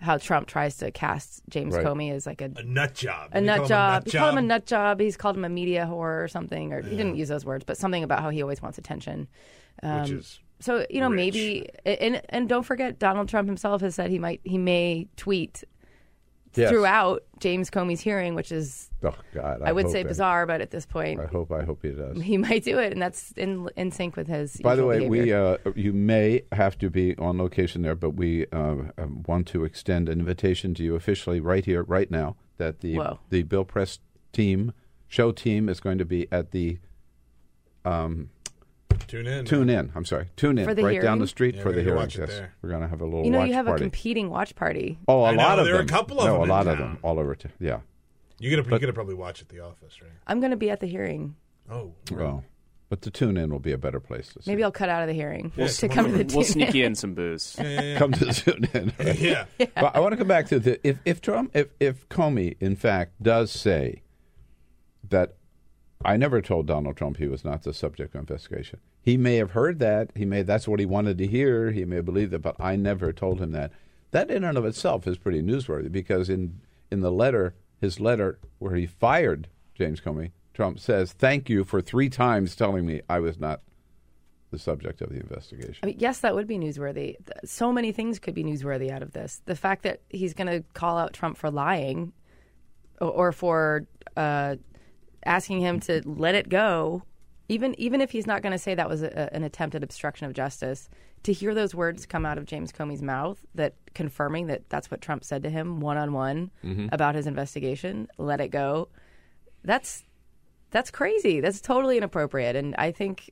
[0.00, 1.84] how Trump tries to cast James Right.
[1.86, 3.30] Comey as like a, A nut job.
[3.32, 3.92] a Did nut call him a job.
[4.04, 5.00] nut He called him a nut job.
[5.00, 7.76] He's called him a media whore or something, or he didn't use those words, but
[7.78, 9.26] something about how he always wants attention.
[9.82, 13.94] Um, Which is so you know maybe and and don't forget Donald Trump himself has
[13.94, 15.64] said he might he may tweet
[16.54, 16.70] Yes.
[16.70, 20.86] throughout James Comey's hearing, which is Oh God, I, would say bizarre, but at this
[20.86, 22.20] point I hope I hope he does.
[22.20, 24.56] he might do it, and that's in in sync with his.
[24.56, 28.46] By the way, we uh, you may have to be on location there, but we
[28.50, 32.80] uh, um, want to extend an invitation to you officially right here, right now, that
[32.80, 33.20] the Whoa.
[33.30, 34.00] the Bill Press
[34.32, 34.72] team,
[35.06, 36.78] show team, is going to be at the
[37.84, 38.30] um,
[39.06, 39.44] Tune in.
[39.44, 39.92] Tune in.
[39.94, 40.26] I'm sorry.
[40.36, 42.00] Tune Inn For the right down the street Yeah, for the hearing.
[42.10, 42.52] Yes, there.
[42.62, 43.82] we're going to have a little You know, you have party.
[43.82, 44.98] a competing watch party.
[45.08, 45.86] oh, a I know, lot of there are them.
[45.86, 47.34] a couple of no, them a in lot of them all over.
[47.34, 47.80] T- yeah.
[48.40, 50.10] You're gonna you're gonna probably watch at the office, right?
[50.26, 51.34] I'm going to be at the hearing.
[51.70, 52.44] Oh, Well,
[52.88, 54.50] but the Tune Inn will be a better place to see.
[54.50, 56.84] Maybe I'll cut out of the hearing Yeah, to come to the We'll sneak you
[56.86, 57.54] in some booze.
[57.98, 58.92] come to the Tune Inn.
[59.18, 59.44] Yeah.
[59.58, 62.76] But I want to come back to the if if Trump if if Comey in
[62.76, 64.02] fact does say
[65.10, 65.34] that
[66.04, 68.78] I never told Donald Trump he was not the subject of investigation.
[69.02, 70.10] He may have heard that.
[70.14, 71.72] He may that's what he wanted to hear.
[71.72, 73.72] He may have believed it, but I never told him that.
[74.12, 76.60] That in and of itself is pretty newsworthy because in
[76.90, 81.80] in the letter, his letter where he fired James Comey, Trump says, "Thank you for
[81.80, 83.60] three times telling me I was not
[84.50, 87.16] the subject of the investigation." I mean, yes, that would be newsworthy.
[87.44, 89.42] So many things could be newsworthy out of this.
[89.46, 92.12] The fact that he's going to call out Trump for lying,
[93.00, 94.56] or, or for uh,
[95.28, 97.02] asking him to let it go,
[97.48, 100.26] even even if he's not going to say that was a, an attempt at obstruction
[100.26, 100.88] of justice,
[101.22, 105.00] to hear those words come out of James Comey's mouth, that confirming that that's what
[105.00, 106.50] Trump said to him one on one
[106.92, 108.88] about his investigation, let it go.
[109.64, 110.04] That's
[110.70, 111.40] that's crazy.
[111.40, 113.30] That's totally inappropriate, and I think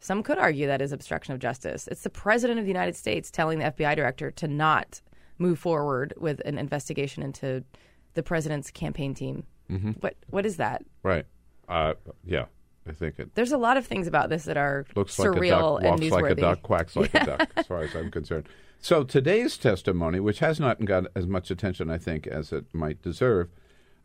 [0.00, 1.88] some could argue that is obstruction of justice.
[1.88, 5.00] It's the president of the United States telling the FBI director to not
[5.38, 7.64] move forward with an investigation into
[8.12, 9.44] the president's campaign team.
[9.70, 10.00] Mhm.
[10.02, 10.84] What what is that?
[11.02, 11.24] Right.
[11.68, 12.46] Uh, yeah,
[12.86, 15.32] I think it There's a lot of things about this that are looks like a
[15.32, 18.10] surreal duck, and walks like a duck, quacks like a duck, as far as I'm
[18.10, 18.48] concerned.
[18.80, 23.00] So today's testimony, which has not got as much attention, I think, as it might
[23.00, 23.48] deserve,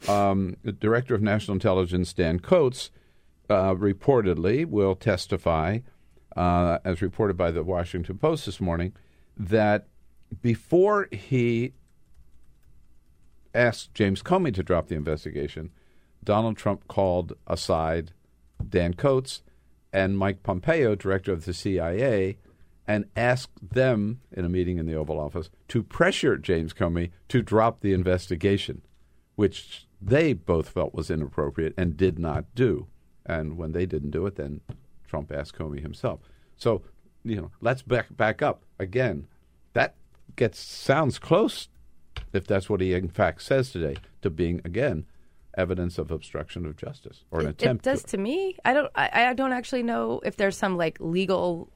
[0.07, 2.90] um, the Director of National Intelligence, Dan Coats,
[3.49, 5.80] uh, reportedly will testify,
[6.38, 8.94] uh, as reported by the Washington Post this morning,
[9.36, 9.88] that
[10.41, 11.73] before he
[13.53, 15.72] asked James Comey to drop the investigation,
[16.24, 18.12] Donald Trump called aside
[18.68, 19.41] Dan Coats
[19.91, 22.38] and Mike Pompeo, director of the CIA,
[22.88, 27.41] and asked them in a meeting in the Oval Office to pressure James Comey to
[27.41, 28.82] drop the investigation,
[29.36, 32.88] which they both felt was inappropriate and did not do.
[33.26, 34.62] And when they didn't do it, then
[35.08, 36.20] Trump asked Comey himself.
[36.58, 36.82] So,
[37.24, 39.28] you know, let's back back up again.
[39.74, 39.96] That
[40.36, 41.70] gets sounds close,
[42.34, 45.06] if that's what he in fact says today, to being again
[45.57, 47.85] evidence of obstruction of justice or an It- attempt.
[47.85, 48.07] It does to.
[48.11, 48.55] to me.
[48.65, 48.91] I don't.
[48.95, 51.71] I, I don't actually know if there's some like legal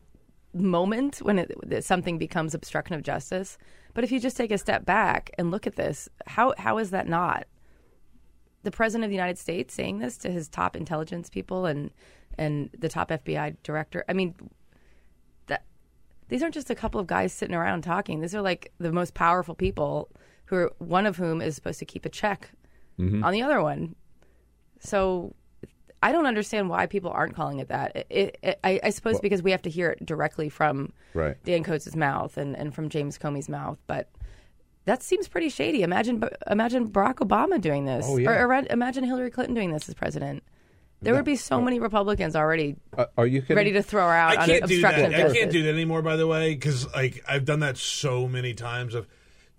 [0.53, 3.57] moment when it, that something becomes obstruction of justice.
[3.95, 6.91] But if you just take a step back and look at this, how how is
[6.91, 7.45] that not
[8.63, 11.91] the president of the United States saying this to his top intelligence people and
[12.37, 14.03] and the top FBI director?
[14.07, 14.35] I mean,
[15.47, 15.63] that
[16.29, 18.21] these aren't just a couple of guys sitting around talking.
[18.21, 20.09] These are like the most powerful people
[20.45, 22.51] who are one of whom is supposed to keep a check
[22.99, 23.23] Mhm.
[23.23, 23.95] on the other one.
[24.79, 25.33] So
[26.01, 28.07] I don't understand why people aren't calling it that.
[28.09, 31.41] It, it, I, I suppose Well- because we have to hear it directly from Right.
[31.43, 34.09] Dan Coats' mouth and, and from James Comey's mouth, but
[34.85, 35.81] that seems pretty shady.
[35.83, 38.29] Imagine imagine Barack Obama doing this, Oh, yeah.
[38.31, 40.43] or, or imagine Hillary Clinton doing this as president.
[41.01, 43.57] There would be so many Republicans already Uh, are you kidding?
[43.57, 45.31] ready to throw her out I can't do obstruction that.
[45.31, 46.01] I can't do that anymore.
[46.01, 48.95] By the way, because like I've done that so many times.
[48.95, 49.07] Of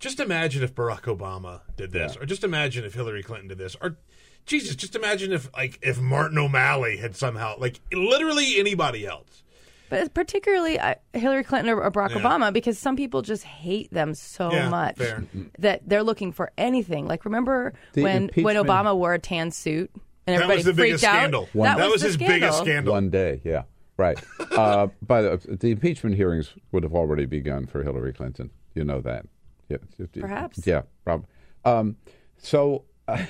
[0.05, 3.75] just imagine if Barack Obama did this, or just imagine if Hillary Clinton did this,
[3.81, 3.97] or
[4.45, 9.41] Jesus, just imagine if like if Martin O'Malley had somehow like literally anybody else.
[9.89, 12.17] But particularly uh, Hillary Clinton or, or Barack Yeah.
[12.21, 15.23] Obama, because some people just hate them so Yeah, much fair.
[15.59, 17.07] that they're looking for anything.
[17.07, 19.89] Like remember The when when Obama wore a tan suit
[20.27, 21.13] and That everybody was the freaked biggest out.
[21.17, 21.49] scandal.
[21.55, 22.93] That, That was the his biggest scandal.
[22.93, 23.63] One day, yeah,
[23.97, 24.17] right.
[24.51, 28.51] uh, by the the impeachment hearings would have already begun for Hillary Clinton.
[28.75, 29.25] You know that,
[29.69, 29.77] yeah,
[30.19, 30.65] Perhaps.
[30.65, 31.27] yeah, probably.
[31.63, 31.97] Um,
[32.37, 33.23] so, uh,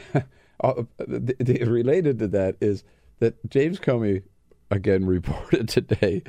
[0.97, 2.83] the, the, related to that is
[3.19, 4.23] that James Comey,
[4.69, 6.23] again reported today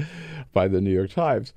[0.52, 1.52] by the New York Times,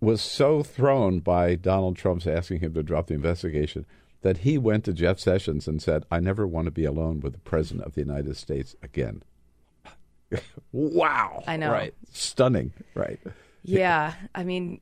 [0.00, 3.86] was so thrown by Donald Trump's asking him to drop the investigation
[4.22, 7.32] that he went to Jeff Sessions and said, "I never want to be alone with
[7.34, 9.22] the President of the United States again."
[10.72, 11.44] wow!
[11.46, 11.70] I know.
[11.70, 11.94] right?
[12.12, 13.20] Stunning, right?
[13.68, 14.80] Yeah, I mean,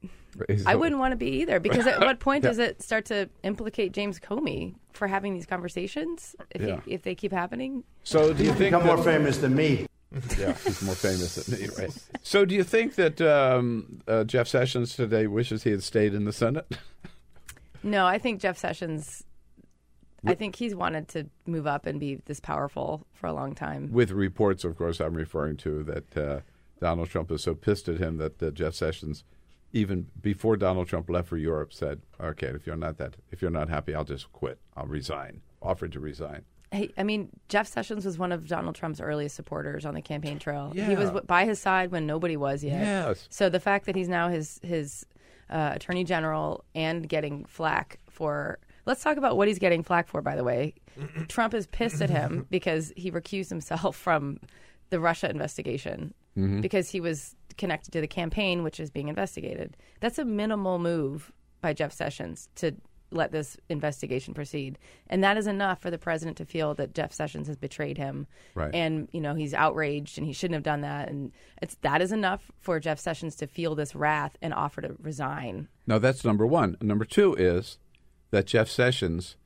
[0.48, 1.61] Is I wouldn't want to be either.
[1.61, 2.51] Because at what point Yeah.
[2.51, 6.36] does it start to implicate James Comey for having these conversations?
[6.51, 6.81] If Yeah.
[6.85, 9.86] he, if they keep happening, So, do you think become more famous than me.
[10.39, 11.90] yeah, he's more famous than me, right?
[12.23, 16.24] So, do you think that um, uh, Jeff Sessions today wishes he had stayed in
[16.24, 16.66] the Senate?
[17.82, 18.06] no.
[18.06, 19.24] I think Jeff Sessions.
[20.27, 23.93] I think he's wanted to move up and be this powerful for a long time.
[23.93, 26.40] With reports, of course, I'm referring to that uh,
[26.81, 29.25] Donald Trump is so pissed at him that uh, Jeff Sessions,
[29.73, 33.51] even before Donald Trump left for Europe, said, "Okay, if you're not that, if you're
[33.51, 34.59] not happy, I'll just quit.
[34.77, 36.45] I'll resign." Offered to resign.
[36.75, 40.41] Hey, I mean, Jeff Sessions was one of Donald Trump's earliest supporters on the campaign
[40.41, 40.73] trail.
[40.75, 42.81] He was by his side when nobody was yet.
[42.81, 43.29] Yes.
[43.31, 45.07] So the fact that he's now his his
[45.49, 50.21] uh, attorney general and getting flack for let's talk about what he's getting flack for.
[50.21, 50.75] By the way,
[51.29, 54.39] Trump is pissed at him because he recused himself from
[54.91, 56.61] the Russia investigation Mhm.
[56.62, 59.77] because he was connected to the campaign, which is being investigated.
[60.01, 62.74] That's a minimal move by Jeff Sessions to
[63.11, 67.12] let this investigation proceed, and that is enough for the president to feel that Jeff
[67.12, 68.74] Sessions has betrayed him, Right.
[68.74, 71.31] and you know he's outraged and he shouldn't have done that, and
[71.62, 75.69] it's that is enough for Jeff Sessions to feel this wrath and offer to resign.
[75.86, 76.77] Now that's number one.
[76.81, 77.78] Number two is
[78.32, 79.36] that Jeff Sessions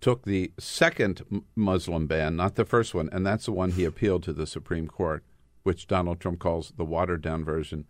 [0.00, 1.22] took the second
[1.54, 4.88] Muslim ban, not the first one, and that's the one he appealed to the Supreme
[4.88, 5.22] Court,
[5.64, 7.86] which Donald Trump calls the watered down version,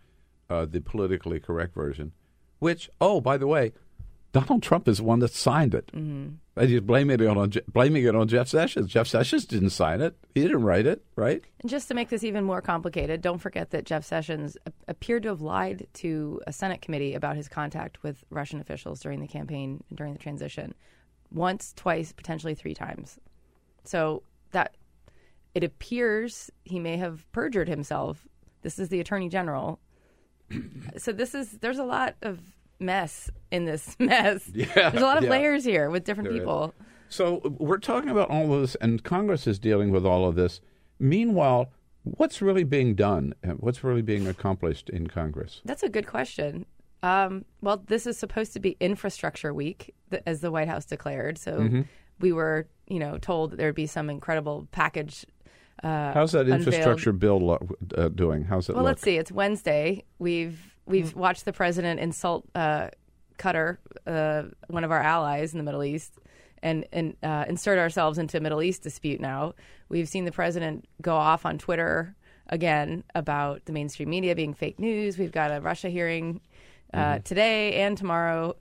[0.48, 2.12] uh, the politically correct version.
[2.58, 3.72] Which, oh, by the way,
[4.32, 5.92] Donald Trump is the one that signed it.
[5.92, 6.38] Mhm.
[6.56, 8.88] And he's blaming it on blaming it on Jeff Sessions.
[8.90, 10.16] Jeff Sessions didn't sign it.
[10.34, 11.42] He didn't write it, right?
[11.60, 14.56] And just to make this even more complicated, don't forget that Jeff Sessions
[14.88, 19.20] appeared to have lied to a Senate committee about his contact with Russian officials during
[19.20, 20.74] the campaign and during the transition.
[21.32, 23.18] Once, twice, potentially three times.
[23.84, 24.22] So
[24.52, 24.76] that
[25.54, 28.26] it appears he may have perjured himself.
[28.62, 29.78] This is the attorney general.
[30.96, 32.40] so this is there's a lot of
[32.80, 34.50] mess in this mess.
[34.54, 35.30] Yeah, there's a lot of yeah.
[35.30, 36.42] layers here with different There is.
[36.42, 36.74] people.
[37.08, 40.60] So we're talking about all of this, and Congress is dealing with all of this.
[40.98, 41.70] Meanwhile,
[42.02, 43.34] what's really being done?
[43.42, 45.60] and What's really being accomplished in Congress?
[45.64, 46.66] That's a good question.
[47.02, 49.94] Um, well, this is supposed to be Infrastructure Week,
[50.26, 51.36] as the White House declared.
[51.38, 51.86] So Mhm.
[52.18, 55.24] we were, you know, told that there'd be some incredible package.
[55.82, 56.60] Uh, How's that unveiled.
[56.60, 57.58] infrastructure bill
[57.96, 58.44] uh, doing?
[58.44, 58.90] How's it Well, look?
[58.90, 59.16] let's see.
[59.18, 60.04] It's Wednesday.
[60.18, 62.88] We've we've watched the president insult uh,
[63.38, 66.12] Qatar, uh, one of our allies in the Middle East,
[66.62, 69.20] and and uh, insert ourselves into a Middle East dispute.
[69.20, 69.54] Now
[69.88, 72.14] we've seen the president go off on Twitter
[72.48, 75.18] again about the mainstream media being fake news.
[75.18, 76.40] We've got a Russia hearing
[76.92, 78.56] uh, today and tomorrow.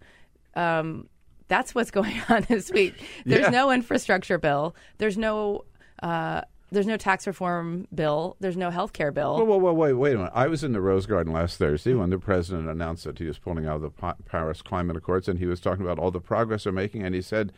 [0.55, 1.07] Um,
[1.47, 2.95] that's what's going on this week.
[3.25, 3.49] There's Yeah.
[3.49, 4.75] no infrastructure bill.
[4.97, 5.65] There's no.
[6.01, 6.41] Uh,
[6.73, 8.35] there's no tax reform bill.
[8.39, 9.37] There's no health care bill.
[9.37, 10.31] Whoa, whoa, whoa, wait, wait a minute.
[10.35, 13.37] I was in the Rose Garden last Thursday when the president announced that he was
[13.39, 16.19] pulling out of the Pa- Paris Climate Accords, and he was talking about all the
[16.19, 17.53] progress they're making, and he said,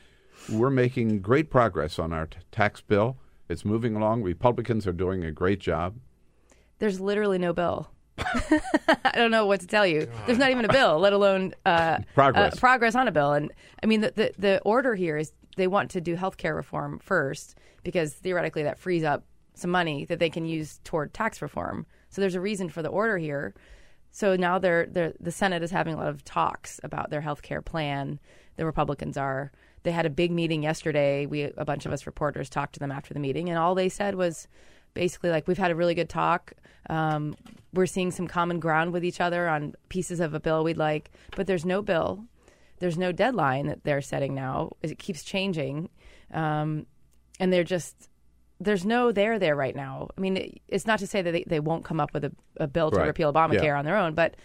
[0.51, 3.17] "We're making great progress on our t- tax bill.
[3.49, 4.23] It's moving along.
[4.23, 5.95] Republicans are doing a great job."
[6.79, 7.89] There's literally no bill.
[8.17, 10.09] I don't know what to tell you.
[10.25, 12.53] There's not even a bill, let alone uh, Progress.
[12.53, 13.33] uh, progress on a bill.
[13.33, 13.51] And
[13.81, 17.55] I mean, the, the the order here is they want to do healthcare reform first
[17.83, 19.23] because theoretically that frees up
[19.53, 21.85] some money that they can use toward tax reform.
[22.09, 23.53] So there's a reason for the order here.
[24.11, 27.63] So now they're, they're the Senate is having a lot of talks about their healthcare
[27.63, 28.19] plan.
[28.55, 29.51] The Republicans are.
[29.83, 31.25] They had a big meeting yesterday.
[31.25, 33.89] We a bunch of us reporters talked to them after the meeting, and all they
[33.89, 34.47] said was
[34.93, 36.53] basically like we've had a really good talk.
[36.89, 37.35] Um,
[37.73, 41.11] we're seeing some common ground with each other on pieces of a bill we'd like,
[41.35, 42.23] but there's no bill.
[42.79, 44.71] There's no deadline that they're setting now.
[44.81, 45.89] It keeps changing,
[46.33, 46.85] um,
[47.39, 48.09] and they're just
[48.59, 50.07] there's no there there right now.
[50.17, 52.31] I mean, it- it's not to say that they, they won't come up with a,
[52.57, 53.07] a bill to Right.
[53.07, 53.77] repeal Obamacare Yeah.
[53.77, 54.35] on their own, but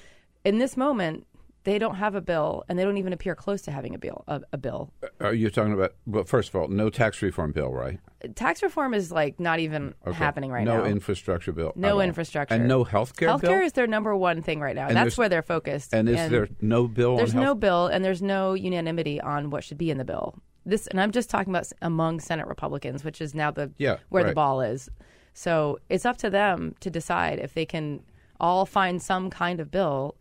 [0.44, 1.26] in this moment,
[1.64, 4.24] they don't have a bill, and they don't even appear close to having a bill.
[4.28, 4.92] A, a bill.
[5.02, 5.94] Uh, are you talking about?
[6.06, 8.00] Well, first of all, no tax reform bill, right?
[8.34, 10.16] Tax reform is like not even Okay.
[10.16, 10.82] happening right no now.
[10.84, 11.72] No infrastructure bill.
[11.76, 12.54] No infrastructure.
[12.54, 13.50] and no health care bill.
[13.50, 14.86] Healthcare is their number one thing right now.
[14.88, 15.94] And That's where they're focused.
[15.94, 17.16] And is there no bill?
[17.16, 20.34] There's no health- bill, and there's no unanimity on what should be in the bill.
[20.66, 24.24] This, and I'm just talking about among Senate Republicans, which is now the Yeah, where
[24.24, 24.88] the ball is.
[25.32, 28.02] So it's up to them to decide if they can
[28.38, 30.16] all find some kind of bill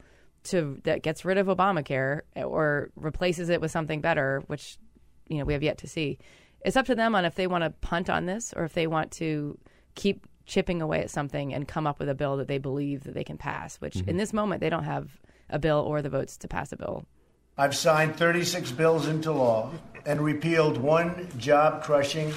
[0.50, 4.78] to that gets rid of Obamacare or replaces it with something better, which
[5.28, 6.18] you know we have yet to see.
[6.66, 8.88] It's up to them on if they want to punt on this or if they
[8.88, 9.58] want to
[9.96, 13.14] keep chipping away at something and come up with a bill that they believe that
[13.14, 13.78] they can pass.
[13.78, 14.08] Which Mhm.
[14.10, 15.20] in this moment they don't have
[15.50, 17.06] a bill or the votes to pass a bill.
[17.58, 19.72] I've signed 36 bills into law
[20.06, 22.34] and repealed one job crushing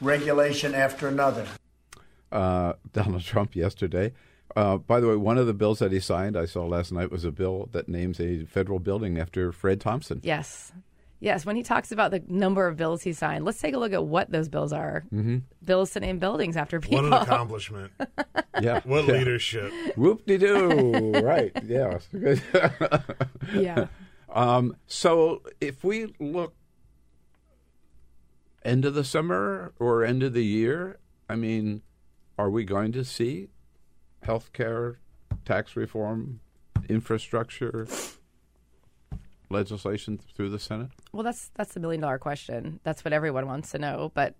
[0.00, 1.46] regulation after another.
[2.32, 4.12] uh, Donald Trump yesterday.
[4.56, 7.10] Uh, by the way, one of the bills that he signed, I saw last night,
[7.12, 10.20] was a bill that names a federal building after Fred Thompson.
[10.24, 10.72] Yes.
[11.20, 13.92] Yes, when he talks about the number of bills he signed, let's take a look
[13.92, 15.04] at what those bills are.
[15.12, 15.42] Mhm.
[15.64, 17.02] Bills to name buildings after people.
[17.02, 17.92] What an accomplishment.
[18.62, 18.80] Yeah.
[18.84, 19.12] What Yeah.
[19.12, 19.70] leadership.
[19.98, 21.10] Whoop de doo.
[21.22, 21.52] right.
[21.66, 21.98] Yeah.
[23.54, 23.86] Yeah.
[24.28, 26.54] Um, so if we look
[28.64, 31.82] end of the summer or end of the year, I mean,
[32.38, 33.48] are we going to see
[34.26, 34.98] health care,
[35.44, 36.40] tax reform,
[36.88, 37.86] infrastructure
[39.50, 40.90] legislation through the Senate?
[41.12, 42.80] Well, that's that's the million dollar question.
[42.82, 44.10] That's what everyone wants to know.
[44.14, 44.34] But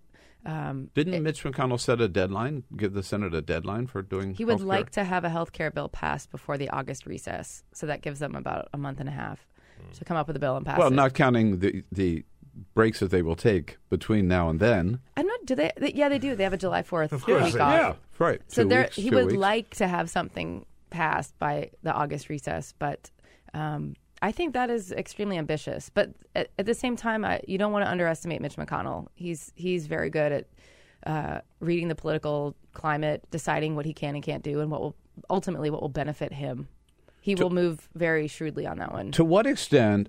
[0.45, 4.45] Um, Didn't Mitch McConnell set a deadline, give the Senate a deadline for doing he
[4.45, 4.65] would healthcare?
[4.65, 8.19] like to have a health care bill passed before the August recess, so that gives
[8.19, 9.45] them about a month and a half
[9.93, 10.79] to come up with a bill and pass it.
[10.79, 10.95] Well, it.
[10.95, 12.23] not counting the, the
[12.73, 14.99] breaks that they will take between now and then.
[15.15, 15.45] I'm not.
[15.45, 15.93] Do they, they?
[15.93, 16.35] Yeah, they do.
[16.35, 17.73] They have a July Fourth Of course week off.
[17.73, 18.41] Yeah, right.
[18.47, 19.37] So Two there, weeks, he two would weeks.
[19.37, 23.11] like to have something passed by the August recess, but
[23.53, 25.89] um, I think that is extremely ambitious.
[25.89, 29.07] But at, at the same time, I, you don't want to underestimate Mitch McConnell.
[29.15, 30.47] He's he's very good at
[31.05, 34.95] uh, reading the political climate, deciding what he can and can't do, and what will
[35.29, 36.67] ultimately what will benefit him.
[37.21, 39.11] He will move very shrewdly on that one.
[39.11, 40.07] To what extent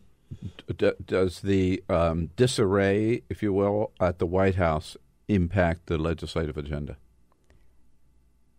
[0.77, 4.97] d- does the um, disarray, if you will, at the White House
[5.29, 6.97] impact the legislative agenda?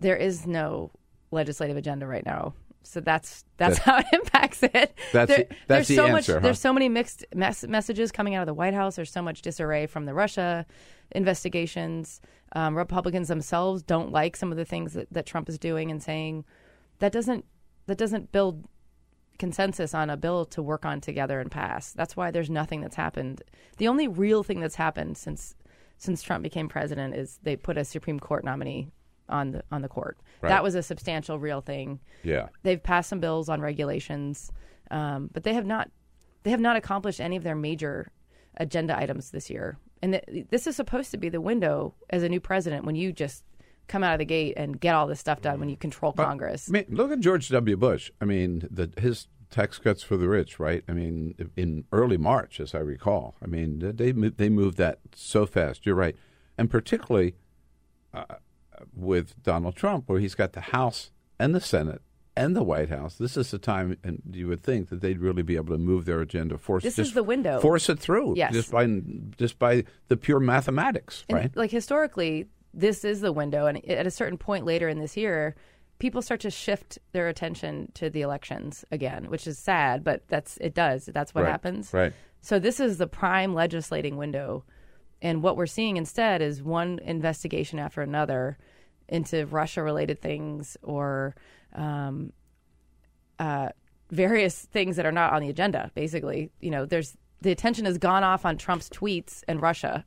[0.02, 0.92] there is no
[1.32, 2.54] legislative agenda right now.
[2.84, 4.98] So that's that's That- how it impacts it.
[5.12, 6.28] That's There- the- that's there's the so answer, much.
[6.28, 6.40] huh?
[6.40, 8.96] There's so many mixed mes- messages coming out of the White House.
[8.96, 10.66] There's so much disarray from the Russia
[11.12, 12.22] investigations.
[12.54, 16.02] Um, Republicans themselves don't like some of the things that, that Trump is doing and
[16.02, 16.46] saying.
[17.00, 17.46] That doesn't
[17.88, 18.66] that doesn't build
[19.40, 21.94] consensus on a bill to work on together and pass.
[21.94, 23.42] That's why there's nothing that's happened.
[23.78, 25.56] The only real thing that's happened since
[25.98, 28.92] since Trump became president is they put a Supreme Court nominee
[29.28, 30.18] on the on the court.
[30.42, 30.50] Right.
[30.50, 32.00] That was a substantial real thing.
[32.24, 32.50] Yeah.
[32.64, 34.52] They've passed some bills on regulations,
[34.92, 35.90] um, but they have not
[36.44, 38.12] they have not accomplished any of their major
[38.58, 39.78] agenda items this year.
[40.02, 43.12] And th- this is supposed to be the window as a new president when you
[43.12, 43.44] just
[43.90, 46.70] come out of the gate and get all this stuff done when you control Congress.
[46.70, 47.76] I mean, look at George W.
[47.76, 48.12] Bush.
[48.22, 50.84] I mean, the, his tax cuts for the rich, right?
[50.88, 53.36] I mean, in early March, as I recall.
[53.44, 55.86] I mean, they they moved that so fast.
[55.86, 56.16] You're right,
[56.58, 57.36] and particularly
[58.14, 58.24] uh,
[58.96, 62.02] with Donald Trump, where he's got the House and the Senate
[62.38, 63.16] and the White House.
[63.16, 66.06] This is the time, and you would think that they'd really be able to move
[66.06, 67.60] their agenda, force This just is the window.
[67.60, 68.54] force it through, Yes.
[68.54, 68.86] just by
[69.38, 71.58] just by the pure mathematics, And, right?
[71.58, 75.56] Like historically, this is the window, and at a certain point later in this year,
[76.00, 80.58] people start to shift their attention to the elections again, which is sad, but that's
[80.62, 81.06] it does.
[81.06, 81.94] That's what Right, happens.
[81.94, 82.14] right.
[82.42, 84.64] So this is the prime legislating window,
[85.22, 88.58] and what we're seeing instead is one investigation after another
[89.08, 91.36] into Russia-related things or.
[91.74, 92.34] Um,
[93.38, 93.70] uh,
[94.12, 95.92] various things that are not on the agenda.
[95.94, 100.04] Basically, you know, there's the attention has gone off on Trump's tweets and Russia.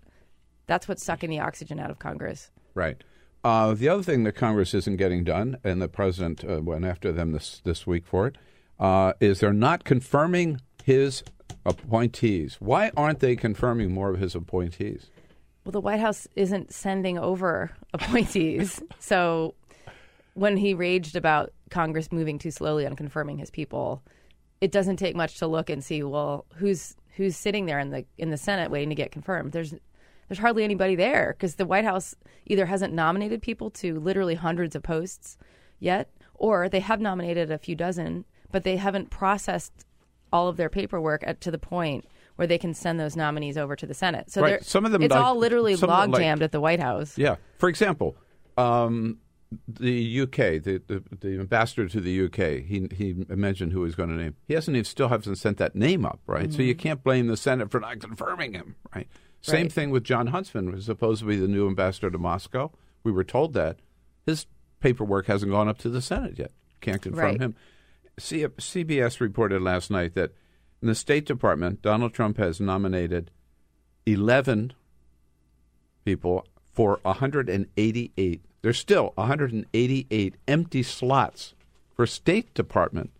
[0.66, 2.51] That's what's sucking the oxygen out of Congress.
[2.74, 3.02] Right.
[3.44, 7.10] Uh, the other thing that Congress isn't getting done, and the president uh, went after
[7.10, 8.39] them this this week for it,
[8.78, 11.24] uh, is they're not confirming his
[11.66, 12.56] appointees.
[12.60, 15.10] Why aren't they confirming more of his appointees?
[15.64, 18.82] Well, the White House isn't sending over appointees.
[18.98, 19.55] so
[20.34, 24.02] when he raged about Congress moving too slowly on confirming his people,
[24.60, 28.05] it doesn't take much to look and see well who's who's sitting there in the
[28.18, 29.52] in the Senate waiting to get confirmed.
[29.52, 29.74] There's
[30.33, 32.15] there's hardly anybody there because the White House
[32.47, 35.37] either hasn't nominated people to literally hundreds of posts
[35.79, 39.85] yet, or they have nominated a few dozen, but they haven't processed
[40.33, 42.07] all of their paperwork at, to the point
[42.37, 44.31] where they can send those nominees over to the Senate.
[44.31, 44.65] So Right.
[44.65, 46.63] Some of them it's like- all literally some of them log like- jammed at the
[46.63, 47.19] White House.
[47.19, 47.37] Yeah.
[47.59, 48.17] For example,
[48.57, 49.19] um,
[49.69, 54.09] the UK, the, the the ambassador to the UK, he he mentioned who he's going
[54.09, 54.35] to name.
[54.49, 56.51] He hasn't even still hasn't sent that name up, right?
[56.51, 59.09] So you can't blame the Senate for not confirming him, right?
[59.43, 59.73] Same Right.
[59.73, 62.70] thing with Jon Huntsman, who's supposed to be the new ambassador to Moscow.
[63.05, 63.81] We were told that
[64.24, 64.47] his
[64.81, 66.52] paperwork hasn't gone up to the Senate yet.
[66.81, 67.40] Can't confirm Right.
[67.40, 67.55] him.
[68.19, 70.32] C- CBS reported last night that
[70.81, 73.31] in the State Department, Donald Trump has nominated
[74.06, 74.73] eleven
[76.05, 78.43] people for 188.
[78.62, 81.55] There's still 188 empty slots
[81.94, 83.10] for State Department.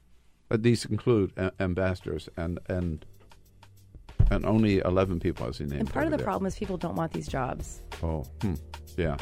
[0.49, 3.05] But these include a- ambassadors and and
[4.31, 5.81] and only 11 people as he named.
[5.81, 6.25] And part of the there.
[6.25, 7.81] problem is people don't want these jobs.
[8.03, 8.55] Oh, hmm.
[8.97, 9.17] yeah.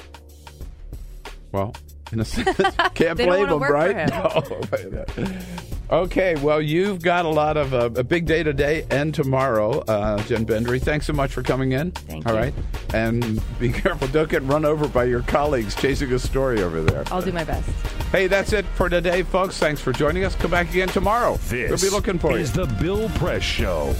[1.53, 1.75] Well,
[2.13, 2.57] in a sense,
[2.95, 4.09] can't blame wanna him, work for right?
[4.09, 4.43] No.
[4.73, 5.45] wait a minute.
[5.91, 10.23] Okay, well, you've got a lot of uh, a big day today and tomorrow, uh,
[10.23, 10.81] Jen Bendery.
[10.81, 11.91] Thanks so much for coming in.
[11.91, 12.39] Thank All you.
[12.39, 12.55] right,
[12.95, 14.07] and be careful.
[14.09, 17.03] Don't get run over by your colleagues chasing a story over there.
[17.11, 17.69] I'll do my best.
[18.13, 19.59] Hey, that's it for today, folks.
[19.59, 20.37] Thanks for joining us.
[20.37, 21.37] Come back again tomorrow.
[21.49, 22.39] This we'll be looking for you.
[22.39, 23.93] is the Bill Press Show.